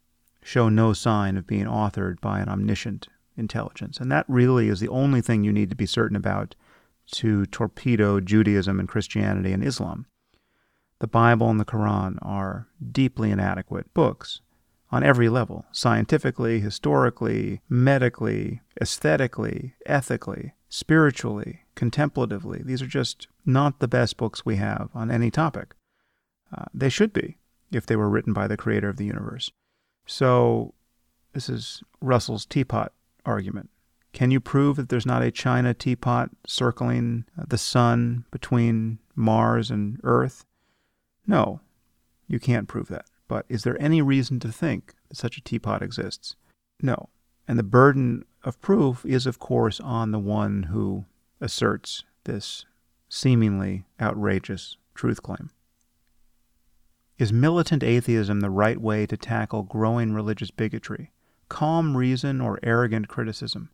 show 0.42 0.68
no 0.68 0.92
sign 0.92 1.36
of 1.36 1.46
being 1.46 1.66
authored 1.66 2.20
by 2.20 2.40
an 2.40 2.48
omniscient 2.48 3.08
intelligence. 3.36 3.98
And 3.98 4.10
that 4.12 4.26
really 4.28 4.68
is 4.68 4.80
the 4.80 4.88
only 4.88 5.20
thing 5.20 5.42
you 5.42 5.52
need 5.52 5.70
to 5.70 5.76
be 5.76 5.86
certain 5.86 6.16
about 6.16 6.54
to 7.12 7.46
torpedo 7.46 8.20
Judaism 8.20 8.78
and 8.78 8.88
Christianity 8.88 9.52
and 9.52 9.64
Islam. 9.64 10.06
The 11.00 11.06
Bible 11.06 11.50
and 11.50 11.60
the 11.60 11.64
Quran 11.64 12.18
are 12.22 12.68
deeply 12.92 13.30
inadequate 13.30 13.92
books 13.92 14.40
on 14.90 15.02
every 15.02 15.28
level 15.28 15.66
scientifically, 15.72 16.60
historically, 16.60 17.60
medically, 17.68 18.60
aesthetically, 18.80 19.74
ethically, 19.86 20.54
spiritually, 20.74 21.60
contemplatively. 21.76 22.60
These 22.64 22.82
are 22.82 22.88
just 22.88 23.28
not 23.46 23.78
the 23.78 23.86
best 23.86 24.16
books 24.16 24.44
we 24.44 24.56
have 24.56 24.90
on 24.92 25.08
any 25.08 25.30
topic. 25.30 25.72
Uh, 26.52 26.64
they 26.74 26.88
should 26.88 27.12
be 27.12 27.38
if 27.70 27.86
they 27.86 27.94
were 27.94 28.08
written 28.08 28.32
by 28.32 28.48
the 28.48 28.56
creator 28.56 28.88
of 28.88 28.96
the 28.96 29.04
universe. 29.04 29.52
So, 30.04 30.74
this 31.32 31.48
is 31.48 31.84
Russell's 32.00 32.44
teapot 32.44 32.92
argument. 33.24 33.70
Can 34.12 34.32
you 34.32 34.40
prove 34.40 34.74
that 34.74 34.88
there's 34.88 35.06
not 35.06 35.22
a 35.22 35.30
China 35.30 35.74
teapot 35.74 36.30
circling 36.44 37.24
the 37.36 37.58
sun 37.58 38.24
between 38.32 38.98
Mars 39.14 39.70
and 39.70 40.00
Earth? 40.02 40.44
No, 41.24 41.60
you 42.26 42.40
can't 42.40 42.66
prove 42.66 42.88
that. 42.88 43.06
But 43.28 43.46
is 43.48 43.62
there 43.62 43.80
any 43.80 44.02
reason 44.02 44.40
to 44.40 44.50
think 44.50 44.94
that 45.08 45.16
such 45.18 45.38
a 45.38 45.42
teapot 45.42 45.82
exists? 45.82 46.34
No. 46.82 47.10
And 47.46 47.60
the 47.60 47.62
burden 47.62 48.24
of 48.44 48.60
proof 48.60 49.04
is, 49.04 49.26
of 49.26 49.38
course, 49.38 49.80
on 49.80 50.10
the 50.10 50.18
one 50.18 50.64
who 50.64 51.06
asserts 51.40 52.04
this 52.24 52.64
seemingly 53.08 53.84
outrageous 54.00 54.76
truth 54.94 55.22
claim. 55.22 55.50
Is 57.18 57.32
militant 57.32 57.82
atheism 57.82 58.40
the 58.40 58.50
right 58.50 58.80
way 58.80 59.06
to 59.06 59.16
tackle 59.16 59.62
growing 59.62 60.12
religious 60.12 60.50
bigotry? 60.50 61.12
Calm 61.48 61.96
reason 61.96 62.40
or 62.40 62.58
arrogant 62.62 63.08
criticism? 63.08 63.70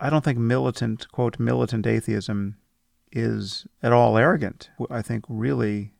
I 0.00 0.10
don't 0.10 0.24
think 0.24 0.38
militant, 0.38 1.06
quote, 1.12 1.38
militant 1.38 1.86
atheism 1.86 2.56
is 3.12 3.66
at 3.82 3.92
all 3.92 4.18
arrogant. 4.18 4.70
I 4.90 5.00
think 5.00 5.24
really 5.28 5.92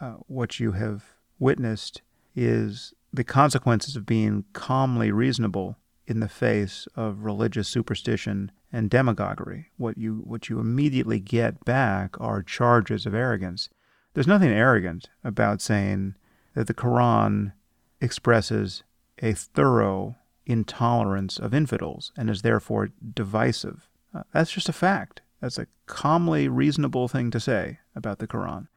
uh, 0.00 0.16
what 0.26 0.60
you 0.60 0.72
have 0.72 1.04
witnessed 1.38 2.02
is 2.34 2.92
the 3.12 3.24
consequences 3.24 3.96
of 3.96 4.04
being 4.04 4.44
calmly 4.52 5.10
reasonable 5.10 5.78
in 6.06 6.20
the 6.20 6.28
face 6.28 6.86
of 6.94 7.24
religious 7.24 7.68
superstition 7.68 8.52
and 8.72 8.90
demagoguery. 8.90 9.70
What 9.76 9.98
you 9.98 10.22
what 10.24 10.48
you 10.48 10.60
immediately 10.60 11.18
get 11.18 11.64
back 11.64 12.20
are 12.20 12.42
charges 12.42 13.06
of 13.06 13.14
arrogance. 13.14 13.68
There's 14.14 14.26
nothing 14.26 14.50
arrogant 14.50 15.10
about 15.24 15.60
saying 15.60 16.14
that 16.54 16.66
the 16.66 16.74
Quran 16.74 17.52
expresses 18.00 18.82
a 19.18 19.32
thorough 19.32 20.16
intolerance 20.46 21.38
of 21.38 21.52
infidels 21.52 22.12
and 22.16 22.30
is 22.30 22.42
therefore 22.42 22.90
divisive. 23.14 23.88
Uh, 24.14 24.22
that's 24.32 24.52
just 24.52 24.68
a 24.68 24.72
fact. 24.72 25.20
That's 25.40 25.58
a 25.58 25.66
calmly 25.86 26.48
reasonable 26.48 27.08
thing 27.08 27.30
to 27.32 27.40
say 27.40 27.80
about 27.94 28.18
the 28.18 28.26
Quran. 28.26 28.68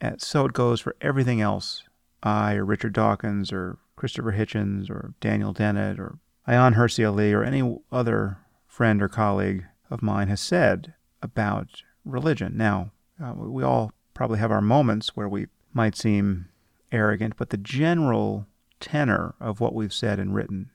And 0.00 0.20
so 0.20 0.46
it 0.46 0.52
goes 0.52 0.80
for 0.80 0.96
everything 1.00 1.40
else 1.40 1.84
I 2.22 2.54
or 2.54 2.64
Richard 2.64 2.92
Dawkins 2.92 3.52
or 3.52 3.78
Christopher 3.96 4.32
Hitchens 4.32 4.90
or 4.90 5.14
Daniel 5.20 5.52
Dennett 5.52 5.98
or 6.00 6.18
Ayaan 6.46 6.74
Hirsi 6.74 7.06
Ali 7.06 7.32
or 7.32 7.44
any 7.44 7.78
other 7.90 8.38
friend 8.66 9.02
or 9.02 9.08
colleague 9.08 9.64
of 9.90 10.02
mine 10.02 10.28
has 10.28 10.40
said 10.40 10.94
about 11.22 11.82
religion. 12.04 12.56
Now, 12.56 12.90
uh, 13.22 13.32
we 13.34 13.62
all 13.62 13.92
probably 14.14 14.38
have 14.38 14.50
our 14.50 14.60
moments 14.60 15.14
where 15.16 15.28
we 15.28 15.46
might 15.72 15.96
seem 15.96 16.48
arrogant, 16.90 17.36
but 17.36 17.50
the 17.50 17.56
general 17.56 18.46
tenor 18.80 19.34
of 19.40 19.60
what 19.60 19.74
we've 19.74 19.92
said 19.92 20.18
and 20.18 20.34
written 20.34 20.70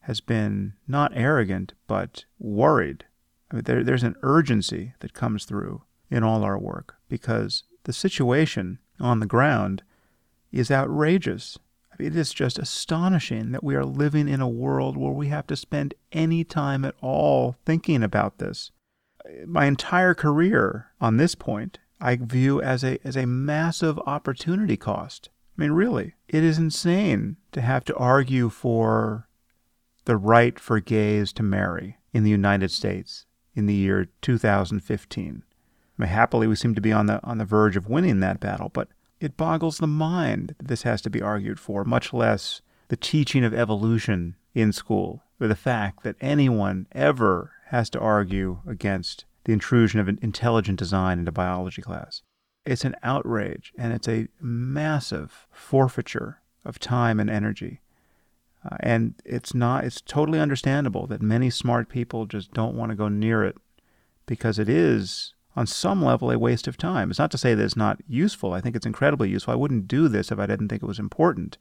has 0.00 0.20
been 0.20 0.74
not 0.86 1.12
arrogant, 1.14 1.72
but 1.86 2.26
worried. 2.38 3.04
I 3.50 3.56
mean, 3.56 3.64
there, 3.64 3.82
there's 3.82 4.02
an 4.02 4.16
urgency 4.22 4.92
that 5.00 5.14
comes 5.14 5.44
through 5.44 5.82
in 6.10 6.22
all 6.22 6.44
our 6.44 6.58
work 6.58 6.96
because 7.08 7.64
the 7.84 7.92
situation 7.92 8.78
on 9.00 9.20
the 9.20 9.26
ground 9.26 9.82
is 10.52 10.70
outrageous. 10.70 11.58
It 11.98 12.16
is 12.16 12.32
just 12.32 12.58
astonishing 12.58 13.52
that 13.52 13.64
we 13.64 13.74
are 13.74 13.84
living 13.84 14.28
in 14.28 14.40
a 14.40 14.48
world 14.48 14.96
where 14.96 15.12
we 15.12 15.28
have 15.28 15.46
to 15.48 15.56
spend 15.56 15.94
any 16.12 16.44
time 16.44 16.84
at 16.84 16.94
all 17.00 17.56
thinking 17.64 18.02
about 18.02 18.38
this. 18.38 18.70
My 19.46 19.66
entire 19.66 20.14
career 20.14 20.88
on 21.00 21.16
this 21.16 21.34
point, 21.34 21.78
I 22.00 22.16
view 22.16 22.60
as 22.60 22.84
a 22.84 22.98
as 23.04 23.16
a 23.16 23.26
massive 23.26 23.98
opportunity 24.00 24.76
cost. 24.76 25.30
I 25.56 25.62
mean, 25.62 25.72
really, 25.72 26.14
it 26.28 26.42
is 26.42 26.58
insane 26.58 27.36
to 27.52 27.60
have 27.60 27.84
to 27.84 27.96
argue 27.96 28.48
for 28.50 29.28
the 30.04 30.16
right 30.16 30.58
for 30.58 30.80
gays 30.80 31.32
to 31.34 31.42
marry 31.42 31.98
in 32.12 32.24
the 32.24 32.30
United 32.30 32.70
States 32.70 33.26
in 33.54 33.66
the 33.66 33.74
year 33.74 34.08
2015. 34.20 35.42
I 35.46 36.02
mean, 36.02 36.08
happily, 36.08 36.46
we 36.46 36.56
seem 36.56 36.74
to 36.74 36.80
be 36.80 36.92
on 36.92 37.06
the 37.06 37.22
on 37.24 37.38
the 37.38 37.44
verge 37.44 37.76
of 37.76 37.88
winning 37.88 38.20
that 38.20 38.40
battle, 38.40 38.68
but 38.68 38.88
it 39.24 39.38
boggles 39.38 39.78
the 39.78 39.86
mind 39.86 40.54
that 40.58 40.68
this 40.68 40.82
has 40.82 41.00
to 41.00 41.08
be 41.08 41.22
argued 41.22 41.58
for, 41.58 41.82
much 41.82 42.12
less 42.12 42.60
the 42.88 42.96
teaching 42.96 43.42
of 43.42 43.54
evolution 43.54 44.36
in 44.54 44.70
school, 44.70 45.22
or 45.40 45.48
the 45.48 45.56
fact 45.56 46.02
that 46.02 46.16
anyone 46.20 46.86
ever 46.92 47.52
has 47.68 47.88
to 47.88 47.98
argue 47.98 48.58
against 48.68 49.24
the 49.44 49.52
intrusion 49.54 49.98
of 49.98 50.08
an 50.08 50.18
intelligent 50.20 50.78
design 50.78 51.18
into 51.18 51.32
biology 51.32 51.80
class. 51.80 52.20
It's 52.66 52.84
an 52.84 52.96
outrage, 53.02 53.72
and 53.78 53.94
it's 53.94 54.08
a 54.08 54.28
massive 54.42 55.46
forfeiture 55.50 56.42
of 56.62 56.78
time 56.78 57.18
and 57.18 57.30
energy. 57.30 57.80
Uh, 58.62 58.76
and 58.80 59.14
it's 59.24 59.54
not, 59.54 59.84
it's 59.84 60.02
totally 60.02 60.38
understandable 60.38 61.06
that 61.06 61.22
many 61.22 61.48
smart 61.48 61.88
people 61.88 62.26
just 62.26 62.52
don't 62.52 62.76
want 62.76 62.90
to 62.90 62.96
go 62.96 63.08
near 63.08 63.42
it 63.42 63.56
because 64.26 64.58
it 64.58 64.68
is, 64.68 65.33
on 65.56 65.66
some 65.66 66.04
level, 66.04 66.30
a 66.30 66.38
waste 66.38 66.66
of 66.66 66.76
time. 66.76 67.10
It's 67.10 67.18
not 67.18 67.30
to 67.32 67.38
say 67.38 67.54
that 67.54 67.64
it's 67.64 67.76
not 67.76 68.00
useful. 68.06 68.52
I 68.52 68.60
think 68.60 68.76
it's 68.76 68.86
incredibly 68.86 69.28
useful. 69.28 69.52
I 69.52 69.56
wouldn't 69.56 69.88
do 69.88 70.08
this 70.08 70.32
if 70.32 70.38
I 70.38 70.46
didn't 70.46 70.68
think 70.68 70.82
it 70.82 70.86
was 70.86 70.98
important. 70.98 71.58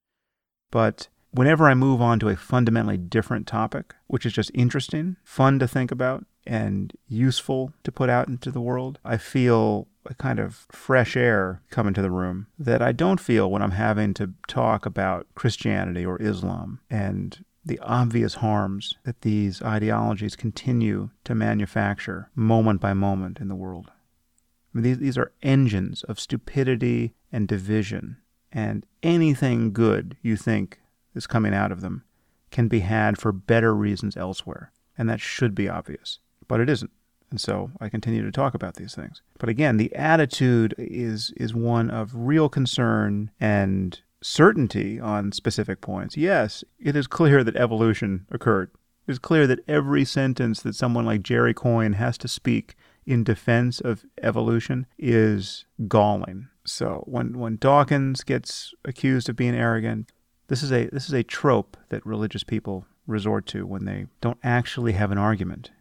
But 0.71 1.07
whenever 1.31 1.67
I 1.67 1.73
move 1.73 2.01
on 2.01 2.19
to 2.19 2.29
a 2.29 2.35
fundamentally 2.35 2.97
different 2.97 3.47
topic, 3.47 3.93
which 4.07 4.25
is 4.25 4.33
just 4.33 4.51
interesting, 4.53 5.17
fun 5.23 5.59
to 5.59 5.67
think 5.67 5.91
about, 5.91 6.25
and 6.45 6.93
useful 7.07 7.73
to 7.83 7.91
put 7.91 8.09
out 8.09 8.27
into 8.27 8.51
the 8.51 8.61
world, 8.61 8.99
I 9.05 9.17
feel 9.17 9.87
a 10.05 10.13
kind 10.13 10.39
of 10.39 10.65
fresh 10.71 11.15
air 11.15 11.61
come 11.69 11.87
into 11.87 12.01
the 12.01 12.11
room 12.11 12.47
that 12.59 12.81
I 12.81 12.91
don't 12.91 13.19
feel 13.19 13.49
when 13.49 13.61
I'm 13.61 13.71
having 13.71 14.13
to 14.15 14.31
talk 14.47 14.85
about 14.85 15.27
Christianity 15.35 16.05
or 16.05 16.21
Islam 16.21 16.81
and 16.89 17.43
the 17.65 17.79
obvious 17.79 18.35
harms 18.35 18.95
that 19.03 19.21
these 19.21 19.61
ideologies 19.61 20.35
continue 20.35 21.09
to 21.23 21.35
manufacture 21.35 22.29
moment 22.35 22.81
by 22.81 22.93
moment 22.93 23.39
in 23.39 23.47
the 23.47 23.55
world. 23.55 23.89
I 23.89 24.77
mean, 24.77 24.83
these, 24.83 24.97
these 24.97 25.17
are 25.17 25.31
engines 25.41 26.03
of 26.03 26.19
stupidity 26.19 27.15
and 27.31 27.47
division, 27.47 28.17
and 28.51 28.85
anything 29.01 29.71
good 29.71 30.17
you 30.21 30.35
think 30.35 30.79
is 31.15 31.27
coming 31.27 31.53
out 31.53 31.71
of 31.71 31.81
them 31.81 32.03
can 32.51 32.67
be 32.67 32.81
had 32.81 33.17
for 33.17 33.31
better 33.31 33.73
reasons 33.73 34.17
elsewhere, 34.17 34.71
and 34.97 35.09
that 35.09 35.21
should 35.21 35.55
be 35.55 35.69
obvious, 35.69 36.19
but 36.47 36.59
it 36.59 36.69
isn't. 36.69 36.91
And 37.29 37.41
so 37.41 37.71
I 37.79 37.89
continue 37.89 38.23
to 38.23 38.31
talk 38.31 38.53
about 38.53 38.75
these 38.75 38.93
things. 38.93 39.23
But 39.39 39.49
again, 39.49 39.77
the 39.77 39.93
attitude 39.95 40.75
is 40.77 41.33
is 41.35 41.51
one 41.55 41.89
of 41.89 42.11
real 42.13 42.47
concern 42.47 43.31
and 43.39 43.99
certainty 44.23 44.99
on 44.99 45.31
specific 45.31 45.81
points. 45.81 46.17
Yes, 46.17 46.63
it 46.79 46.95
is 46.95 47.07
clear 47.07 47.43
that 47.43 47.55
evolution 47.55 48.25
occurred. 48.31 48.71
It 49.07 49.11
is 49.11 49.19
clear 49.19 49.45
that 49.47 49.59
every 49.67 50.05
sentence 50.05 50.61
that 50.61 50.75
someone 50.75 51.05
like 51.05 51.23
Jerry 51.23 51.53
Coyne 51.53 51.93
has 51.93 52.17
to 52.19 52.27
speak 52.27 52.75
in 53.05 53.23
defense 53.23 53.81
of 53.81 54.05
evolution 54.21 54.85
is 54.97 55.65
galling. 55.87 56.47
So 56.65 57.03
when 57.05 57.37
when 57.37 57.57
Dawkins 57.57 58.23
gets 58.23 58.73
accused 58.85 59.27
of 59.27 59.35
being 59.35 59.55
arrogant, 59.55 60.09
this 60.47 60.63
is 60.63 60.71
a 60.71 60.87
this 60.87 61.07
is 61.07 61.13
a 61.13 61.23
trope 61.23 61.75
that 61.89 62.05
religious 62.05 62.43
people 62.43 62.85
resort 63.05 63.45
to 63.47 63.65
when 63.65 63.83
they 63.83 64.07
don't 64.21 64.39
actually 64.43 64.93
have 64.93 65.11
an 65.11 65.17
argument. 65.17 65.71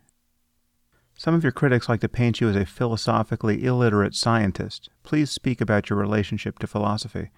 Some 1.14 1.34
of 1.34 1.44
your 1.44 1.52
critics 1.52 1.88
like 1.88 2.00
to 2.00 2.08
paint 2.08 2.40
you 2.40 2.48
as 2.48 2.56
a 2.56 2.66
philosophically 2.66 3.64
illiterate 3.64 4.16
scientist. 4.16 4.88
Please 5.04 5.30
speak 5.30 5.60
about 5.60 5.88
your 5.88 5.98
relationship 5.98 6.58
to 6.58 6.66
philosophy. 6.66 7.30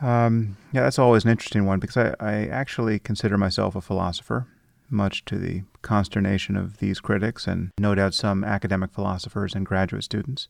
Um, 0.00 0.56
yeah, 0.72 0.82
that's 0.82 0.98
always 0.98 1.24
an 1.24 1.30
interesting 1.30 1.66
one 1.66 1.80
because 1.80 1.96
I, 1.96 2.14
I 2.20 2.46
actually 2.46 2.98
consider 2.98 3.36
myself 3.36 3.74
a 3.74 3.80
philosopher, 3.80 4.46
much 4.90 5.24
to 5.26 5.38
the 5.38 5.62
consternation 5.82 6.56
of 6.56 6.78
these 6.78 7.00
critics 7.00 7.46
and 7.46 7.70
no 7.78 7.94
doubt 7.94 8.14
some 8.14 8.44
academic 8.44 8.92
philosophers 8.92 9.54
and 9.54 9.66
graduate 9.66 10.04
students. 10.04 10.48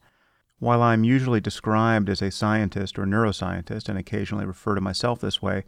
While 0.58 0.82
I'm 0.82 1.04
usually 1.04 1.40
described 1.40 2.08
as 2.08 2.20
a 2.20 2.30
scientist 2.30 2.98
or 2.98 3.04
neuroscientist 3.04 3.88
and 3.88 3.98
occasionally 3.98 4.44
refer 4.44 4.74
to 4.74 4.80
myself 4.80 5.20
this 5.20 5.40
way, 5.40 5.64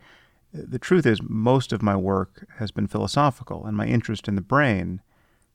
the 0.53 0.81
truth 0.81 1.07
is 1.07 1.21
most 1.23 1.73
of 1.73 1.83
my 1.83 1.95
work 1.95 2.45
has 2.59 2.73
been 2.73 2.89
philosophical, 2.89 3.65
and 3.65 3.77
my 3.77 3.87
interest 3.87 4.27
in 4.27 4.35
the 4.35 4.41
brain 4.41 5.01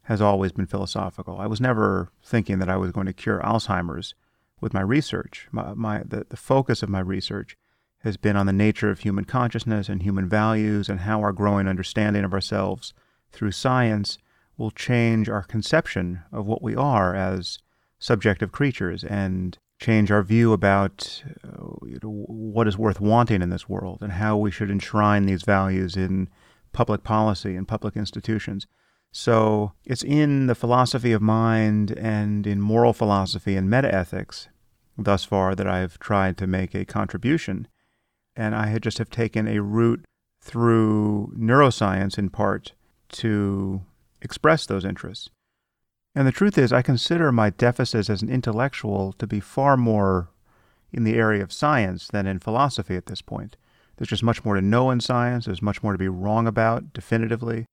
has 0.04 0.22
always 0.22 0.54
been 0.54 0.68
philosophical. 0.68 1.38
I 1.38 1.48
was 1.48 1.60
never 1.60 2.12
thinking 2.24 2.60
that 2.60 2.70
I 2.70 2.78
was 2.78 2.92
going 2.92 3.08
to 3.08 3.14
cure 3.14 3.42
Alzheimer's 3.42 4.16
with 4.62 4.74
my 4.74 4.82
research. 4.82 5.50
My, 5.52 5.74
my 5.74 6.04
the, 6.04 6.26
the 6.30 6.38
focus 6.38 6.82
of 6.82 6.90
my 6.90 7.02
research 7.02 7.58
has 8.06 8.18
been 8.18 8.38
on 8.38 8.46
the 8.46 8.54
nature 8.54 8.92
of 8.92 9.00
human 9.00 9.26
consciousness 9.26 9.90
and 9.90 10.04
human 10.04 10.30
values 10.30 10.88
and 10.88 11.02
how 11.02 11.20
our 11.22 11.34
growing 11.34 11.68
understanding 11.68 12.24
of 12.24 12.34
ourselves 12.34 12.94
through 13.32 13.52
science 13.52 14.20
will 14.58 14.72
change 14.72 15.28
our 15.28 15.44
conception 15.44 16.22
of 16.32 16.46
what 16.46 16.62
we 16.62 16.76
are 16.76 17.16
as 17.16 17.60
subjective 18.00 18.52
creatures 18.52 19.04
and 19.04 19.58
change 19.80 20.12
our 20.12 20.22
view 20.22 20.54
about 20.54 21.24
uh, 21.44 21.66
you 21.86 22.00
know, 22.02 22.24
what 22.28 22.68
is 22.68 22.78
worth 22.78 23.02
wanting 23.02 23.42
in 23.42 23.50
this 23.50 23.68
world 23.68 23.98
and 24.02 24.14
how 24.14 24.38
we 24.38 24.52
should 24.52 24.70
enshrine 24.70 25.26
these 25.26 25.42
values 25.42 25.98
in 25.98 26.30
public 26.74 27.04
policy 27.04 27.56
and 27.56 27.68
public 27.68 27.98
institutions. 27.98 28.68
So 29.12 29.74
it's 29.84 30.04
in 30.04 30.46
the 30.46 30.56
philosophy 30.56 31.12
of 31.12 31.24
mind 31.24 31.92
and 31.98 32.46
in 32.46 32.62
moral 32.62 32.94
philosophy 32.94 33.56
and 33.56 33.68
metaethics 33.68 34.48
thus 34.96 35.24
far 35.24 35.56
that 35.56 35.68
I've 35.68 35.98
tried 36.00 36.38
to 36.38 36.48
make 36.48 36.76
a 36.76 36.86
contribution. 36.86 37.68
And 38.36 38.54
I 38.56 38.68
had 38.68 38.84
just 38.84 38.98
have 38.98 39.10
taken 39.10 39.48
a 39.48 39.62
route 39.62 40.04
through 40.42 41.34
neuroscience 41.38 42.18
in 42.18 42.30
part 42.30 42.74
to 43.10 43.82
express 44.22 44.66
those 44.66 44.86
interests. 44.86 45.30
And 46.14 46.28
the 46.28 46.32
truth 46.32 46.58
is, 46.58 46.72
I 46.72 46.82
consider 46.82 47.32
my 47.32 47.50
deficits 47.50 48.10
as 48.10 48.22
an 48.22 48.30
intellectual 48.30 49.14
to 49.14 49.28
be 49.28 49.40
far 49.40 49.76
more 49.76 50.30
in 50.94 51.04
the 51.04 51.16
area 51.16 51.44
of 51.44 51.52
science 51.52 52.08
than 52.08 52.26
in 52.26 52.40
philosophy 52.40 52.96
at 52.96 53.08
this 53.08 53.22
point. 53.22 53.58
There's 53.98 54.10
just 54.10 54.24
much 54.24 54.46
more 54.46 54.56
to 54.56 54.62
know 54.62 54.92
in 54.92 55.00
science, 55.02 55.46
there's 55.46 55.62
much 55.62 55.84
more 55.84 55.92
to 55.92 55.98
be 55.98 56.08
wrong 56.08 56.48
about 56.48 56.94
definitively. 56.94 57.66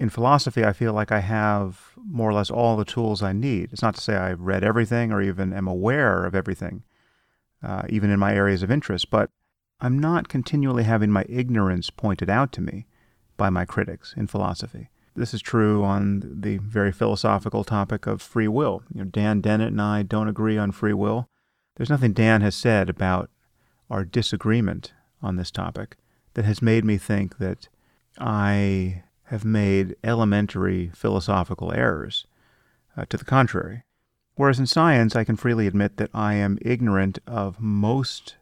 in 0.00 0.08
philosophy, 0.08 0.64
I 0.64 0.72
feel 0.72 0.94
like 0.94 1.12
I 1.12 1.20
have 1.20 1.90
more 2.02 2.30
or 2.30 2.32
less 2.32 2.50
all 2.50 2.78
the 2.78 2.86
tools 2.86 3.22
I 3.22 3.34
need. 3.34 3.70
It's 3.70 3.82
not 3.82 3.94
to 3.96 4.00
say 4.00 4.16
I've 4.16 4.40
read 4.40 4.64
everything 4.64 5.12
or 5.12 5.20
even 5.20 5.52
am 5.52 5.68
aware 5.68 6.24
of 6.24 6.34
everything, 6.34 6.84
uh, 7.62 7.82
even 7.90 8.08
in 8.10 8.18
my 8.18 8.34
areas 8.34 8.62
of 8.62 8.70
interest, 8.70 9.10
but 9.10 9.30
I'm 9.80 9.98
not 9.98 10.28
continually 10.28 10.84
having 10.84 11.10
my 11.10 11.24
ignorance 11.28 11.90
pointed 11.90 12.28
out 12.28 12.52
to 12.52 12.60
me 12.60 12.86
by 13.36 13.50
my 13.50 13.64
critics 13.64 14.14
in 14.16 14.26
philosophy. 14.26 14.90
This 15.16 15.34
is 15.34 15.42
true 15.42 15.82
on 15.82 16.40
the 16.40 16.58
very 16.58 16.92
philosophical 16.92 17.64
topic 17.64 18.06
of 18.06 18.22
free 18.22 18.48
will. 18.48 18.82
You 18.94 19.00
know, 19.00 19.10
Dan 19.10 19.40
Dennett 19.40 19.68
and 19.68 19.82
I 19.82 20.02
don't 20.02 20.28
agree 20.28 20.56
on 20.56 20.72
free 20.72 20.92
will. 20.92 21.28
There's 21.76 21.90
nothing 21.90 22.12
Dan 22.12 22.42
has 22.42 22.54
said 22.54 22.88
about 22.88 23.30
our 23.88 24.04
disagreement 24.04 24.92
on 25.22 25.36
this 25.36 25.50
topic 25.50 25.96
that 26.34 26.44
has 26.44 26.62
made 26.62 26.84
me 26.84 26.96
think 26.96 27.38
that 27.38 27.68
I 28.18 29.02
have 29.24 29.44
made 29.44 29.96
elementary 30.04 30.90
philosophical 30.94 31.72
errors. 31.72 32.26
Uh, 32.96 33.04
to 33.08 33.16
the 33.16 33.24
contrary. 33.24 33.84
Whereas 34.34 34.58
in 34.58 34.66
science, 34.66 35.14
I 35.14 35.22
can 35.22 35.36
freely 35.36 35.68
admit 35.68 35.96
that 35.98 36.10
I 36.12 36.34
am 36.34 36.58
ignorant 36.60 37.20
of 37.26 37.60
most 37.60 38.36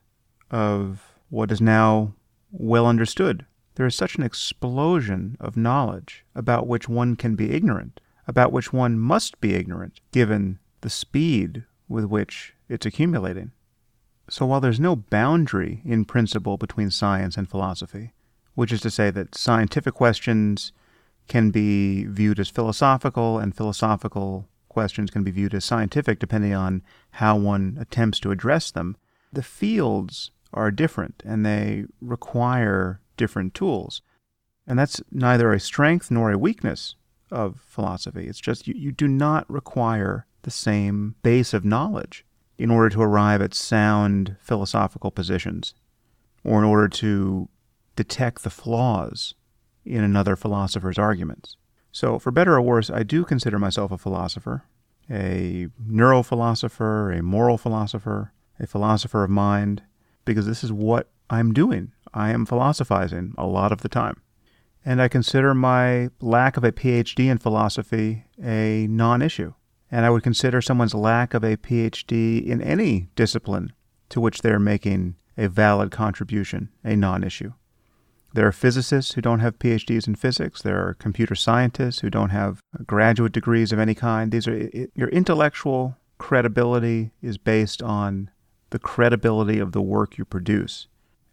of 0.51 1.08
what 1.31 1.51
is 1.51 1.61
now 1.61 2.15
well 2.51 2.87
understood. 2.87 3.47
There 3.75 3.87
is 3.87 3.95
such 3.95 4.17
an 4.17 4.25
explosion 4.25 5.37
of 5.39 5.57
knowledge 5.57 6.25
about 6.35 6.67
which 6.67 6.89
one 6.89 7.17
can 7.17 7.37
be 7.37 7.53
ignorant, 7.53 8.01
about 8.27 8.53
which 8.53 8.73
one 8.73 8.99
must 8.99 9.41
be 9.41 9.55
ignorant, 9.55 10.01
given 10.11 10.59
the 10.81 10.91
speed 10.91 11.65
with 11.89 12.05
which 12.05 12.55
it's 12.69 12.87
accumulating. 12.87 13.53
So 14.31 14.47
while 14.47 14.61
there's 14.61 14.81
no 14.81 14.97
boundary 14.97 15.81
in 15.85 16.05
principle 16.05 16.57
between 16.57 16.91
science 16.91 17.37
and 17.37 17.49
philosophy, 17.49 18.13
which 18.55 18.73
is 18.73 18.81
to 18.83 18.91
say 18.91 19.11
that 19.11 19.35
scientific 19.35 19.95
questions 19.95 20.73
can 21.29 21.51
be 21.51 22.05
viewed 22.05 22.41
as 22.41 22.49
philosophical, 22.49 23.39
and 23.39 23.57
philosophical 23.57 24.49
questions 24.69 25.11
can 25.11 25.23
be 25.23 25.31
viewed 25.31 25.55
as 25.55 25.65
scientific 25.65 26.19
depending 26.19 26.55
on 26.55 26.83
how 27.13 27.37
one 27.37 27.79
attempts 27.81 28.19
to 28.21 28.31
address 28.31 28.71
them. 28.71 28.97
The 29.33 29.43
fields 29.43 30.31
are 30.53 30.71
different 30.71 31.23
and 31.25 31.45
they 31.45 31.85
require 32.01 33.01
different 33.17 33.55
tools. 33.55 34.03
And 34.67 34.79
that's 34.79 35.03
neither 35.11 35.53
a 35.53 35.61
strength 35.61 36.11
nor 36.11 36.31
a 36.31 36.39
weakness 36.39 36.95
of 37.31 37.61
philosophy. 37.67 38.27
It's 38.27 38.41
just 38.41 38.67
you, 38.67 38.75
you 38.77 38.93
do 38.93 39.09
not 39.09 39.49
require 39.51 40.27
the 40.43 40.51
same 40.51 41.15
base 41.23 41.53
of 41.53 41.65
knowledge 41.65 42.25
in 42.59 42.71
order 42.71 42.89
to 42.91 43.03
arrive 43.03 43.41
at 43.41 43.55
sound 43.55 44.37
philosophical 44.41 45.11
positions 45.11 45.75
or 46.45 46.59
in 46.59 46.65
order 46.65 46.89
to 46.89 47.49
detect 47.97 48.43
the 48.43 48.51
flaws 48.51 49.35
in 49.85 50.05
another 50.05 50.37
philosopher's 50.37 50.99
arguments. 50.99 51.57
So, 51.93 52.19
for 52.19 52.31
better 52.31 52.55
or 52.55 52.63
worse, 52.63 52.91
I 52.91 53.03
do 53.03 53.25
consider 53.25 53.59
myself 53.59 53.91
a 53.91 53.99
philosopher, 53.99 54.65
a 55.11 55.69
neurophilosopher, 55.83 57.19
a 57.19 57.23
moral 57.23 57.59
philosopher, 57.59 58.33
a 58.61 58.67
philosopher 58.67 59.25
of 59.25 59.31
mind, 59.31 59.83
because 60.29 60.47
this 60.47 60.63
is 60.63 60.71
what 60.71 61.09
I'm 61.31 61.53
doing. 61.53 61.93
I 62.15 62.31
am 62.31 62.47
philosophizing 62.47 63.35
a 63.37 63.47
lot 63.47 63.73
of 63.73 63.81
the 63.81 63.89
time. 63.89 64.23
And 64.85 65.03
I 65.03 65.09
consider 65.09 65.55
my 65.55 66.11
lack 66.21 66.57
of 66.57 66.65
a 66.65 66.73
PhD 66.73 67.31
in 67.31 67.39
philosophy 67.39 68.25
a 68.43 68.87
non 68.89 69.23
issue. 69.23 69.55
And 69.91 70.05
I 70.07 70.11
would 70.11 70.23
consider 70.23 70.61
someone's 70.61 70.95
lack 70.95 71.35
of 71.35 71.43
a 71.43 71.57
PhD 71.57 72.47
in 72.47 72.63
any 72.63 73.09
discipline 73.17 73.73
to 74.11 74.21
which 74.21 74.43
they're 74.43 74.59
making 74.59 75.17
a 75.37 75.49
valid 75.49 75.91
contribution 75.91 76.69
a 76.85 76.95
non 76.95 77.25
issue. 77.25 77.53
There 78.35 78.47
are 78.47 78.53
physicists 78.53 79.15
who 79.15 79.23
don't 79.23 79.41
have 79.41 79.59
PhDs 79.59 80.07
in 80.07 80.15
physics. 80.15 80.61
There 80.61 80.87
are 80.87 80.95
computer 80.95 81.35
scientists 81.35 82.01
who 82.01 82.11
don't 82.11 82.31
have 82.31 82.61
graduate 82.87 83.33
degrees 83.33 83.73
of 83.73 83.79
any 83.79 83.95
kind. 83.95 84.31
These 84.31 84.47
are 84.47 84.71
your 84.95 85.09
intellectual 85.09 85.97
credibility 86.19 87.13
is 87.23 87.39
based 87.39 87.83
on 87.83 88.31
the 88.71 88.79
credibility 88.79 89.59
of 89.59 89.73
the 89.73 89.83
work 89.83 90.19
you 90.19 90.25
produce. 90.25 90.87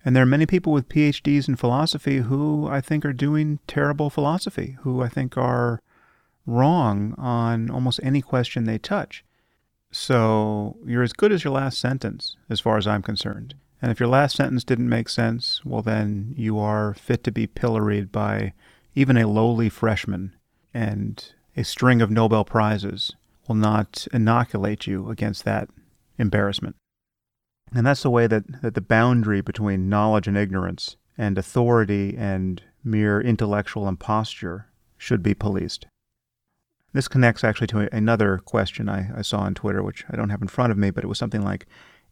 And 0.03 0.15
there 0.15 0.23
are 0.23 0.27
many 0.27 0.45
people 0.45 0.71
with 0.71 0.89
PhDs 0.89 1.47
in 1.47 1.55
philosophy 1.55 2.17
who 2.17 2.67
I 2.67 2.79
think 2.79 3.05
are 3.05 3.13
doing 3.13 3.59
terrible 3.65 4.09
philosophy, 4.09 4.77
who 4.81 5.01
I 5.01 5.09
think 5.09 5.35
are 5.37 5.81
wrong 6.45 7.15
on 7.17 7.71
almost 7.71 7.99
any 8.03 8.21
question 8.21 8.65
they 8.65 8.77
touch. 8.77 9.25
So 9.91 10.77
you're 10.85 11.03
as 11.03 11.13
good 11.13 11.31
as 11.31 11.43
your 11.43 11.53
last 11.53 11.79
sentence, 11.79 12.37
as 12.49 12.59
far 12.59 12.77
as 12.77 12.85
I'm 12.85 13.01
concerned. 13.01 13.55
And 13.81 13.91
if 13.91 13.99
your 13.99 14.09
last 14.09 14.35
sentence 14.35 14.63
didn't 14.63 14.89
make 14.89 15.09
sense, 15.09 15.61
well, 15.65 15.81
then 15.81 16.33
you 16.37 16.59
are 16.59 16.93
fit 16.93 17.23
to 17.23 17.31
be 17.31 17.47
pilloried 17.47 18.11
by 18.11 18.53
even 18.93 19.17
a 19.17 19.27
lowly 19.27 19.69
freshman, 19.69 20.35
and 20.73 21.33
a 21.57 21.63
string 21.63 22.01
of 22.01 22.11
Nobel 22.11 22.45
Prizes 22.45 23.13
will 23.47 23.55
not 23.55 24.07
inoculate 24.13 24.87
you 24.87 25.09
against 25.09 25.45
that 25.45 25.69
embarrassment. 26.17 26.75
And 27.73 27.85
that's 27.85 28.03
the 28.03 28.09
way 28.09 28.27
that, 28.27 28.61
that 28.61 28.75
the 28.75 28.81
boundary 28.81 29.41
between 29.41 29.89
knowledge 29.89 30.27
and 30.27 30.37
ignorance, 30.37 30.97
and 31.17 31.37
authority 31.37 32.15
and 32.17 32.61
mere 32.83 33.21
intellectual 33.21 33.87
imposture 33.87 34.67
should 34.97 35.23
be 35.23 35.33
policed. 35.33 35.85
This 36.93 37.07
connects 37.07 37.43
actually 37.43 37.67
to 37.67 37.93
another 37.93 38.37
question 38.37 38.87
I, 38.87 39.09
I 39.17 39.21
saw 39.21 39.39
on 39.39 39.53
Twitter, 39.53 39.83
which 39.83 40.05
I 40.09 40.15
don't 40.15 40.29
have 40.29 40.41
in 40.41 40.47
front 40.47 40.71
of 40.71 40.77
me, 40.77 40.91
but 40.91 41.03
it 41.03 41.07
was 41.07 41.17
something 41.17 41.41
like 41.41 41.65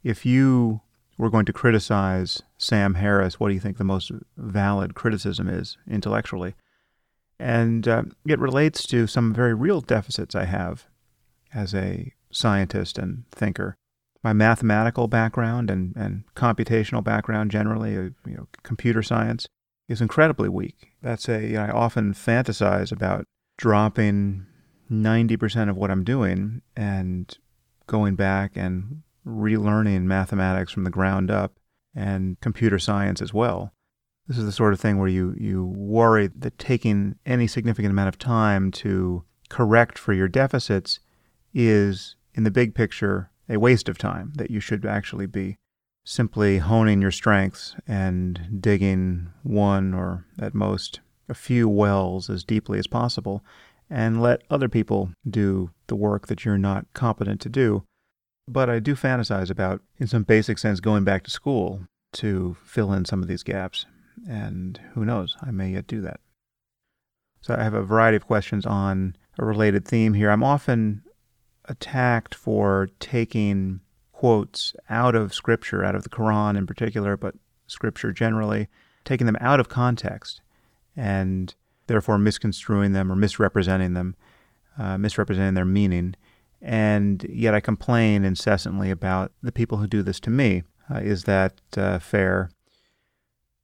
if 0.04 0.26
you 0.26 0.82
we're 1.18 1.30
going 1.30 1.45
to 1.45 1.54
criticize 1.54 2.41
Sam 2.58 2.95
Harris, 2.95 3.39
what 3.39 3.49
do 3.49 3.54
you 3.54 3.60
think 3.60 3.78
the 3.78 3.84
most 3.84 4.12
valid 4.36 4.95
criticism 4.95 5.47
is 5.47 5.78
intellectually? 5.88 6.56
And 7.39 7.88
uh, 7.88 8.04
it 8.28 8.39
relates 8.39 8.86
to 8.88 9.06
some 9.06 9.34
very 9.34 9.54
real 9.54 9.82
deficits 9.82 10.34
I 10.34 10.45
have 10.45 10.88
as 11.54 11.76
a 11.76 12.14
scientist 12.32 12.97
and 12.97 13.26
thinker. 13.32 13.76
My 14.24 14.34
mathematical 14.34 15.07
background 15.07 15.69
and, 15.69 15.93
and 15.95 16.24
computational 16.36 17.03
background 17.03 17.51
generally, 17.51 17.97
uh, 17.97 18.09
you 18.26 18.36
know, 18.38 18.47
computer 18.63 19.03
science, 19.03 19.47
is 19.89 20.01
incredibly 20.01 20.49
weak. 20.49 20.93
That's 21.01 21.28
a 21.28 21.41
you 21.41 21.53
know, 21.53 21.63
I 21.63 21.69
often 21.69 22.13
fantasize 22.13 22.91
about 22.91 23.26
dropping 23.57 24.45
90% 24.91 25.69
of 25.69 25.76
what 25.76 25.91
I'm 25.91 26.03
doing 26.03 26.61
and 26.76 27.38
going 27.88 28.15
back 28.15 28.53
and 28.55 29.01
relearning 29.26 30.03
mathematics 30.03 30.71
from 30.71 30.84
the 30.84 30.89
ground 30.89 31.30
up 31.30 31.57
and 31.95 32.39
computer 32.41 32.80
science 32.80 33.21
as 33.21 33.34
well. 33.34 33.74
This 34.28 34.38
is 34.38 34.45
the 34.45 34.51
sort 34.51 34.74
of 34.74 34.80
thing 34.80 34.99
where 34.99 35.09
you, 35.09 35.36
you 35.38 35.65
worry 35.65 36.28
that 36.28 36.57
taking 36.57 37.15
any 37.26 37.45
significant 37.45 37.91
amount 37.91 38.07
of 38.07 38.17
time 38.17 38.71
to 38.71 39.24
correct 39.49 39.97
for 39.97 40.13
your 40.13 40.30
deficits 40.30 40.99
is, 41.53 42.15
in 42.34 42.43
the 42.43 42.51
big 42.51 42.74
picture, 42.74 43.30
a 43.50 43.58
waste 43.58 43.89
of 43.89 43.98
time, 43.98 44.32
that 44.36 44.52
you 44.52 44.60
should 44.60 44.86
actually 44.86 45.26
be 45.26 45.58
simply 46.06 46.58
honing 46.58 47.02
your 47.02 47.12
strengths 47.12 47.76
and 47.88 48.58
digging 48.60 49.30
one 49.44 49.94
or 49.94 50.26
at 50.39 50.54
most 50.54 51.00
a 51.30 51.34
few 51.34 51.70
wells 51.70 52.30
as 52.30 52.44
deeply 52.44 52.78
as 52.78 52.88
possible 52.88 53.44
and 53.89 54.22
let 54.22 54.41
other 54.50 54.68
people 54.68 55.12
do 55.30 55.70
the 55.88 55.96
work 55.96 56.28
that 56.28 56.44
you're 56.44 56.58
not 56.58 56.86
competent 56.94 57.39
to 57.41 57.50
do. 57.50 57.84
But 58.48 58.70
I 58.70 58.80
do 58.80 58.96
fantasize 58.96 59.50
about, 59.50 59.82
in 59.98 60.08
some 60.08 60.24
basic 60.24 60.58
sense, 60.58 60.80
going 60.80 61.04
back 61.04 61.24
to 61.24 61.32
school 61.32 61.82
to 62.14 62.58
fill 62.66 62.91
in 62.91 63.06
some 63.06 63.22
of 63.22 63.28
these 63.28 63.44
gaps. 63.44 63.86
And 64.28 64.80
who 64.94 65.06
knows, 65.06 65.38
I 65.41 65.52
may 65.52 65.72
yet 65.72 65.88
do 65.88 66.02
that. 66.02 66.20
So 67.41 67.56
I 67.56 67.64
have 67.64 67.74
a 67.74 67.84
variety 67.84 68.16
of 68.16 68.28
questions 68.28 68.66
on 68.66 69.16
a 69.38 69.46
related 69.46 69.86
theme 69.86 70.14
here. 70.14 70.30
I'm 70.30 70.44
often 70.44 71.04
attacked 71.66 72.36
for 72.36 72.89
taking 72.99 73.82
quotes 74.11 74.74
out 74.89 75.16
of 75.16 75.34
Scripture, 75.34 75.84
out 75.84 75.95
of 75.95 76.03
the 76.03 76.09
Quran 76.09 76.57
in 76.57 76.66
particular, 76.66 77.18
but 77.18 77.36
Scripture 77.68 78.11
generally, 78.11 78.68
taking 79.05 79.26
them 79.26 79.38
out 79.41 79.59
of 79.59 79.70
context 79.70 80.41
and 80.95 81.55
therefore 81.88 82.18
misconstruing 82.18 82.93
them 82.93 83.11
or 83.11 83.16
misrepresenting 83.16 83.93
them, 83.93 84.16
uh, 84.78 84.97
misrepresenting 84.97 85.53
their 85.53 85.66
meaning 85.66 86.16
and 86.64 87.26
yet 87.30 87.53
I 87.53 87.59
complain 87.59 88.24
incessantly 88.24 88.89
about 88.89 89.34
the 89.43 89.51
people 89.51 89.80
who 89.80 89.88
do 89.88 90.01
this 90.01 90.22
to 90.22 90.30
me. 90.30 90.64
Uh, 90.89 90.99
is 90.99 91.26
that 91.26 91.59
uh, 91.76 91.99
fair? 91.99 92.49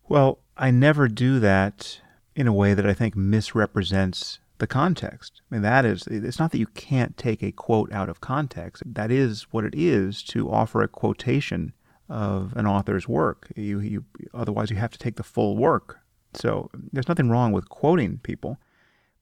Well, 0.09 0.39
I 0.57 0.69
never 0.69 1.07
do 1.07 1.39
that 1.39 2.01
in 2.35 2.45
a 2.45 2.53
way 2.53 2.73
that 2.73 2.85
I 2.85 2.93
think 2.93 3.15
misrepresents 3.15 4.39
the 4.59 4.67
context. 4.67 5.41
I 5.51 5.55
mean, 5.55 5.61
that 5.63 5.85
is, 5.85 6.07
it's 6.07 6.39
not 6.39 6.51
that 6.51 6.59
you 6.59 6.67
can't 6.67 7.17
take 7.17 7.41
a 7.43 7.51
quote 7.51 7.91
out 7.91 8.09
of 8.09 8.21
context. 8.21 8.83
That 8.85 9.11
is 9.11 9.47
what 9.51 9.65
it 9.65 9.73
is 9.75 10.23
to 10.23 10.49
offer 10.51 10.81
a 10.81 10.87
quotation 10.87 11.73
of 12.07 12.55
an 12.55 12.67
author's 12.67 13.07
work. 13.07 13.51
You, 13.55 13.79
you, 13.79 14.05
otherwise, 14.33 14.69
you 14.69 14.77
have 14.77 14.91
to 14.91 14.99
take 14.99 15.15
the 15.15 15.23
full 15.23 15.57
work. 15.57 15.99
So 16.33 16.69
there's 16.93 17.07
nothing 17.07 17.29
wrong 17.29 17.51
with 17.51 17.69
quoting 17.69 18.19
people. 18.19 18.57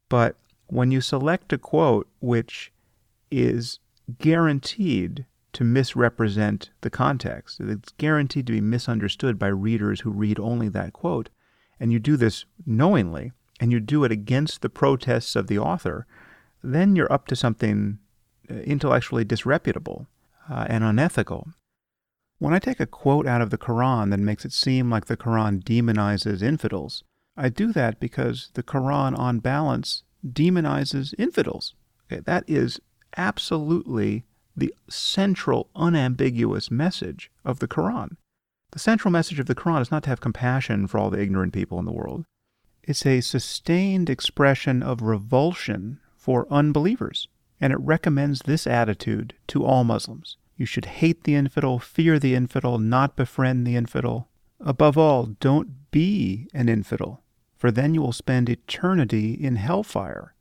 But 0.10 0.36
when 0.68 0.92
you 0.92 1.02
select 1.02 1.54
a 1.54 1.58
quote 1.58 2.08
which 2.20 2.72
is 3.32 3.80
guaranteed 4.20 5.26
to 5.54 5.64
misrepresent 5.64 6.70
the 6.82 6.90
context. 6.90 7.60
It's 7.60 7.92
guaranteed 7.98 8.46
to 8.48 8.54
be 8.54 8.62
misunderstood 8.62 9.40
by 9.40 9.48
readers 9.48 10.02
who 10.02 10.12
read 10.12 10.40
only 10.40 10.70
that 10.70 10.94
quote. 10.94 11.30
And 11.80 11.92
you 11.92 12.00
do 12.00 12.16
this 12.16 12.46
knowingly, 12.66 13.32
and 13.60 13.72
you 13.72 13.80
do 13.80 14.04
it 14.04 14.12
against 14.12 14.62
the 14.62 14.70
protests 14.70 15.36
of 15.36 15.48
the 15.48 15.60
author, 15.60 16.06
then 16.64 16.96
you're 16.96 17.12
up 17.12 17.28
to 17.28 17.36
something 17.36 18.00
uh, 18.50 18.56
intellectually 18.56 19.24
disreputable 19.24 20.08
uh, 20.50 20.66
and 20.70 20.84
unethical. 20.84 21.50
When 22.40 22.54
I 22.54 22.60
take 22.60 22.80
a 22.80 22.86
quote 22.86 23.26
out 23.26 23.42
of 23.42 23.50
the 23.50 23.58
Quran 23.58 24.12
that 24.12 24.20
makes 24.20 24.46
it 24.46 24.54
seem 24.54 24.90
like 24.90 25.06
the 25.06 25.18
Quran 25.18 25.64
demonizes 25.64 26.44
infidels, 26.44 27.04
I 27.36 27.50
do 27.50 27.74
that 27.74 28.00
because 28.00 28.52
the 28.54 28.64
Quran, 28.64 29.18
on 29.18 29.40
balance, 29.40 30.04
demonizes 30.26 31.14
infidels. 31.18 31.74
Okay, 32.12 32.22
that 32.22 32.44
is 32.48 32.80
absolutely 33.16 34.24
the 34.56 34.74
central, 34.90 35.70
unambiguous 35.76 36.72
message 36.72 37.32
of 37.46 37.60
the 37.60 37.68
Quran. 37.68 38.18
The 38.72 38.80
central 38.80 39.12
message 39.12 39.40
of 39.40 39.46
the 39.46 39.56
Quran 39.56 39.82
is 39.82 39.92
not 39.92 40.04
to 40.04 40.10
have 40.10 40.20
compassion 40.20 40.88
for 40.88 40.98
all 40.98 41.10
the 41.10 41.22
ignorant 41.22 41.54
people 41.54 41.80
in 41.80 41.86
the 41.86 41.92
world. 41.92 42.26
It's 42.88 43.06
a 43.06 43.20
sustained 43.20 44.10
expression 44.10 44.82
of 44.82 45.02
revulsion 45.02 46.00
for 46.16 46.48
unbelievers, 46.50 47.28
and 47.60 47.74
it 47.74 47.80
recommends 47.82 48.40
this 48.40 48.66
attitude 48.66 49.34
to 49.48 49.66
all 49.66 49.84
Muslims. 49.84 50.38
You 50.56 50.66
should 50.66 50.86
hate 50.86 51.26
the 51.26 51.36
infidel, 51.36 51.80
fear 51.80 52.18
the 52.18 52.34
infidel, 52.34 52.80
not 52.80 53.18
befriend 53.18 53.68
the 53.68 53.76
infidel. 53.76 54.30
Above 54.62 54.98
all, 54.98 55.26
don't 55.26 55.92
be 55.92 56.48
an 56.54 56.70
infidel, 56.70 57.24
for 57.58 57.72
then 57.72 57.94
you 57.94 58.02
will 58.02 58.14
spend 58.14 58.48
eternity 58.48 59.34
in 59.34 59.58
hellfire, 59.58 60.34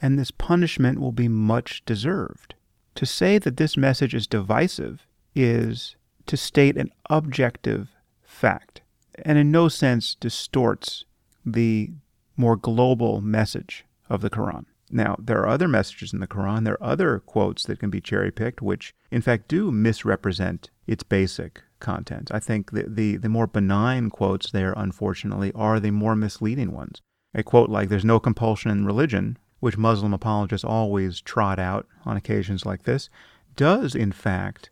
and 0.00 0.18
this 0.18 0.30
punishment 0.30 0.98
will 0.98 1.12
be 1.12 1.28
much 1.28 1.84
deserved. 1.84 2.54
To 2.94 3.04
say 3.04 3.36
that 3.36 3.58
this 3.58 3.76
message 3.76 4.14
is 4.14 4.26
divisive 4.26 5.06
is 5.34 5.96
to 6.24 6.38
state 6.38 6.78
an 6.78 6.90
objective 7.10 7.90
fact, 8.22 8.80
and 9.26 9.36
in 9.36 9.50
no 9.50 9.68
sense 9.68 10.14
distorts 10.14 11.04
the 11.44 11.90
more 12.36 12.56
global 12.56 13.20
message 13.20 13.84
of 14.08 14.20
the 14.20 14.30
Quran. 14.30 14.64
Now, 14.90 15.16
there 15.18 15.40
are 15.40 15.48
other 15.48 15.68
messages 15.68 16.12
in 16.12 16.20
the 16.20 16.26
Quran, 16.26 16.64
there 16.64 16.74
are 16.74 16.92
other 16.92 17.18
quotes 17.20 17.64
that 17.64 17.78
can 17.78 17.88
be 17.88 18.00
cherry 18.00 18.30
picked, 18.30 18.60
which 18.60 18.94
in 19.10 19.22
fact 19.22 19.48
do 19.48 19.72
misrepresent 19.72 20.70
its 20.86 21.02
basic 21.02 21.62
content. 21.80 22.30
I 22.32 22.38
think 22.38 22.72
the, 22.72 22.84
the, 22.86 23.16
the 23.16 23.28
more 23.28 23.46
benign 23.46 24.10
quotes 24.10 24.50
there, 24.50 24.74
unfortunately, 24.76 25.50
are 25.54 25.80
the 25.80 25.90
more 25.90 26.14
misleading 26.14 26.72
ones. 26.72 27.00
A 27.34 27.42
quote 27.42 27.70
like, 27.70 27.88
There's 27.88 28.04
no 28.04 28.20
compulsion 28.20 28.70
in 28.70 28.84
religion, 28.84 29.38
which 29.60 29.78
Muslim 29.78 30.12
apologists 30.12 30.64
always 30.64 31.20
trot 31.20 31.58
out 31.58 31.86
on 32.04 32.16
occasions 32.16 32.66
like 32.66 32.82
this, 32.82 33.08
does 33.56 33.94
in 33.94 34.12
fact 34.12 34.70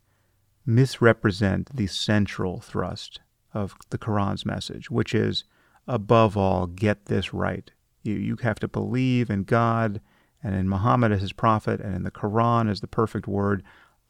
misrepresent 0.66 1.74
the 1.74 1.86
central 1.86 2.60
thrust 2.60 3.20
of 3.54 3.74
the 3.88 3.98
Quran's 3.98 4.44
message, 4.44 4.90
which 4.90 5.14
is, 5.14 5.44
above 5.90 6.36
all, 6.36 6.66
get 6.66 7.06
this 7.06 7.34
right. 7.34 7.70
You, 8.02 8.14
you 8.14 8.36
have 8.42 8.60
to 8.60 8.68
believe 8.68 9.28
in 9.28 9.42
God 9.42 10.00
and 10.42 10.54
in 10.54 10.68
Muhammad 10.68 11.12
as 11.12 11.20
his 11.20 11.32
prophet 11.32 11.80
and 11.80 11.94
in 11.94 12.04
the 12.04 12.10
Quran 12.10 12.70
as 12.70 12.80
the 12.80 12.86
perfect 12.86 13.26
word. 13.26 13.62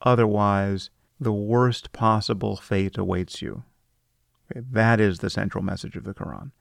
Otherwise, 0.03 0.91
the 1.19 1.33
worst 1.33 1.93
possible 1.93 2.55
fate 2.57 2.99
awaits 2.99 3.43
you. 3.43 3.65
Okay, 4.51 4.61
that 4.71 5.01
is 5.01 5.19
the 5.19 5.31
central 5.31 5.65
message 5.65 5.97
of 5.97 6.05
the 6.05 6.15
Quran. 6.15 6.53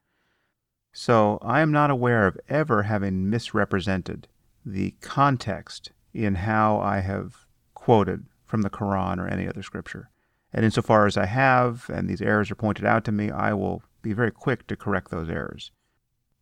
So 0.91 1.37
I 1.41 1.59
am 1.59 1.71
not 1.71 1.91
aware 1.91 2.25
of 2.25 2.39
ever 2.47 2.83
having 2.83 3.29
misrepresented 3.29 4.27
the 4.65 4.95
context 5.01 5.91
in 6.13 6.35
how 6.35 6.79
I 6.79 6.99
have 7.01 7.45
quoted 7.73 8.25
from 8.45 8.61
the 8.61 8.69
Quran 8.69 9.19
or 9.19 9.27
any 9.27 9.47
other 9.47 9.63
scripture. 9.63 10.09
And 10.51 10.65
insofar 10.65 11.05
as 11.05 11.17
I 11.17 11.25
have, 11.25 11.89
and 11.93 12.09
these 12.09 12.21
errors 12.21 12.49
are 12.49 12.55
pointed 12.55 12.85
out 12.85 13.05
to 13.05 13.11
me, 13.11 13.29
I 13.29 13.53
will 13.53 13.83
be 14.01 14.13
very 14.13 14.31
quick 14.31 14.67
to 14.67 14.75
correct 14.75 15.11
those 15.11 15.29
errors. 15.29 15.71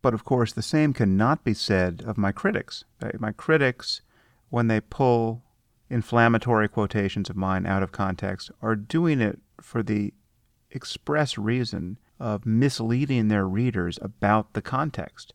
But 0.00 0.14
of 0.14 0.24
course, 0.24 0.52
the 0.52 0.62
same 0.62 0.92
cannot 0.92 1.44
be 1.44 1.54
said 1.54 2.02
of 2.06 2.16
my 2.16 2.32
critics. 2.32 2.84
My 3.18 3.32
critics, 3.32 4.00
when 4.48 4.68
they 4.68 4.80
pull 4.80 5.42
inflammatory 5.90 6.68
quotations 6.68 7.28
of 7.28 7.36
mine 7.36 7.66
out 7.66 7.82
of 7.82 7.92
context, 7.92 8.50
are 8.62 8.76
doing 8.76 9.20
it 9.20 9.40
for 9.60 9.82
the 9.82 10.14
express 10.70 11.36
reason 11.38 11.98
of 12.20 12.46
misleading 12.46 13.28
their 13.28 13.46
readers 13.46 13.98
about 14.02 14.52
the 14.52 14.62
context. 14.62 15.34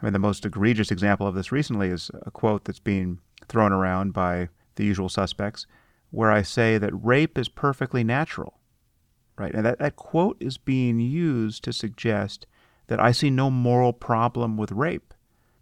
I 0.00 0.04
mean, 0.04 0.12
the 0.12 0.18
most 0.18 0.44
egregious 0.44 0.90
example 0.90 1.26
of 1.26 1.34
this 1.34 1.50
recently 1.50 1.88
is 1.88 2.10
a 2.22 2.30
quote 2.30 2.64
that's 2.64 2.78
being 2.78 3.20
thrown 3.48 3.72
around 3.72 4.12
by 4.12 4.50
the 4.74 4.84
usual 4.84 5.08
suspects, 5.08 5.66
where 6.10 6.30
I 6.30 6.42
say 6.42 6.78
that 6.78 6.92
rape 6.92 7.38
is 7.38 7.48
perfectly 7.48 8.04
natural. 8.04 8.60
Right? 9.38 9.54
And 9.54 9.66
that, 9.66 9.78
that 9.78 9.96
quote 9.96 10.36
is 10.40 10.56
being 10.56 10.98
used 11.00 11.62
to 11.64 11.72
suggest 11.72 12.46
that 12.86 13.00
I 13.00 13.12
see 13.12 13.30
no 13.30 13.50
moral 13.50 13.92
problem 13.92 14.56
with 14.56 14.72
rape. 14.72 15.12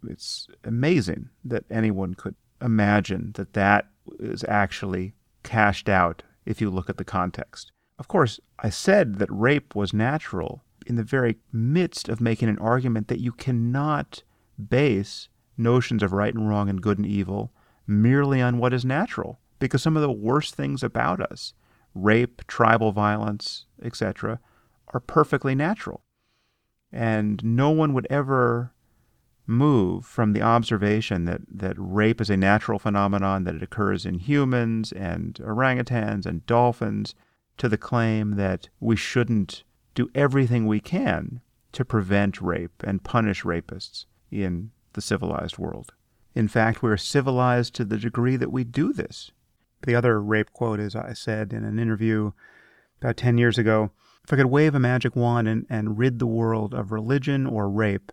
It's 0.07 0.47
amazing 0.63 1.29
that 1.43 1.65
anyone 1.69 2.13
could 2.13 2.35
imagine 2.61 3.31
that 3.35 3.53
that 3.53 3.87
is 4.19 4.45
actually 4.47 5.13
cashed 5.43 5.89
out 5.89 6.23
if 6.45 6.61
you 6.61 6.69
look 6.69 6.89
at 6.89 6.97
the 6.97 7.03
context. 7.03 7.71
Of 7.97 8.07
course, 8.07 8.39
I 8.59 8.69
said 8.69 9.15
that 9.15 9.31
rape 9.31 9.75
was 9.75 9.93
natural 9.93 10.63
in 10.85 10.95
the 10.95 11.03
very 11.03 11.37
midst 11.51 12.07
of 12.07 12.21
making 12.21 12.49
an 12.49 12.59
argument 12.59 13.07
that 13.07 13.19
you 13.19 13.31
cannot 13.31 14.23
base 14.69 15.27
notions 15.57 16.03
of 16.03 16.13
right 16.13 16.33
and 16.33 16.47
wrong 16.47 16.69
and 16.69 16.81
good 16.81 16.97
and 16.97 17.07
evil 17.07 17.51
merely 17.87 18.41
on 18.41 18.57
what 18.57 18.73
is 18.73 18.85
natural, 18.85 19.39
because 19.59 19.81
some 19.81 19.95
of 19.95 20.01
the 20.01 20.11
worst 20.11 20.55
things 20.55 20.83
about 20.83 21.19
us, 21.19 21.53
rape, 21.95 22.45
tribal 22.47 22.91
violence, 22.91 23.65
etc., 23.81 24.39
are 24.93 24.99
perfectly 24.99 25.55
natural. 25.55 26.03
And 26.91 27.43
no 27.43 27.71
one 27.71 27.93
would 27.93 28.07
ever 28.09 28.73
move 29.47 30.05
from 30.05 30.33
the 30.33 30.41
observation 30.41 31.25
that, 31.25 31.41
that 31.49 31.75
rape 31.77 32.21
is 32.21 32.29
a 32.29 32.37
natural 32.37 32.79
phenomenon, 32.79 33.43
that 33.45 33.55
it 33.55 33.63
occurs 33.63 34.05
in 34.05 34.19
humans 34.19 34.91
and 34.91 35.35
orangutans 35.35 36.25
and 36.25 36.45
dolphins, 36.45 37.15
to 37.57 37.69
the 37.69 37.77
claim 37.77 38.31
that 38.31 38.69
we 38.79 38.95
shouldn't 38.95 39.63
do 39.93 40.09
everything 40.13 40.65
we 40.65 40.79
can 40.79 41.41
to 41.71 41.85
prevent 41.85 42.41
rape 42.41 42.83
and 42.83 43.03
punish 43.03 43.43
rapists 43.43 44.05
in 44.29 44.71
the 44.93 45.01
civilized 45.01 45.57
world. 45.57 45.93
In 46.33 46.47
fact, 46.49 46.83
we're 46.83 46.97
civilized 46.97 47.73
to 47.75 47.85
the 47.85 47.97
degree 47.97 48.35
that 48.35 48.51
we 48.51 48.63
do 48.63 48.91
this. 48.91 49.31
The 49.85 49.95
other 49.95 50.21
rape 50.21 50.51
quote 50.51 50.79
is 50.79 50.95
I 50.95 51.13
said 51.13 51.53
in 51.53 51.63
an 51.63 51.79
interview 51.79 52.31
about 53.01 53.17
10 53.17 53.37
years 53.37 53.57
ago 53.57 53.91
if 54.23 54.33
I 54.33 54.37
could 54.37 54.47
wave 54.47 54.73
a 54.73 54.79
magic 54.79 55.15
wand 55.15 55.47
and, 55.47 55.67
and 55.69 55.99
rid 55.99 56.17
the 56.17 56.25
world 56.25 56.73
of 56.73 56.91
religion 56.91 57.45
or 57.45 57.69
rape, 57.69 58.11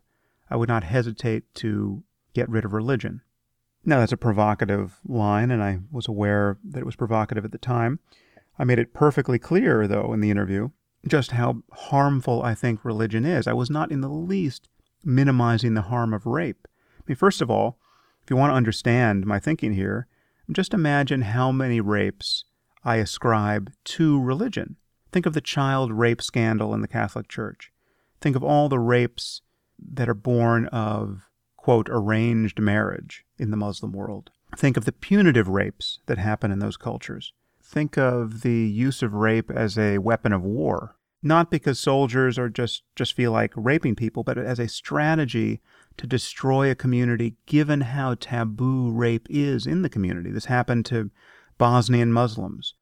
I 0.50 0.56
would 0.56 0.68
not 0.68 0.84
hesitate 0.84 1.44
to 1.56 2.04
get 2.34 2.50
rid 2.50 2.66
of 2.66 2.74
religion. 2.74 3.22
Now, 3.84 3.98
that's 3.98 4.12
a 4.12 4.18
provocative 4.18 5.00
line, 5.06 5.50
and 5.50 5.62
I 5.62 5.78
was 5.90 6.06
aware 6.06 6.58
that 6.62 6.80
it 6.80 6.86
was 6.86 6.96
provocative 6.96 7.46
at 7.46 7.52
the 7.52 7.58
time. 7.58 7.98
I 8.58 8.64
made 8.64 8.78
it 8.78 8.92
perfectly 8.92 9.38
clear, 9.38 9.88
though, 9.88 10.12
in 10.12 10.20
the 10.20 10.30
interview, 10.30 10.68
just 11.08 11.32
how 11.32 11.62
harmful 11.72 12.42
I 12.42 12.54
think 12.54 12.84
religion 12.84 13.24
is. 13.24 13.46
I 13.46 13.54
was 13.54 13.70
not 13.70 13.90
in 13.90 14.02
the 14.02 14.08
least 14.08 14.68
minimizing 15.02 15.72
the 15.72 15.82
harm 15.82 16.12
of 16.12 16.26
rape. 16.26 16.68
I 16.98 17.02
mean, 17.08 17.16
first 17.16 17.40
of 17.40 17.50
all, 17.50 17.78
if 18.22 18.30
you 18.30 18.36
want 18.36 18.50
to 18.50 18.56
understand 18.56 19.24
my 19.24 19.40
thinking 19.40 19.72
here, 19.72 20.06
just 20.50 20.74
imagine 20.74 21.22
how 21.22 21.52
many 21.52 21.80
rapes 21.80 22.44
I 22.84 22.96
ascribe 22.96 23.72
to 23.84 24.20
religion. 24.20 24.76
Think 25.12 25.26
of 25.26 25.34
the 25.34 25.40
child 25.40 25.92
rape 25.92 26.22
scandal 26.22 26.74
in 26.74 26.80
the 26.80 26.88
Catholic 26.88 27.28
Church. 27.28 27.70
Think 28.20 28.34
of 28.34 28.42
all 28.42 28.68
the 28.68 28.78
rapes 28.78 29.42
that 29.78 30.08
are 30.08 30.14
born 30.14 30.66
of, 30.66 31.28
quote, 31.56 31.88
arranged 31.90 32.58
marriage 32.58 33.24
in 33.38 33.50
the 33.50 33.56
Muslim 33.56 33.92
world. 33.92 34.30
Think 34.56 34.76
of 34.76 34.84
the 34.84 34.92
punitive 34.92 35.48
rapes 35.48 36.00
that 36.06 36.18
happen 36.18 36.50
in 36.50 36.58
those 36.58 36.76
cultures. 36.76 37.32
Think 37.62 37.96
of 37.96 38.42
the 38.42 38.66
use 38.66 39.02
of 39.02 39.14
rape 39.14 39.50
as 39.50 39.78
a 39.78 39.98
weapon 39.98 40.32
of 40.32 40.42
war, 40.42 40.96
not 41.22 41.50
because 41.50 41.78
soldiers 41.78 42.38
are 42.38 42.48
just, 42.48 42.82
just 42.96 43.14
feel 43.14 43.32
like 43.32 43.52
raping 43.56 43.94
people, 43.94 44.24
but 44.24 44.36
as 44.36 44.58
a 44.58 44.68
strategy 44.68 45.60
to 45.98 46.06
destroy 46.06 46.70
a 46.70 46.74
community 46.74 47.36
given 47.46 47.82
how 47.82 48.14
taboo 48.14 48.90
rape 48.90 49.26
is 49.30 49.66
in 49.66 49.82
the 49.82 49.88
community. 49.88 50.30
This 50.30 50.46
happened 50.46 50.86
to 50.86 51.10
Bosnian 51.58 52.12
Muslims. 52.12 52.74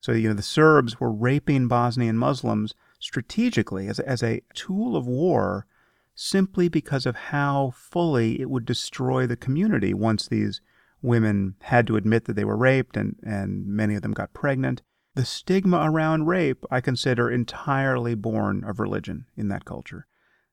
So, 0.00 0.12
you 0.12 0.28
know, 0.28 0.34
the 0.34 0.42
Serbs 0.42 1.00
were 1.00 1.12
raping 1.12 1.68
Bosnian 1.68 2.18
Muslims 2.18 2.74
strategically 2.98 3.88
as, 3.88 4.00
as 4.00 4.22
a 4.22 4.42
tool 4.54 4.96
of 4.96 5.06
war 5.06 5.66
simply 6.14 6.68
because 6.68 7.06
of 7.06 7.16
how 7.16 7.72
fully 7.74 8.40
it 8.40 8.50
would 8.50 8.64
destroy 8.64 9.26
the 9.26 9.36
community 9.36 9.92
once 9.92 10.28
these 10.28 10.60
women 11.02 11.54
had 11.62 11.86
to 11.86 11.96
admit 11.96 12.24
that 12.24 12.34
they 12.34 12.44
were 12.44 12.56
raped 12.56 12.96
and, 12.96 13.16
and 13.22 13.66
many 13.66 13.94
of 13.94 14.02
them 14.02 14.12
got 14.12 14.32
pregnant. 14.32 14.82
The 15.14 15.24
stigma 15.24 15.80
around 15.84 16.26
rape 16.26 16.64
I 16.70 16.80
consider 16.80 17.30
entirely 17.30 18.14
born 18.14 18.64
of 18.64 18.80
religion 18.80 19.26
in 19.36 19.48
that 19.48 19.64
culture 19.64 20.06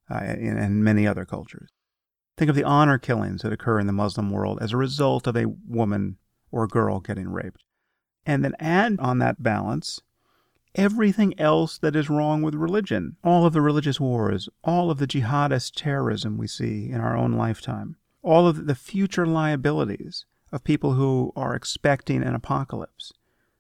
uh, 0.10 0.16
and, 0.16 0.60
and 0.60 0.84
many 0.84 1.08
other 1.08 1.26
cultures. 1.26 1.70
Think 2.38 2.50
of 2.50 2.56
the 2.56 2.64
honor 2.64 2.98
killings 2.98 3.42
that 3.42 3.54
occur 3.54 3.80
in 3.80 3.88
the 3.88 3.94
Muslim 3.94 4.30
world 4.30 4.60
as 4.62 4.74
a 4.74 4.78
result 4.78 5.28
of 5.28 5.36
a 5.36 5.48
woman 5.68 6.18
or 6.52 6.64
a 6.64 6.68
girl 6.68 7.00
getting 7.00 7.30
raped. 7.30 7.64
And 8.26 8.44
then 8.44 8.56
add 8.60 8.98
on 9.00 9.20
that 9.20 9.42
balance 9.42 10.02
everything 10.76 11.38
else 11.40 11.78
that 11.78 11.96
is 11.96 12.10
wrong 12.10 12.42
with 12.42 12.56
religion. 12.56 13.18
All 13.24 13.46
of 13.46 13.54
the 13.54 13.62
religious 13.62 14.00
wars, 14.00 14.50
all 14.64 14.90
of 14.90 14.98
the 14.98 15.08
jihadist 15.08 15.74
terrorism 15.76 16.38
we 16.38 16.48
see 16.48 16.90
in 16.90 17.02
our 17.02 17.16
own 17.16 17.34
lifetime, 17.34 17.98
all 18.22 18.48
of 18.48 18.68
the 18.68 18.76
future 18.76 19.26
liabilities 19.26 20.26
of 20.52 20.64
people 20.64 20.94
who 20.94 21.32
are 21.36 21.56
expecting 21.56 22.24
an 22.24 22.36
apocalypse, 22.36 23.14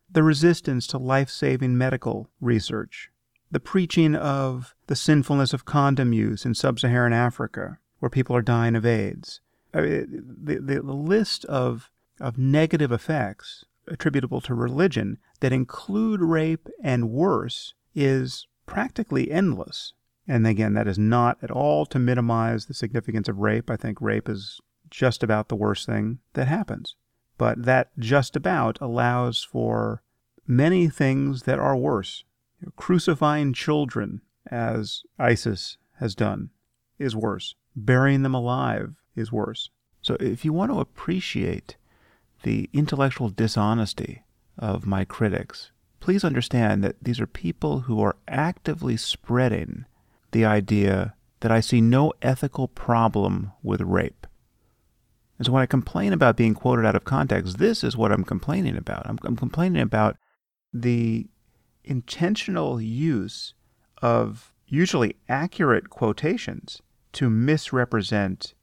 the 0.09 0.23
resistance 0.23 0.87
to 0.87 0.97
life 0.97 1.29
saving 1.29 1.77
medical 1.77 2.29
research, 2.39 3.09
the 3.49 3.59
preaching 3.59 4.15
of 4.15 4.75
the 4.87 4.95
sinfulness 4.95 5.53
of 5.53 5.65
condom 5.65 6.13
use 6.13 6.45
in 6.45 6.53
sub 6.53 6.79
Saharan 6.79 7.13
Africa, 7.13 7.79
where 8.01 8.09
people 8.09 8.35
are 8.35 8.41
dying 8.41 8.75
of 8.75 8.85
AIDS. 8.85 9.41
I 9.73 9.81
mean, 9.81 10.35
the, 10.43 10.55
the, 10.55 10.81
the 10.81 10.93
list 10.93 11.45
of, 11.45 11.91
of 12.19 12.37
negative 12.37 12.91
effects 12.91 13.63
attributable 13.87 14.41
to 14.41 14.53
religion 14.55 15.19
that 15.39 15.53
include 15.53 16.19
rape 16.19 16.67
and 16.83 17.11
worse 17.11 17.73
is 17.93 18.47
practically 18.65 19.31
endless. 19.31 19.93
And 20.27 20.47
again, 20.47 20.73
that 20.73 20.87
is 20.87 20.97
not 20.97 21.37
at 21.43 21.51
all 21.51 21.85
to 21.87 21.99
minimize 21.99 22.65
the 22.65 22.73
significance 22.73 23.27
of 23.29 23.37
rape. 23.37 23.69
I 23.69 23.75
think 23.75 24.01
rape 24.01 24.27
is 24.27 24.59
just 24.89 25.21
about 25.21 25.47
the 25.47 25.55
worst 25.55 25.85
thing 25.85 26.19
that 26.33 26.47
happens. 26.47 26.95
But 27.37 27.65
that 27.65 27.91
just 27.99 28.35
about 28.35 28.79
allows 28.81 29.43
for 29.43 30.01
many 30.47 30.89
things 30.89 31.43
that 31.43 31.59
are 31.59 31.77
worse. 31.77 32.23
Crucifying 32.75 33.53
children, 33.53 34.21
as 34.49 35.03
ISIS 35.19 35.77
has 35.99 36.15
done, 36.15 36.49
is 36.99 37.15
worse. 37.15 37.55
Burying 37.75 38.23
them 38.23 38.35
alive 38.35 38.95
is 39.15 39.31
worse. 39.31 39.69
So 40.01 40.17
if 40.19 40.43
you 40.43 40.51
want 40.51 40.71
to 40.71 40.79
appreciate 40.79 41.77
the 42.43 42.69
intellectual 42.73 43.29
dishonesty 43.29 44.23
of 44.57 44.85
my 44.85 45.05
critics, 45.05 45.71
please 45.99 46.23
understand 46.23 46.83
that 46.83 47.01
these 47.01 47.19
are 47.19 47.27
people 47.27 47.81
who 47.81 48.01
are 48.01 48.17
actively 48.27 48.97
spreading 48.97 49.85
the 50.31 50.43
idea 50.43 51.13
that 51.41 51.51
I 51.51 51.59
see 51.59 51.81
no 51.81 52.13
ethical 52.21 52.67
problem 52.67 53.51
with 53.61 53.81
rape. 53.81 54.27
And 55.37 55.45
so 55.45 55.51
when 55.51 55.63
I 55.63 55.67
complain 55.67 56.13
about 56.13 56.37
being 56.37 56.53
quoted 56.53 56.85
out 56.85 56.95
of 56.95 57.03
context, 57.03 57.57
this 57.57 57.83
is 57.83 57.97
what 57.97 58.11
I'm 58.11 58.23
complaining 58.23 58.77
about. 58.77 59.07
I'm, 59.07 59.17
I'm 59.23 59.35
complaining 59.35 59.81
about 59.81 60.17
the 60.73 61.27
intentional 61.83 62.79
use 62.79 63.53
of 64.01 64.53
usually 64.67 65.15
accurate 65.27 65.89
quotations 65.89 66.81
to 67.13 67.29
misrepresent 67.29 68.53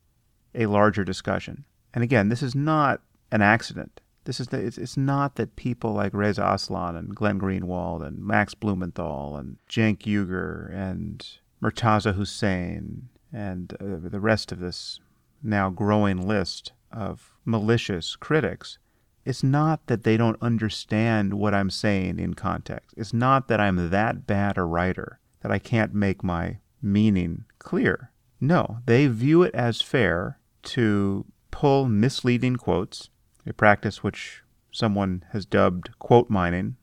a 0.55 0.67
larger 0.67 1.05
discussion. 1.05 1.65
And 1.95 2.05
again, 2.05 2.29
this 2.29 2.43
is 2.43 2.55
not 2.55 3.01
an 3.31 3.43
accident. 3.43 4.01
This 4.25 4.41
is 4.41 4.49
the, 4.49 4.59
it's, 4.59 4.77
it's 4.77 4.97
not 4.97 5.37
that 5.37 5.57
people 5.57 5.95
like 5.95 6.13
Reza 6.13 6.45
Aslan 6.45 6.97
and 6.97 7.15
Glenn 7.15 7.41
Greenwald 7.41 8.07
and 8.07 8.19
Max 8.19 8.55
Blumenthal 8.55 9.37
and 9.37 9.57
Cenk 9.69 10.01
Uygur 10.01 10.73
and 10.73 11.27
Murtaza 11.63 12.15
Hussain 12.15 13.09
and 13.33 13.75
uh, 13.81 14.09
the 14.09 14.21
rest 14.21 14.53
of 14.53 14.61
this 14.61 15.01
now 15.43 15.71
growing 15.71 16.27
list 16.27 16.73
of 16.93 17.35
malicious 17.45 18.17
critics. 18.17 18.79
It's 19.25 19.43
not 19.43 19.87
that 19.87 20.05
they 20.05 20.17
don't 20.17 20.41
understand 20.43 21.35
what 21.35 21.55
I'm 21.55 21.71
saying 21.71 22.19
in 22.19 22.35
context. 22.35 22.95
It's 22.97 23.13
not 23.13 23.49
that 23.49 23.61
I'm 23.61 23.91
that 23.91 24.27
bad 24.27 24.57
a 24.57 24.63
writer 24.63 25.21
that 25.41 25.53
I 25.53 25.59
can't 25.59 25.95
make 25.95 26.25
my 26.25 26.59
meaning 26.81 27.45
clear. 27.59 28.11
No, 28.41 28.79
they 28.87 29.07
view 29.07 29.43
it 29.43 29.55
as 29.55 29.81
fair 29.81 30.39
to 30.63 31.25
pull 31.51 31.89
misleading 31.89 32.57
quotes 32.57 33.11
a 33.47 33.53
practice 33.53 34.03
which 34.03 34.43
someone 34.71 35.25
has 35.33 35.47
dubbed 35.47 35.91
quote 35.99 36.29
mining, 36.29 36.77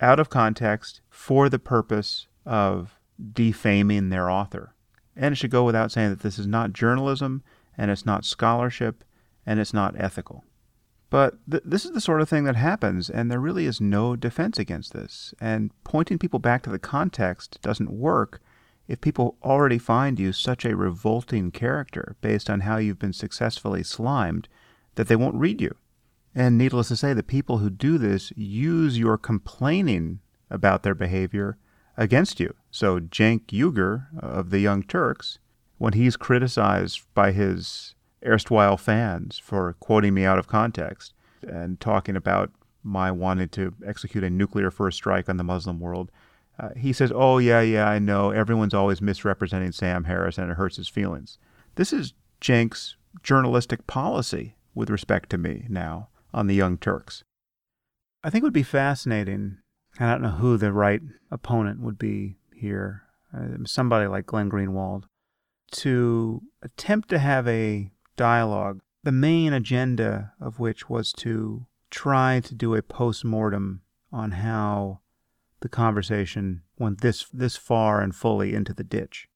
out 0.00 0.20
of 0.20 0.30
context 0.30 1.00
for 1.10 1.48
the 1.48 1.58
purpose 1.58 2.26
of 2.46 2.98
defaming 3.32 4.08
their 4.08 4.30
author. 4.30 4.74
And 5.16 5.32
it 5.32 5.36
should 5.36 5.50
go 5.50 5.64
without 5.64 5.92
saying 5.92 6.10
that 6.10 6.20
this 6.20 6.38
is 6.38 6.46
not 6.46 6.72
journalism, 6.72 7.42
and 7.76 7.90
it's 7.90 8.06
not 8.06 8.24
scholarship, 8.24 9.04
and 9.44 9.60
it's 9.60 9.74
not 9.74 9.94
ethical. 9.98 10.44
But 11.10 11.38
th- 11.50 11.62
this 11.66 11.84
is 11.84 11.90
the 11.90 12.00
sort 12.00 12.22
of 12.22 12.28
thing 12.28 12.44
that 12.44 12.56
happens, 12.56 13.10
and 13.10 13.30
there 13.30 13.40
really 13.40 13.66
is 13.66 13.80
no 13.80 14.16
defense 14.16 14.58
against 14.58 14.92
this. 14.92 15.34
And 15.40 15.70
pointing 15.84 16.18
people 16.18 16.38
back 16.38 16.62
to 16.62 16.70
the 16.70 16.78
context 16.78 17.60
doesn't 17.60 17.92
work 17.92 18.40
if 18.88 19.00
people 19.00 19.36
already 19.42 19.78
find 19.78 20.18
you 20.18 20.32
such 20.32 20.64
a 20.64 20.76
revolting 20.76 21.50
character 21.50 22.16
based 22.20 22.50
on 22.50 22.60
how 22.60 22.76
you've 22.76 22.98
been 22.98 23.12
successfully 23.12 23.82
slimed 23.82 24.48
that 24.94 25.08
they 25.08 25.16
won't 25.16 25.34
read 25.36 25.60
you. 25.60 25.74
And 26.34 26.56
needless 26.56 26.88
to 26.88 26.96
say, 26.96 27.12
the 27.12 27.22
people 27.22 27.58
who 27.58 27.70
do 27.70 27.98
this 27.98 28.32
use 28.36 28.98
your 28.98 29.18
complaining 29.18 30.20
about 30.50 30.82
their 30.82 30.94
behavior 30.94 31.58
against 31.96 32.40
you. 32.40 32.54
So 32.70 33.00
Cenk 33.00 33.46
Uygur 33.46 34.06
of 34.18 34.50
the 34.50 34.60
Young 34.60 34.82
Turks, 34.82 35.38
when 35.78 35.92
he's 35.92 36.16
criticized 36.16 37.02
by 37.14 37.32
his 37.32 37.94
erstwhile 38.24 38.76
fans 38.76 39.38
for 39.38 39.74
quoting 39.80 40.14
me 40.14 40.24
out 40.24 40.38
of 40.38 40.46
context 40.46 41.12
and 41.42 41.80
talking 41.80 42.16
about 42.16 42.50
my 42.82 43.10
wanting 43.10 43.48
to 43.50 43.74
execute 43.86 44.24
a 44.24 44.30
nuclear 44.30 44.70
first 44.70 44.96
strike 44.96 45.28
on 45.28 45.36
the 45.36 45.44
Muslim 45.44 45.80
world, 45.80 46.10
uh, 46.58 46.70
he 46.76 46.92
says, 46.92 47.12
Oh, 47.14 47.38
yeah, 47.38 47.60
yeah, 47.60 47.88
I 47.88 47.98
know. 47.98 48.30
Everyone's 48.30 48.74
always 48.74 49.00
misrepresenting 49.00 49.72
Sam 49.72 50.04
Harris 50.04 50.38
and 50.38 50.50
it 50.50 50.56
hurts 50.56 50.76
his 50.76 50.88
feelings. 50.88 51.38
This 51.76 51.92
is 51.92 52.12
Cenk's 52.40 52.96
journalistic 53.22 53.86
policy 53.86 54.56
with 54.74 54.90
respect 54.90 55.30
to 55.30 55.38
me 55.38 55.66
now 55.68 56.08
on 56.32 56.46
the 56.46 56.54
Young 56.54 56.78
Turks. 56.78 57.24
I 58.24 58.30
think 58.30 58.42
it 58.42 58.46
would 58.46 58.52
be 58.52 58.62
fascinating. 58.62 59.58
I 59.98 60.10
don't 60.10 60.22
know 60.22 60.30
who 60.30 60.56
the 60.56 60.72
right 60.72 61.02
opponent 61.30 61.80
would 61.80 61.98
be 61.98 62.36
here, 62.54 63.02
uh, 63.36 63.64
somebody 63.64 64.06
like 64.06 64.26
Glenn 64.26 64.50
Greenwald, 64.50 65.04
to 65.72 66.42
attempt 66.62 67.08
to 67.10 67.18
have 67.18 67.48
a 67.48 67.90
dialogue, 68.16 68.80
the 69.02 69.12
main 69.12 69.52
agenda 69.52 70.32
of 70.40 70.60
which 70.60 70.88
was 70.88 71.12
to 71.14 71.66
try 71.90 72.40
to 72.40 72.54
do 72.54 72.74
a 72.74 72.82
post 72.82 73.24
mortem 73.24 73.82
on 74.12 74.32
how 74.32 75.00
the 75.62 75.68
conversation 75.68 76.62
went 76.78 77.00
this 77.00 77.26
this 77.32 77.56
far 77.56 78.00
and 78.00 78.14
fully 78.14 78.54
into 78.54 78.74
the 78.74 78.84
ditch. 78.84 79.28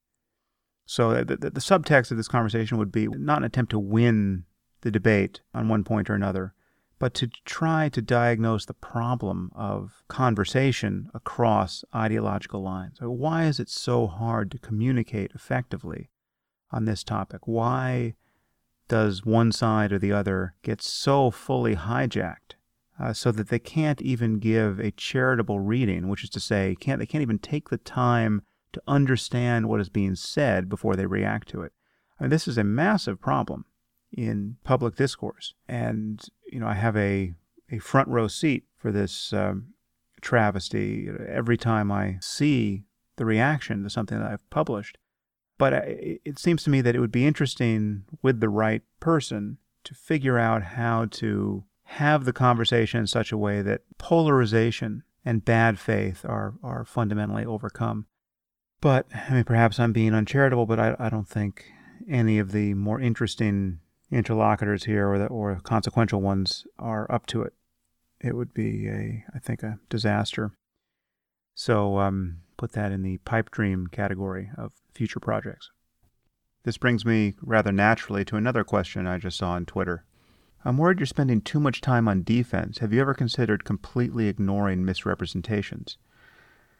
So 0.85 1.11
uh, 1.11 1.24
the, 1.24 1.37
the, 1.37 1.51
the 1.51 1.61
subtext 1.61 2.11
of 2.11 2.16
this 2.16 2.29
conversation 2.29 2.79
would 2.79 2.93
be 2.93 3.09
not 3.09 3.39
an 3.39 3.45
attempt 3.45 3.70
to 3.70 3.79
win 3.79 4.45
the 4.83 4.91
debate 4.91 5.41
on 5.55 5.68
one 5.68 5.83
point 5.83 6.09
or 6.11 6.14
another, 6.14 6.55
but 6.99 7.14
to 7.14 7.29
try 7.45 7.89
to 7.89 8.03
diagnose 8.03 8.66
the 8.66 8.74
problem 8.74 9.51
of 9.55 10.03
conversation 10.09 11.09
across 11.14 11.85
ideological 11.95 12.62
lines. 12.62 12.99
Why 13.01 13.47
is 13.47 13.59
it 13.59 13.68
so 13.68 14.07
hard 14.07 14.51
to 14.53 14.59
communicate 14.59 15.33
effectively 15.35 16.11
on 16.70 16.85
this 16.85 17.03
topic? 17.03 17.47
Why 17.47 18.14
does 18.89 19.24
one 19.24 19.51
side 19.51 19.93
or 19.93 19.99
the 19.99 20.12
other 20.12 20.55
get 20.62 20.83
so 20.83 21.31
fully 21.31 21.74
hijacked 21.74 22.56
uh, 22.99 23.13
so 23.13 23.31
that 23.33 23.49
they 23.49 23.59
can't 23.59 24.01
even 24.03 24.39
give 24.39 24.79
a 24.79 24.91
charitable 24.91 25.61
reading, 25.61 26.09
which 26.09 26.25
is 26.25 26.31
to 26.31 26.41
say, 26.41 26.77
can't, 26.81 26.99
they 26.99 27.07
can't 27.07 27.23
even 27.23 27.39
take 27.39 27.69
the 27.69 27.79
time 27.79 28.43
to 28.73 28.83
understand 28.87 29.69
what 29.69 29.81
is 29.81 29.89
being 29.89 30.15
said 30.15 30.69
before 30.69 30.97
they 30.97 31.07
react 31.07 31.49
to 31.49 31.63
it? 31.63 31.73
I 32.19 32.25
mean, 32.25 32.31
this 32.31 32.49
is 32.49 32.59
a 32.59 32.65
massive 32.65 33.21
problem 33.21 33.67
in 34.13 34.57
public 34.65 34.97
discourse. 34.97 35.55
And, 35.69 36.23
you 36.51 36.61
know, 36.61 36.67
I 36.67 36.75
have 36.75 36.97
a, 36.97 37.35
a 37.71 37.79
front 37.79 38.09
row 38.09 38.29
seat 38.29 38.65
for 38.77 38.91
this 38.91 39.33
um, 39.33 39.75
travesty 40.21 41.09
every 41.29 41.57
time 41.57 41.93
I 41.93 42.19
see 42.21 42.85
the 43.17 43.25
reaction 43.25 43.83
to 43.83 43.91
something 43.91 44.19
that 44.19 44.31
I've 44.31 44.51
published. 44.51 44.99
But 45.59 45.73
it 45.73 46.39
seems 46.39 46.63
to 46.65 46.71
me 46.71 46.83
that 46.83 46.95
it 46.95 47.01
would 47.01 47.13
be 47.13 47.27
interesting 47.27 48.05
with 48.23 48.41
the 48.41 48.49
right 48.49 48.83
person 49.01 49.57
to 49.85 49.95
figure 49.95 50.39
out 50.39 50.63
how 50.63 51.07
to 51.13 51.65
have 51.91 52.24
the 52.24 52.32
conversation 52.32 53.01
in 53.01 53.07
such 53.07 53.32
a 53.32 53.39
way 53.39 53.62
that 53.62 53.82
polarization 53.99 55.03
and 55.24 55.45
bad 55.45 55.78
faith 55.78 56.24
are, 56.24 56.55
are 56.62 56.84
fundamentally 56.84 57.45
overcome. 57.45 58.07
But, 58.80 59.07
I 59.14 59.32
mean, 59.32 59.45
perhaps 59.45 59.80
I'm 59.80 59.93
being 59.93 60.14
uncharitable, 60.14 60.66
but 60.66 60.78
I, 60.78 60.97
I 60.99 61.09
don't 61.09 61.28
think 61.28 61.64
any 62.09 62.39
of 62.39 62.53
the 62.53 62.74
more 62.74 63.01
interesting 63.01 63.80
interlocutors 64.11 64.84
here 64.84 65.09
or 65.09 65.18
the, 65.18 65.26
or 65.26 65.61
consequential 65.62 66.20
ones 66.20 66.66
are 66.78 67.11
up 67.11 67.26
to 67.26 67.43
it. 67.43 67.55
It 68.20 68.37
would 68.37 68.55
be 68.55 68.89
a, 68.89 69.24
I 69.34 69.39
think, 69.39 69.62
a 69.62 69.78
disaster. 69.89 70.53
So 71.55 71.99
um, 71.99 72.39
put 72.57 72.72
that 72.72 72.93
in 72.93 73.03
the 73.03 73.18
pipe 73.18 73.51
dream 73.51 73.87
category 73.87 74.51
of 74.57 74.72
future 74.95 75.20
projects. 75.20 75.70
This 76.64 76.78
brings 76.78 77.05
me 77.05 77.34
rather 77.41 77.72
naturally 77.72 78.24
to 78.26 78.37
another 78.37 78.64
question 78.64 79.07
I 79.07 79.18
just 79.18 79.39
saw 79.39 79.51
on 79.53 79.66
Twitter. 79.66 80.05
I'm 80.67 80.79
worried 80.79 80.99
you're 80.99 81.07
spending 81.07 81.43
too 81.43 81.61
much 81.61 81.81
time 81.81 82.09
on 82.09 82.25
defense. 82.25 82.79
Have 82.79 82.93
you 82.93 83.01
ever 83.01 83.14
considered 83.14 83.62
completely 83.62 84.27
ignoring 84.27 84.85
misrepresentations? 84.85 85.97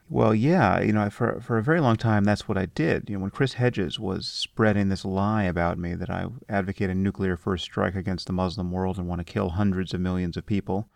Well, 0.09 0.35
yeah, 0.35 0.81
you 0.81 0.93
know, 0.93 1.09
for 1.09 1.41
for 1.41 1.57
a 1.57 1.63
very 1.63 1.81
long 1.81 1.95
time, 1.95 2.25
that's 2.25 2.49
what 2.49 2.59
I 2.59 2.67
did. 2.67 3.09
You 3.09 3.17
know, 3.17 3.23
when 3.23 3.31
Chris 3.31 3.55
Hedges 3.55 4.01
was 4.01 4.27
spreading 4.27 4.89
this 4.89 5.05
lie 5.05 5.45
about 5.45 5.79
me 5.79 5.95
that 5.95 6.11
I 6.11 6.27
advocate 6.49 6.91
a 6.91 6.95
nuclear 6.95 7.37
first 7.37 7.63
strike 7.63 7.95
against 7.95 8.27
the 8.27 8.33
Muslim 8.33 8.73
world 8.73 8.99
and 8.99 9.07
want 9.07 9.21
to 9.21 9.33
kill 9.33 9.51
hundreds 9.51 9.95
of 9.95 10.01
millions 10.01 10.37
of 10.37 10.47
people, 10.47 10.89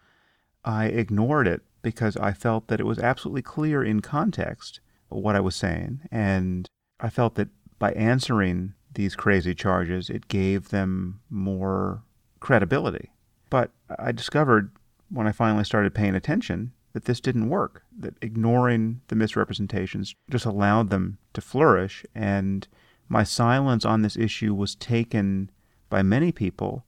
I 0.65 0.87
ignored 0.87 1.47
it 1.47 1.63
because 1.83 2.17
I 2.17 2.33
felt 2.33 2.67
that 2.69 2.81
it 2.81 2.87
was 2.87 2.99
absolutely 2.99 3.43
clear 3.43 3.85
in 3.85 4.01
context 4.01 4.81
what 5.09 5.37
I 5.37 5.41
was 5.41 5.55
saying. 5.55 6.01
And 6.11 6.69
I 6.99 7.09
felt 7.09 7.37
that 7.37 7.51
by 7.79 7.93
answering 7.93 8.75
these 8.95 9.15
crazy 9.15 9.55
charges, 9.55 10.11
it 10.11 10.27
gave 10.27 10.71
them 10.71 11.21
more 11.31 12.03
credibility. 12.41 13.11
But 13.49 13.71
I 13.99 14.13
discovered 14.13 14.71
when 15.11 15.27
I 15.27 15.33
finally 15.33 15.65
started 15.65 15.95
paying 15.95 16.15
attention 16.15 16.73
that 16.93 17.05
this 17.05 17.21
didn't 17.21 17.49
work, 17.49 17.85
that 17.99 18.15
ignoring 18.21 19.01
the 19.09 19.17
misrepresentations 19.17 20.15
just 20.31 20.45
allowed 20.45 20.91
them 20.91 21.19
to 21.35 21.41
flourish. 21.41 22.05
And 22.15 22.67
my 23.09 23.23
silence 23.23 23.85
on 23.85 24.03
this 24.03 24.17
issue 24.17 24.55
was 24.55 24.75
taken 24.75 25.51
by 25.89 26.03
many 26.03 26.33
people 26.33 26.85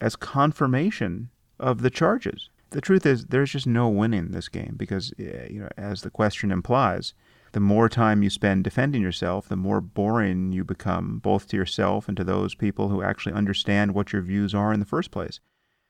as 0.00 0.16
confirmation 0.16 1.30
of 1.58 1.82
the 1.82 1.90
charges. 1.90 2.50
The 2.70 2.80
truth 2.80 3.06
is, 3.06 3.26
there's 3.26 3.52
just 3.52 3.66
no 3.66 3.88
winning 3.88 4.32
this 4.32 4.48
game 4.48 4.74
because, 4.76 5.12
eh, 5.18 5.46
you 5.50 5.60
know, 5.60 5.68
as 5.76 6.02
the 6.02 6.10
question 6.10 6.50
implies, 6.50 7.14
the 7.56 7.60
more 7.60 7.88
time 7.88 8.22
you 8.22 8.28
spend 8.28 8.62
defending 8.62 9.00
yourself, 9.00 9.48
the 9.48 9.56
more 9.56 9.80
boring 9.80 10.52
you 10.52 10.62
become, 10.62 11.18
both 11.20 11.48
to 11.48 11.56
yourself 11.56 12.06
and 12.06 12.14
to 12.14 12.22
those 12.22 12.54
people 12.54 12.90
who 12.90 13.02
actually 13.02 13.32
understand 13.32 13.94
what 13.94 14.12
your 14.12 14.20
views 14.20 14.54
are 14.54 14.74
in 14.74 14.78
the 14.78 14.84
first 14.84 15.10
place. 15.10 15.40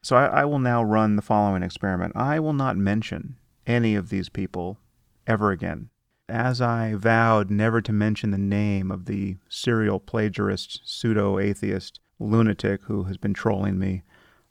So 0.00 0.14
I, 0.14 0.26
I 0.26 0.44
will 0.44 0.60
now 0.60 0.84
run 0.84 1.16
the 1.16 1.22
following 1.22 1.64
experiment. 1.64 2.12
I 2.14 2.38
will 2.38 2.52
not 2.52 2.76
mention 2.76 3.34
any 3.66 3.96
of 3.96 4.10
these 4.10 4.28
people 4.28 4.78
ever 5.26 5.50
again. 5.50 5.90
As 6.28 6.60
I 6.60 6.94
vowed 6.94 7.50
never 7.50 7.80
to 7.80 7.92
mention 7.92 8.30
the 8.30 8.38
name 8.38 8.92
of 8.92 9.06
the 9.06 9.38
serial 9.48 9.98
plagiarist, 9.98 10.82
pseudo 10.84 11.40
atheist 11.40 11.98
lunatic 12.20 12.82
who 12.84 13.02
has 13.02 13.16
been 13.16 13.34
trolling 13.34 13.76
me 13.76 14.04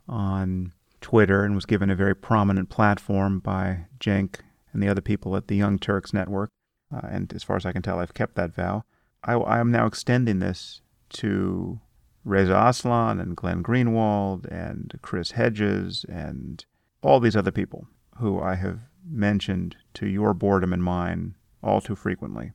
on 0.09 0.73
Twitter 0.99 1.45
and 1.45 1.55
was 1.55 1.65
given 1.65 1.89
a 1.89 1.95
very 1.95 2.13
prominent 2.13 2.67
platform 2.67 3.39
by 3.39 3.85
Cenk 4.01 4.41
and 4.73 4.83
the 4.83 4.89
other 4.89 4.99
people 4.99 5.37
at 5.37 5.47
the 5.47 5.55
Young 5.55 5.79
Turks 5.79 6.13
Network. 6.13 6.49
Uh, 6.93 7.07
and 7.09 7.33
as 7.33 7.43
far 7.43 7.55
as 7.55 7.65
I 7.65 7.71
can 7.71 7.81
tell, 7.81 7.99
I've 7.99 8.13
kept 8.13 8.35
that 8.35 8.53
vow. 8.53 8.83
I, 9.23 9.59
am 9.59 9.71
now 9.71 9.87
extending 9.87 10.39
this 10.39 10.81
to 11.13 11.79
Reza 12.23 12.55
Aslan 12.55 13.19
and 13.19 13.35
Glenn 13.35 13.63
Greenwald 13.63 14.45
and 14.45 14.93
Chris 15.01 15.31
Hedges 15.31 16.05
and 16.07 16.63
all 17.01 17.19
these 17.19 17.35
other 17.35 17.51
people 17.51 17.87
who 18.17 18.39
I 18.39 18.55
have 18.55 18.79
mentioned 19.07 19.77
to 19.95 20.07
your 20.07 20.33
boredom 20.33 20.73
and 20.73 20.83
mine 20.83 21.35
all 21.63 21.81
too 21.81 21.95
frequently. 21.95 22.51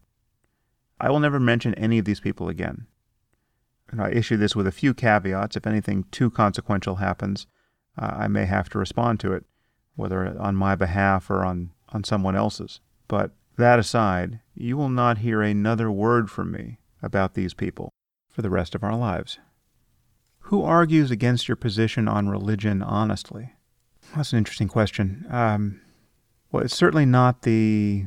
I 1.01 1.11
will 1.11 1.21
never 1.21 1.41
mention 1.41 1.75
any 1.75 1.99
of 1.99 2.05
these 2.05 2.21
people 2.21 2.49
again. 2.49 2.87
And 3.91 4.01
I 4.01 4.11
issue 4.11 4.37
this 4.37 4.55
with 4.55 4.67
a 4.67 4.73
few 4.73 4.95
caveats. 4.95 5.57
If 5.57 5.67
anything 5.67 6.05
too 6.11 6.31
consequential 6.31 6.97
happens, 6.97 7.47
uh, 7.99 8.15
I 8.19 8.29
may 8.29 8.45
have 8.45 8.69
to 8.71 8.79
respond 8.79 9.19
to 9.21 9.33
it, 9.33 9.45
whether 9.97 10.39
on 10.39 10.55
my 10.55 10.77
behalf 10.77 11.31
or 11.31 11.45
on, 11.45 11.71
on 11.89 12.05
someone 12.05 12.37
else's. 12.37 12.81
But 13.09 13.33
that 13.61 13.79
aside, 13.79 14.41
you 14.55 14.77
will 14.77 14.89
not 14.89 15.19
hear 15.19 15.43
another 15.43 15.91
word 15.91 16.31
from 16.31 16.53
me 16.53 16.79
about 17.03 17.35
these 17.35 17.55
people 17.55 17.91
for 18.29 18.43
the 18.43 18.51
rest 18.51 18.75
of 18.75 18.85
our 18.85 18.97
lives. 18.97 19.39
Who 20.45 20.63
argues 20.63 21.11
against 21.11 21.49
your 21.49 21.57
position 21.57 22.09
on 22.09 22.29
religion 22.29 22.83
honestly? 22.83 23.53
That's 24.15 24.33
an 24.33 24.39
interesting 24.39 24.69
question. 24.69 25.27
Um, 25.31 25.81
well, 26.51 26.65
it's 26.65 26.77
certainly 26.77 27.07
not 27.07 27.43
the 27.43 28.07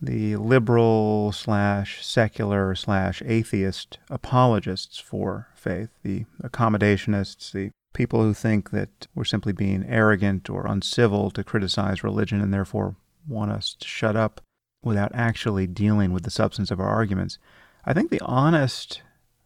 the 0.00 0.36
liberal 0.36 1.32
slash 1.32 2.06
secular 2.06 2.72
slash 2.76 3.20
atheist 3.26 3.98
apologists 4.08 5.00
for 5.00 5.48
faith, 5.56 5.88
the 6.04 6.24
accommodationists, 6.40 7.50
the 7.50 7.70
people 7.94 8.22
who 8.22 8.32
think 8.32 8.70
that 8.70 9.08
we're 9.16 9.24
simply 9.24 9.52
being 9.52 9.84
arrogant 9.88 10.48
or 10.48 10.66
uncivil 10.66 11.32
to 11.32 11.42
criticize 11.42 12.04
religion 12.04 12.40
and 12.40 12.54
therefore 12.54 12.94
want 13.26 13.50
us 13.50 13.74
to 13.80 13.88
shut 13.88 14.14
up 14.14 14.40
without 14.82 15.10
actually 15.14 15.66
dealing 15.66 16.12
with 16.12 16.22
the 16.22 16.30
substance 16.30 16.70
of 16.70 16.80
our 16.80 16.88
arguments. 16.88 17.38
I 17.84 17.92
think 17.92 18.10
the 18.10 18.20
honest 18.22 19.02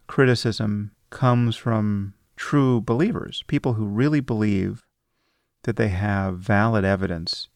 criticism 0.06 0.92
comes 1.10 1.56
from 1.56 2.14
true 2.36 2.80
believers, 2.80 3.44
people 3.46 3.74
who 3.74 3.86
really 3.86 4.20
believe 4.20 4.82
that 5.64 5.76
they 5.76 5.88
have 5.88 6.38
valid 6.38 6.84
evidence 6.84 7.48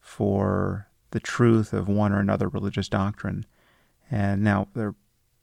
for 0.00 0.88
the 1.10 1.20
truth 1.20 1.72
of 1.72 1.88
one 1.88 2.12
or 2.12 2.20
another 2.20 2.48
religious 2.48 2.88
doctrine. 2.88 3.46
And 4.10 4.42
now 4.42 4.68
they're 4.74 4.94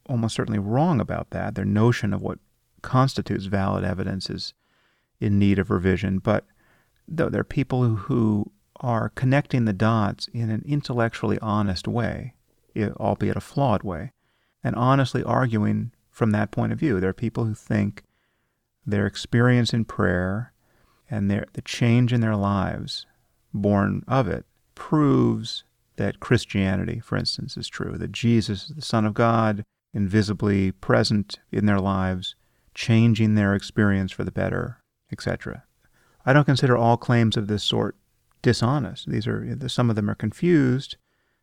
almost 0.08 0.34
certainly 0.34 0.58
wrong 0.58 1.00
about 1.00 1.30
that. 1.30 1.54
Their 1.54 1.64
notion 1.64 2.14
of 2.14 2.22
what 2.22 2.38
constitutes 2.82 3.46
valid 3.46 3.84
evidence 3.84 4.30
is 4.30 4.54
in 5.20 5.38
need 5.38 5.58
of 5.58 5.70
revision. 5.70 6.18
But 6.18 6.46
though 7.06 7.28
there 7.28 7.40
are 7.40 7.44
people 7.44 7.82
who, 7.82 7.96
who 7.96 8.52
are 8.80 9.10
connecting 9.10 9.64
the 9.64 9.72
dots 9.72 10.28
in 10.32 10.50
an 10.50 10.62
intellectually 10.66 11.38
honest 11.40 11.88
way, 11.88 12.34
albeit 12.76 13.36
a 13.36 13.40
flawed 13.40 13.82
way, 13.82 14.12
and 14.62 14.76
honestly 14.76 15.22
arguing 15.24 15.92
from 16.10 16.30
that 16.32 16.50
point 16.50 16.72
of 16.72 16.78
view. 16.78 17.00
There 17.00 17.10
are 17.10 17.14
people 17.14 17.44
who 17.44 17.54
think 17.54 18.02
their 18.86 19.06
experience 19.06 19.72
in 19.72 19.84
prayer 19.84 20.52
and 21.10 21.30
their, 21.30 21.46
the 21.52 21.62
change 21.62 22.12
in 22.12 22.20
their 22.20 22.36
lives 22.36 23.06
born 23.52 24.04
of 24.06 24.28
it 24.28 24.44
proves 24.74 25.64
that 25.96 26.20
Christianity, 26.20 27.00
for 27.00 27.16
instance, 27.16 27.56
is 27.56 27.68
true, 27.68 27.96
that 27.98 28.12
Jesus 28.12 28.70
is 28.70 28.76
the 28.76 28.82
Son 28.82 29.04
of 29.04 29.14
God, 29.14 29.64
invisibly 29.92 30.70
present 30.72 31.38
in 31.50 31.66
their 31.66 31.80
lives, 31.80 32.36
changing 32.74 33.34
their 33.34 33.54
experience 33.54 34.12
for 34.12 34.22
the 34.22 34.30
better, 34.30 34.78
etc. 35.10 35.64
I 36.24 36.32
don't 36.32 36.44
consider 36.44 36.76
all 36.76 36.96
claims 36.96 37.36
of 37.36 37.48
this 37.48 37.64
sort 37.64 37.96
dishonest. 38.48 39.10
These 39.10 39.26
are 39.26 39.68
some 39.68 39.90
of 39.90 39.96
them 39.96 40.08
are 40.08 40.14
confused. 40.14 40.96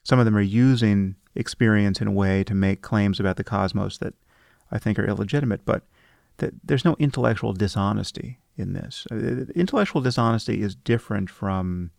Some 0.03 0.19
of 0.19 0.25
them 0.25 0.37
are 0.37 0.41
using 0.67 1.15
experience 1.35 2.01
in 2.01 2.07
a 2.07 2.17
way 2.23 2.43
to 2.43 2.55
make 2.55 2.81
claims 2.81 3.19
about 3.19 3.37
the 3.37 3.43
cosmos 3.43 3.97
that 3.99 4.13
I 4.71 4.79
think 4.79 4.97
are 4.97 5.05
illegitimate. 5.05 5.65
But 5.65 5.83
that 6.37 6.53
there's 6.63 6.85
no 6.85 6.95
intellectual 6.97 7.53
dishonesty 7.53 8.39
in 8.57 8.73
this. 8.73 9.05
Uh, 9.11 9.45
intellectual 9.55 10.01
dishonesty 10.01 10.61
is 10.61 10.75
different 10.75 11.29
from 11.29 11.91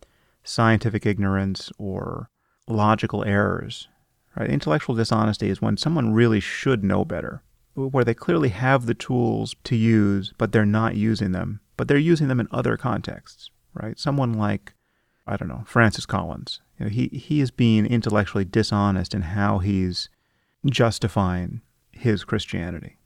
scientific 0.43 1.05
ignorance 1.05 1.71
or 1.77 2.29
logical 2.67 3.23
errors. 3.23 3.87
Right? 4.35 4.49
Intellectual 4.49 4.95
dishonesty 4.95 5.49
is 5.49 5.61
when 5.61 5.77
someone 5.77 6.13
really 6.13 6.41
should 6.41 6.83
know 6.83 7.05
better, 7.05 7.43
where 7.75 8.03
they 8.03 8.13
clearly 8.13 8.49
have 8.49 8.85
the 8.85 8.93
tools 8.93 9.55
to 9.63 9.75
use, 9.75 10.33
but 10.37 10.51
they're 10.51 10.65
not 10.65 10.95
using 10.95 11.31
them, 11.31 11.61
but 11.77 11.87
they're 11.87 11.97
using 11.97 12.27
them 12.27 12.39
in 12.39 12.47
other 12.51 12.77
contexts. 12.77 13.51
Right? 13.73 13.97
Someone 13.99 14.33
like 14.33 14.73
I 15.27 15.37
don't 15.37 15.49
know, 15.49 15.63
Francis 15.65 16.05
Collins. 16.05 16.61
You 16.79 16.85
know, 16.85 16.89
he, 16.89 17.07
he 17.07 17.41
is 17.41 17.51
being 17.51 17.85
intellectually 17.85 18.45
dishonest 18.45 19.13
in 19.13 19.23
how 19.23 19.59
he's 19.59 20.09
justifying 20.65 21.61
his 21.91 22.23
Christianity. 22.23 22.97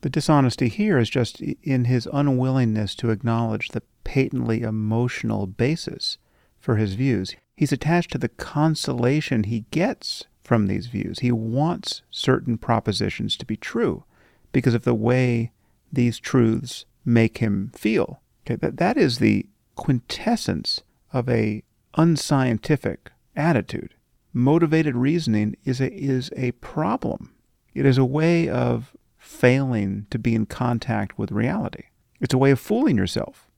The 0.00 0.10
dishonesty 0.10 0.68
here 0.68 0.98
is 0.98 1.10
just 1.10 1.40
in 1.40 1.84
his 1.86 2.08
unwillingness 2.12 2.94
to 2.96 3.10
acknowledge 3.10 3.68
the 3.68 3.82
patently 4.04 4.62
emotional 4.62 5.46
basis 5.46 6.18
for 6.58 6.76
his 6.76 6.94
views. 6.94 7.34
He's 7.56 7.72
attached 7.72 8.12
to 8.12 8.18
the 8.18 8.28
consolation 8.28 9.44
he 9.44 9.64
gets 9.70 10.24
from 10.42 10.66
these 10.66 10.86
views. 10.86 11.20
He 11.20 11.32
wants 11.32 12.02
certain 12.10 12.56
propositions 12.56 13.36
to 13.38 13.46
be 13.46 13.56
true 13.56 14.04
because 14.52 14.74
of 14.74 14.84
the 14.84 14.94
way 14.94 15.52
these 15.92 16.18
truths 16.18 16.84
make 17.04 17.38
him 17.38 17.72
feel. 17.74 18.20
Okay, 18.44 18.56
that, 18.56 18.76
that 18.76 18.96
is 18.96 19.18
the 19.18 19.46
quintessence 19.74 20.82
of 21.12 21.28
a 21.28 21.62
unscientific 21.96 23.10
attitude. 23.34 23.94
Motivated 24.32 24.96
reasoning 24.96 25.56
is 25.64 25.80
a, 25.80 25.92
is 25.92 26.30
a 26.36 26.52
problem. 26.52 27.34
It 27.74 27.86
is 27.86 27.98
a 27.98 28.04
way 28.04 28.48
of 28.48 28.94
failing 29.18 30.06
to 30.10 30.18
be 30.18 30.34
in 30.34 30.46
contact 30.46 31.18
with 31.18 31.32
reality. 31.32 31.84
It's 32.20 32.34
a 32.34 32.38
way 32.38 32.50
of 32.50 32.60
fooling 32.60 32.96
yourself. 32.96 33.48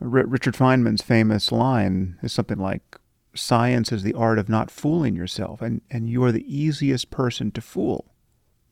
R- 0.00 0.26
Richard 0.26 0.54
Feynman's 0.54 1.02
famous 1.02 1.52
line 1.52 2.18
is 2.22 2.32
something 2.32 2.58
like, 2.58 2.98
Science 3.34 3.92
is 3.92 4.02
the 4.02 4.12
art 4.12 4.38
of 4.38 4.50
not 4.50 4.70
fooling 4.70 5.16
yourself, 5.16 5.62
and, 5.62 5.80
and 5.90 6.06
you 6.10 6.22
are 6.22 6.32
the 6.32 6.54
easiest 6.54 7.10
person 7.10 7.50
to 7.52 7.62
fool. 7.62 8.14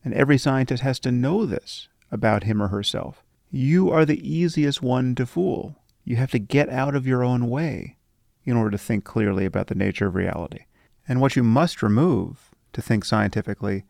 And 0.05 0.13
every 0.13 0.37
scientist 0.37 0.83
has 0.83 0.99
to 0.99 1.11
know 1.11 1.47
this 1.47 1.87
about 2.11 2.43
him 2.43 2.61
or 2.61 2.67
herself. 2.67 3.23
You 3.49 3.89
are 3.89 4.05
the 4.05 4.21
easiest 4.27 4.83
one 4.83 5.15
to 5.15 5.25
fool. 5.25 5.77
You 6.03 6.17
have 6.17 6.29
to 6.31 6.39
get 6.39 6.69
out 6.69 6.95
of 6.95 7.07
your 7.07 7.23
own 7.23 7.49
way 7.49 7.97
in 8.45 8.57
order 8.57 8.71
to 8.71 8.77
think 8.77 9.03
clearly 9.03 9.45
about 9.45 9.67
the 9.67 9.75
nature 9.75 10.07
of 10.07 10.15
reality. 10.15 10.65
And 11.07 11.21
what 11.21 11.35
you 11.35 11.43
must 11.43 11.83
remove 11.83 12.51
to 12.73 12.81
think 12.81 13.05
scientifically 13.05 13.85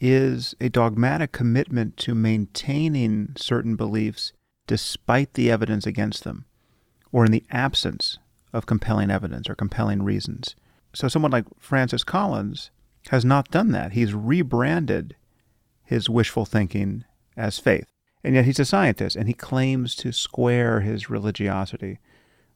is 0.00 0.54
a 0.60 0.68
dogmatic 0.68 1.32
commitment 1.32 1.96
to 1.96 2.14
maintaining 2.14 3.32
certain 3.36 3.76
beliefs 3.76 4.32
despite 4.66 5.34
the 5.34 5.50
evidence 5.50 5.86
against 5.86 6.24
them, 6.24 6.44
or 7.12 7.24
in 7.24 7.32
the 7.32 7.44
absence 7.50 8.18
of 8.52 8.66
compelling 8.66 9.10
evidence 9.10 9.48
or 9.48 9.54
compelling 9.54 10.02
reasons. 10.02 10.56
So, 10.92 11.08
someone 11.08 11.30
like 11.30 11.44
Francis 11.58 12.04
Collins 12.04 12.70
has 13.10 13.24
not 13.24 13.50
done 13.50 13.70
that. 13.72 13.92
He's 13.92 14.14
rebranded 14.14 15.16
his 15.84 16.10
wishful 16.10 16.44
thinking 16.44 17.04
as 17.36 17.58
faith. 17.58 17.86
And 18.24 18.34
yet 18.34 18.44
he's 18.44 18.58
a 18.58 18.64
scientist 18.64 19.14
and 19.14 19.28
he 19.28 19.34
claims 19.34 19.94
to 19.96 20.10
square 20.12 20.80
his 20.80 21.08
religiosity 21.08 22.00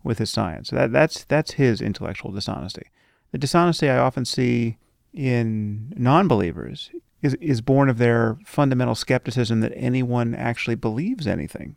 with 0.02 0.18
his 0.18 0.30
science. 0.30 0.70
That, 0.70 0.92
that's, 0.92 1.24
that's 1.24 1.52
his 1.52 1.80
intellectual 1.80 2.32
dishonesty. 2.32 2.90
The 3.32 3.38
dishonesty 3.38 3.88
I 3.88 3.98
often 3.98 4.24
see 4.24 4.78
in 5.12 5.92
non 5.96 6.28
believers 6.28 6.90
is, 7.22 7.34
is 7.34 7.60
born 7.60 7.88
of 7.88 7.98
their 7.98 8.38
fundamental 8.44 8.94
skepticism 8.94 9.60
that 9.60 9.72
anyone 9.74 10.34
actually 10.34 10.76
believes 10.76 11.26
anything. 11.26 11.76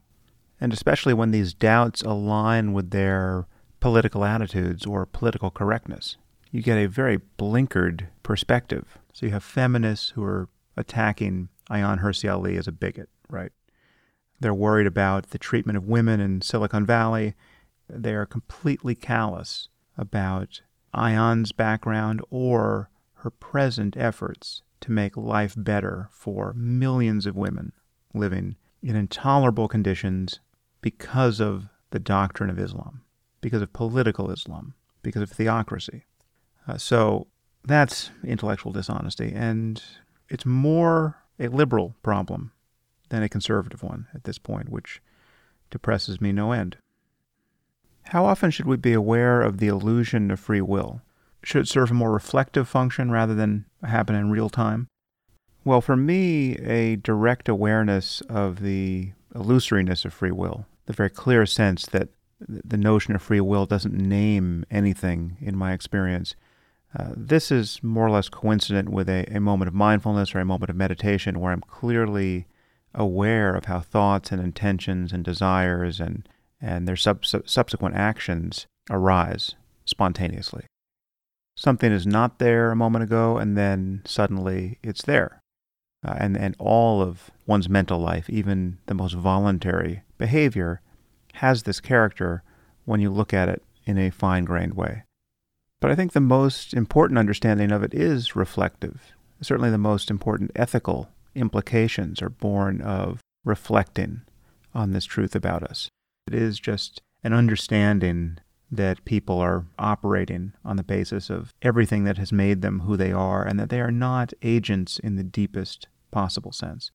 And 0.62 0.72
especially 0.72 1.14
when 1.14 1.32
these 1.32 1.54
doubts 1.54 2.02
align 2.02 2.74
with 2.74 2.92
their 2.92 3.48
political 3.80 4.24
attitudes 4.24 4.86
or 4.86 5.06
political 5.06 5.52
correctness. 5.52 6.16
You 6.52 6.62
get 6.62 6.78
a 6.78 6.88
very 6.88 7.20
blinkered 7.38 8.08
perspective. 8.24 8.98
So 9.12 9.26
you 9.26 9.34
have 9.34 9.44
feminists 9.44 10.12
who 10.12 10.24
are 10.24 10.48
attacking 10.78 11.50
Ayaan 11.70 12.02
Hirsi 12.02 12.32
Ali 12.32 12.56
as 12.56 12.68
a 12.68 12.72
bigot, 12.72 13.10
right? 13.30 13.52
They're 14.40 14.54
worried 14.54 14.88
about 14.88 15.32
the 15.32 15.38
treatment 15.38 15.78
of 15.78 15.86
women 15.86 16.22
in 16.22 16.42
Silicon 16.42 16.86
Valley. 16.86 17.34
They 17.96 18.14
are 18.14 18.26
completely 18.26 18.96
callous 18.96 19.70
about 19.98 20.62
Ayaan's 20.94 21.52
background 21.52 22.22
or 22.30 22.90
her 23.16 23.30
present 23.30 23.96
efforts 23.98 24.62
to 24.82 24.92
make 24.92 25.16
life 25.16 25.54
better 25.58 26.10
for 26.12 26.54
millions 26.54 27.26
of 27.26 27.36
women 27.36 27.72
living 28.14 28.56
in 28.82 28.96
intolerable 28.96 29.68
conditions 29.68 30.40
because 30.82 31.40
of 31.40 31.70
the 31.92 32.00
doctrine 32.00 32.50
of 32.50 32.60
Islam, 32.60 33.02
because 33.40 33.62
of 33.62 33.72
political 33.72 34.30
Islam, 34.30 34.74
because 35.02 35.22
of 35.22 35.32
theocracy. 35.32 36.04
Uh, 36.68 36.78
so 36.78 37.28
that's 37.64 38.12
intellectual 38.26 38.74
dishonesty, 38.74 39.32
and 39.34 39.82
it's 40.30 40.46
more 40.46 41.18
a 41.40 41.48
liberal 41.48 41.96
problem 42.04 42.52
than 43.10 43.24
a 43.24 43.30
conservative 43.30 43.84
one 43.84 44.08
at 44.14 44.26
this 44.26 44.38
point, 44.38 44.70
which 44.70 45.02
depresses 45.70 46.20
me 46.20 46.32
no 46.32 46.52
end. 46.52 46.78
How 48.06 48.26
often 48.26 48.52
should 48.52 48.66
we 48.66 48.78
be 48.78 48.94
aware 48.94 49.42
of 49.42 49.58
the 49.58 49.68
illusion 49.68 50.30
of 50.32 50.40
free 50.40 50.62
will? 50.62 51.02
Should 51.44 51.64
it 51.64 51.68
serve 51.68 51.92
a 51.92 51.96
more 51.96 52.12
reflective 52.12 52.68
function 52.68 53.12
rather 53.12 53.34
than 53.34 53.66
happen 53.84 54.16
in 54.16 54.30
real 54.30 54.50
time? 54.50 54.88
Well, 55.66 55.82
for 55.82 55.96
me, 55.96 56.56
a 56.58 56.98
direct 56.98 57.48
awareness 57.48 58.22
of 58.30 58.62
the 58.62 59.14
illusoriness 59.34 60.06
of 60.06 60.14
free 60.14 60.32
will, 60.32 60.66
the 60.86 60.94
very 60.94 61.10
clear 61.10 61.46
sense 61.46 61.86
that 61.88 62.10
the 62.40 62.78
notion 62.78 63.16
of 63.16 63.22
free 63.22 63.40
will 63.40 63.66
doesn't 63.66 63.94
name 63.94 64.66
anything 64.70 65.38
in 65.40 65.56
my 65.56 65.74
experience. 65.74 66.36
Uh, 66.98 67.14
this 67.16 67.52
is 67.52 67.82
more 67.82 68.08
or 68.08 68.12
less 68.12 68.30
coincident 68.30 68.90
with 68.90 69.10
a, 69.10 69.26
a 69.34 69.40
moment 69.40 69.68
of 69.68 69.74
mindfulness 69.74 70.36
or 70.36 70.40
a 70.40 70.46
moment 70.46 70.70
of 70.70 70.76
meditation 70.76 71.40
where 71.40 71.52
I'm 71.52 71.62
clearly 71.62 72.46
aware 72.94 73.56
of 73.56 73.66
how 73.66 73.80
thoughts 73.80 74.32
and 74.32 74.42
intentions 74.42 75.12
and 75.12 75.24
desires 75.24 76.00
and, 76.00 76.28
and 76.64 76.88
their 76.88 76.96
sub- 76.96 77.26
subsequent 77.26 77.96
actions 77.96 78.66
arise 78.90 79.56
spontaneously 79.86 80.66
something 81.56 81.92
is 81.92 82.08
not 82.08 82.40
there 82.40 82.72
a 82.72 82.76
moment 82.76 83.04
ago, 83.04 83.38
and 83.38 83.58
then 83.58 84.02
suddenly 84.06 84.80
it's 84.84 85.04
there. 85.04 85.42
Uh, 86.06 86.16
and, 86.18 86.36
and 86.36 86.56
all 86.60 87.02
of 87.02 87.32
one's 87.46 87.70
mental 87.70 88.00
life, 88.00 88.30
even 88.30 88.78
the 88.88 88.94
most 88.94 89.14
voluntary 89.14 90.04
behavior, 90.18 90.82
has 91.36 91.64
this 91.64 91.80
character 91.80 92.44
when 92.86 93.00
you 93.00 93.10
look 93.10 93.34
at 93.34 93.48
it 93.48 93.64
in 93.86 93.98
a 93.98 94.10
fine 94.10 94.44
grained 94.44 94.74
way. 94.74 95.04
But 95.80 95.92
I 95.92 95.96
think 95.96 96.12
the 96.12 96.20
most 96.20 96.74
important 96.74 97.18
understanding 97.18 97.72
of 97.72 97.84
it 97.84 97.94
is 97.94 98.36
reflective. 98.36 99.14
Certainly, 99.42 99.72
the 99.72 99.78
most 99.78 100.10
important 100.10 100.52
ethical 100.56 101.10
implications 101.36 102.22
are 102.22 102.30
born 102.30 102.82
of 102.82 103.20
reflecting 103.44 104.22
on 104.74 104.92
this 104.92 105.06
truth 105.06 105.36
about 105.36 105.64
us. 105.64 105.90
It 106.28 106.34
is 106.34 106.60
just 106.60 107.02
an 107.24 107.34
understanding 107.34 108.38
that 108.72 109.06
people 109.06 109.40
are 109.40 109.66
operating 109.78 110.54
on 110.66 110.78
the 110.78 110.84
basis 110.84 111.30
of 111.30 111.54
everything 111.62 112.06
that 112.06 112.18
has 112.18 112.32
made 112.32 112.62
them 112.62 112.82
who 112.82 112.98
they 112.98 113.12
are 113.12 113.46
and 113.46 113.60
that 113.60 113.70
they 113.70 113.80
are 113.80 113.92
not 113.92 114.34
agents 114.42 115.00
in 115.00 115.16
the 115.16 115.24
deepest 115.24 115.88
possible 116.12 116.52
sense. 116.52 116.92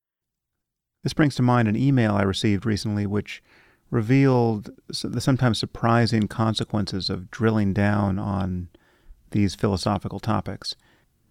This 1.04 1.12
brings 1.12 1.36
to 1.36 1.42
mind 1.42 1.68
an 1.68 1.76
email 1.76 2.16
I 2.16 2.22
received 2.22 2.66
recently 2.66 3.06
which 3.06 3.42
revealed 3.90 4.70
the 5.02 5.20
sometimes 5.20 5.58
surprising 5.58 6.26
consequences 6.28 7.08
of 7.08 7.30
drilling 7.30 7.72
down 7.72 8.18
on 8.18 8.68
these 9.30 9.54
philosophical 9.54 10.18
topics. 10.18 10.74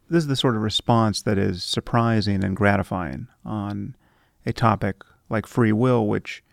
This 0.10 0.24
is 0.24 0.28
the 0.28 0.36
sort 0.36 0.56
of 0.56 0.62
response 0.62 1.22
that 1.24 1.38
is 1.38 1.64
surprising 1.64 2.44
and 2.44 2.56
gratifying 2.56 3.28
on 3.44 3.96
a 4.46 4.54
topic 4.54 5.04
like 5.30 5.46
free 5.46 5.74
will, 5.74 6.08
which 6.08 6.44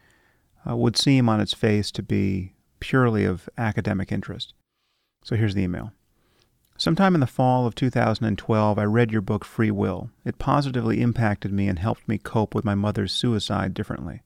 uh, 0.68 0.76
would 0.76 0.96
seem 0.96 1.28
on 1.28 1.40
its 1.40 1.54
face 1.54 1.90
to 1.92 2.02
be 2.02 2.54
purely 2.80 3.24
of 3.24 3.48
academic 3.56 4.12
interest. 4.12 4.54
So 5.22 5.36
here's 5.36 5.54
the 5.54 5.62
email. 5.62 5.92
Sometime 6.76 7.14
in 7.14 7.20
the 7.20 7.26
fall 7.26 7.66
of 7.66 7.74
2012, 7.74 8.78
I 8.78 8.84
read 8.84 9.12
your 9.12 9.20
book 9.20 9.44
Free 9.44 9.70
Will. 9.70 10.10
It 10.24 10.38
positively 10.38 11.00
impacted 11.00 11.52
me 11.52 11.68
and 11.68 11.78
helped 11.78 12.08
me 12.08 12.18
cope 12.18 12.54
with 12.54 12.64
my 12.64 12.74
mother's 12.74 13.12
suicide 13.12 13.74
differently. 13.74 14.22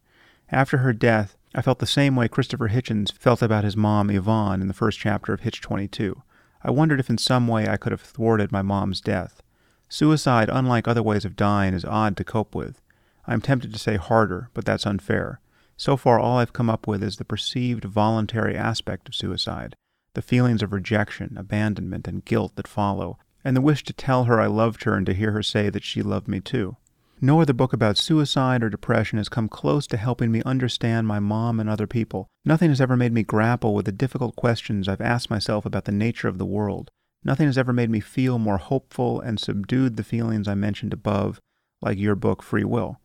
After 0.50 0.78
her 0.78 0.94
death, 0.94 1.36
I 1.54 1.60
felt 1.60 1.78
the 1.78 1.86
same 1.86 2.16
way 2.16 2.26
Christopher 2.26 2.68
Hitchens 2.68 3.12
felt 3.12 3.42
about 3.42 3.64
his 3.64 3.76
mom, 3.76 4.10
Yvonne, 4.10 4.62
in 4.62 4.68
the 4.68 4.74
first 4.74 4.98
chapter 4.98 5.34
of 5.34 5.40
Hitch 5.40 5.60
22. 5.60 6.22
I 6.62 6.70
wondered 6.70 7.00
if 7.00 7.10
in 7.10 7.18
some 7.18 7.46
way 7.48 7.68
I 7.68 7.76
could 7.76 7.92
have 7.92 8.00
thwarted 8.00 8.50
my 8.50 8.62
mom's 8.62 9.00
death. 9.00 9.42
Suicide, 9.88 10.48
unlike 10.50 10.88
other 10.88 11.02
ways 11.02 11.24
of 11.24 11.36
dying, 11.36 11.74
is 11.74 11.84
odd 11.84 12.16
to 12.16 12.24
cope 12.24 12.54
with. 12.54 12.80
I 13.26 13.34
am 13.34 13.40
tempted 13.42 13.72
to 13.72 13.78
say 13.78 13.96
harder, 13.96 14.50
but 14.54 14.64
that's 14.64 14.86
unfair. 14.86 15.40
So 15.78 15.96
far, 15.96 16.18
all 16.18 16.38
I've 16.38 16.52
come 16.52 16.68
up 16.68 16.88
with 16.88 17.04
is 17.04 17.18
the 17.18 17.24
perceived 17.24 17.84
voluntary 17.84 18.56
aspect 18.56 19.08
of 19.08 19.14
suicide, 19.14 19.76
the 20.14 20.22
feelings 20.22 20.60
of 20.60 20.72
rejection, 20.72 21.36
abandonment, 21.38 22.08
and 22.08 22.24
guilt 22.24 22.56
that 22.56 22.66
follow, 22.66 23.16
and 23.44 23.56
the 23.56 23.60
wish 23.60 23.84
to 23.84 23.92
tell 23.92 24.24
her 24.24 24.40
I 24.40 24.48
loved 24.48 24.82
her 24.82 24.96
and 24.96 25.06
to 25.06 25.14
hear 25.14 25.30
her 25.30 25.42
say 25.42 25.70
that 25.70 25.84
she 25.84 26.02
loved 26.02 26.26
me 26.26 26.40
too. 26.40 26.76
No 27.20 27.40
other 27.40 27.52
book 27.52 27.72
about 27.72 27.96
suicide 27.96 28.64
or 28.64 28.70
depression 28.70 29.18
has 29.18 29.28
come 29.28 29.48
close 29.48 29.86
to 29.86 29.96
helping 29.96 30.32
me 30.32 30.42
understand 30.44 31.06
my 31.06 31.20
mom 31.20 31.60
and 31.60 31.70
other 31.70 31.86
people. 31.86 32.26
Nothing 32.44 32.70
has 32.70 32.80
ever 32.80 32.96
made 32.96 33.12
me 33.12 33.22
grapple 33.22 33.72
with 33.72 33.86
the 33.86 33.92
difficult 33.92 34.34
questions 34.34 34.88
I've 34.88 35.00
asked 35.00 35.30
myself 35.30 35.64
about 35.64 35.84
the 35.84 35.92
nature 35.92 36.26
of 36.26 36.38
the 36.38 36.44
world. 36.44 36.90
Nothing 37.22 37.46
has 37.46 37.58
ever 37.58 37.72
made 37.72 37.90
me 37.90 38.00
feel 38.00 38.40
more 38.40 38.58
hopeful 38.58 39.20
and 39.20 39.38
subdued 39.38 39.96
the 39.96 40.02
feelings 40.02 40.48
I 40.48 40.56
mentioned 40.56 40.92
above, 40.92 41.40
like 41.80 41.98
your 41.98 42.16
book, 42.16 42.42
Free 42.42 42.64
Will. 42.64 42.98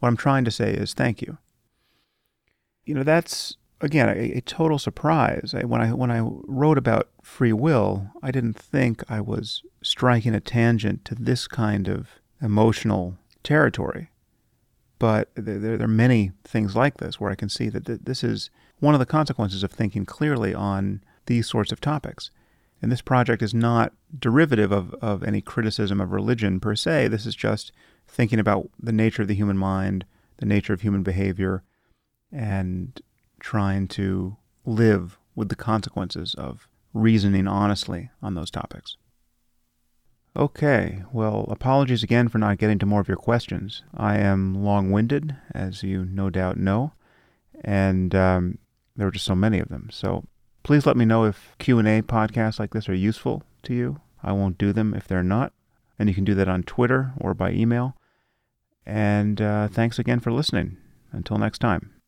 What 0.00 0.08
I'm 0.08 0.18
trying 0.18 0.44
to 0.44 0.50
say 0.50 0.74
is 0.74 0.92
thank 0.92 1.22
you 1.22 1.38
you 2.90 2.94
know, 2.96 3.04
that's 3.04 3.56
again 3.80 4.08
a, 4.08 4.38
a, 4.38 4.40
total 4.40 4.80
surprise. 4.80 5.54
I, 5.56 5.64
when 5.64 5.80
I 5.80 5.92
when 5.92 6.10
I 6.10 6.18
wrote 6.20 6.76
about 6.76 7.08
free 7.22 7.52
will, 7.52 8.10
I 8.20 8.32
didn't 8.32 8.58
think 8.58 9.04
I 9.08 9.20
was 9.20 9.62
striking 9.80 10.34
a 10.34 10.40
tangent 10.40 11.04
to 11.04 11.14
this 11.14 11.46
kind 11.46 11.86
of 11.86 12.08
emotional 12.42 13.16
territory. 13.44 14.10
But 14.98 15.30
there, 15.36 15.60
there 15.60 15.82
are 15.82 15.88
many 15.88 16.32
things 16.42 16.74
like 16.74 16.96
this 16.96 17.20
where 17.20 17.30
I 17.30 17.36
can 17.36 17.48
see 17.48 17.68
that 17.68 18.04
this 18.04 18.24
is 18.24 18.50
one 18.80 18.94
of 18.94 18.98
the 18.98 19.06
consequences 19.06 19.62
of 19.62 19.70
thinking 19.70 20.04
clearly 20.04 20.52
on 20.52 21.04
these 21.26 21.48
sorts 21.48 21.70
of 21.70 21.80
topics. 21.80 22.32
And 22.82 22.90
this 22.90 23.02
project 23.02 23.40
is 23.40 23.54
not 23.54 23.92
derivative 24.18 24.72
of, 24.72 24.94
of 25.00 25.22
any 25.22 25.40
criticism 25.40 26.00
of 26.00 26.10
religion 26.10 26.58
per 26.58 26.74
se. 26.74 27.06
This 27.08 27.24
is 27.24 27.36
just 27.36 27.70
thinking 28.08 28.40
about 28.40 28.68
the 28.82 28.92
nature 28.92 29.22
of 29.22 29.28
the 29.28 29.34
human 29.34 29.56
mind, 29.56 30.06
the 30.38 30.46
nature 30.46 30.72
of 30.72 30.80
human 30.80 31.04
behavior, 31.04 31.62
and 32.32 33.00
trying 33.40 33.88
to 33.88 34.36
live 34.64 35.18
with 35.34 35.48
the 35.48 35.56
consequences 35.56 36.34
of 36.34 36.68
reasoning 36.92 37.48
honestly 37.48 38.10
on 38.22 38.34
those 38.34 38.50
topics. 38.50 38.96
Okay, 40.36 41.02
well, 41.12 41.46
apologies 41.50 42.02
again 42.02 42.28
for 42.28 42.38
not 42.38 42.58
getting 42.58 42.78
to 42.78 42.86
more 42.86 43.00
of 43.00 43.08
your 43.08 43.16
questions. 43.16 43.82
I 43.94 44.18
am 44.18 44.54
long 44.54 44.90
winded, 44.90 45.34
as 45.52 45.82
you 45.82 46.04
no 46.04 46.30
doubt 46.30 46.56
know, 46.56 46.92
and 47.64 48.14
um, 48.14 48.58
there 48.96 49.08
are 49.08 49.12
just 49.12 49.24
so 49.24 49.34
many 49.34 49.58
of 49.58 49.68
them. 49.68 49.88
So 49.90 50.24
please 50.62 50.86
let 50.86 50.96
me 50.96 51.04
know 51.04 51.24
if 51.24 51.56
Q&A 51.58 52.02
podcasts 52.02 52.60
like 52.60 52.72
this 52.72 52.88
are 52.88 52.94
useful 52.94 53.42
to 53.64 53.74
you. 53.74 54.00
I 54.22 54.32
won't 54.32 54.58
do 54.58 54.72
them 54.72 54.94
if 54.94 55.08
they're 55.08 55.22
not. 55.22 55.52
And 55.98 56.08
you 56.08 56.14
can 56.14 56.24
do 56.24 56.34
that 56.34 56.48
on 56.48 56.62
Twitter 56.62 57.12
or 57.18 57.34
by 57.34 57.50
email. 57.50 57.96
And 58.86 59.40
uh, 59.40 59.68
thanks 59.68 59.98
again 59.98 60.20
for 60.20 60.32
listening. 60.32 60.78
Until 61.12 61.38
next 61.38 61.58
time. 61.58 61.99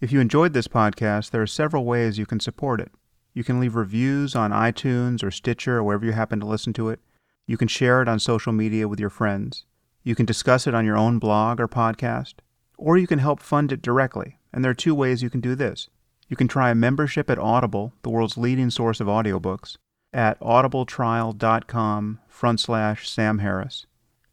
If 0.00 0.12
you 0.12 0.20
enjoyed 0.20 0.54
this 0.54 0.66
podcast, 0.66 1.30
there 1.30 1.42
are 1.42 1.46
several 1.46 1.84
ways 1.84 2.16
you 2.16 2.24
can 2.24 2.40
support 2.40 2.80
it. 2.80 2.90
You 3.34 3.44
can 3.44 3.60
leave 3.60 3.74
reviews 3.74 4.34
on 4.34 4.50
iTunes 4.50 5.22
or 5.22 5.30
Stitcher 5.30 5.76
or 5.76 5.84
wherever 5.84 6.06
you 6.06 6.12
happen 6.12 6.40
to 6.40 6.46
listen 6.46 6.72
to 6.72 6.88
it. 6.88 7.00
You 7.46 7.58
can 7.58 7.68
share 7.68 8.00
it 8.00 8.08
on 8.08 8.18
social 8.18 8.50
media 8.50 8.88
with 8.88 8.98
your 8.98 9.10
friends. 9.10 9.66
You 10.02 10.14
can 10.14 10.24
discuss 10.24 10.66
it 10.66 10.74
on 10.74 10.86
your 10.86 10.96
own 10.96 11.18
blog 11.18 11.60
or 11.60 11.68
podcast. 11.68 12.36
Or 12.78 12.96
you 12.96 13.06
can 13.06 13.18
help 13.18 13.40
fund 13.40 13.72
it 13.72 13.82
directly. 13.82 14.38
And 14.54 14.64
there 14.64 14.70
are 14.70 14.74
two 14.74 14.94
ways 14.94 15.22
you 15.22 15.28
can 15.28 15.42
do 15.42 15.54
this. 15.54 15.90
You 16.28 16.36
can 16.36 16.48
try 16.48 16.70
a 16.70 16.74
membership 16.74 17.28
at 17.28 17.38
Audible, 17.38 17.92
the 18.00 18.08
world's 18.08 18.38
leading 18.38 18.70
source 18.70 19.00
of 19.00 19.06
audiobooks, 19.06 19.76
at 20.14 20.40
audibletrial.com 20.40 22.20
front 22.26 22.58
slash 22.58 23.06
Sam 23.06 23.40
Harris. 23.40 23.84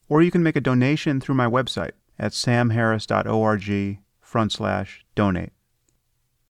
Or 0.07 0.22
you 0.22 0.31
can 0.31 0.44
make 0.44 0.56
a 0.56 0.61
donation 0.61 1.19
through 1.19 1.35
my 1.35 1.48
website 1.48 1.91
at 2.18 2.31
samharris.org 2.31 3.99
front 4.22 4.52
slash 4.53 5.06
donate. 5.14 5.52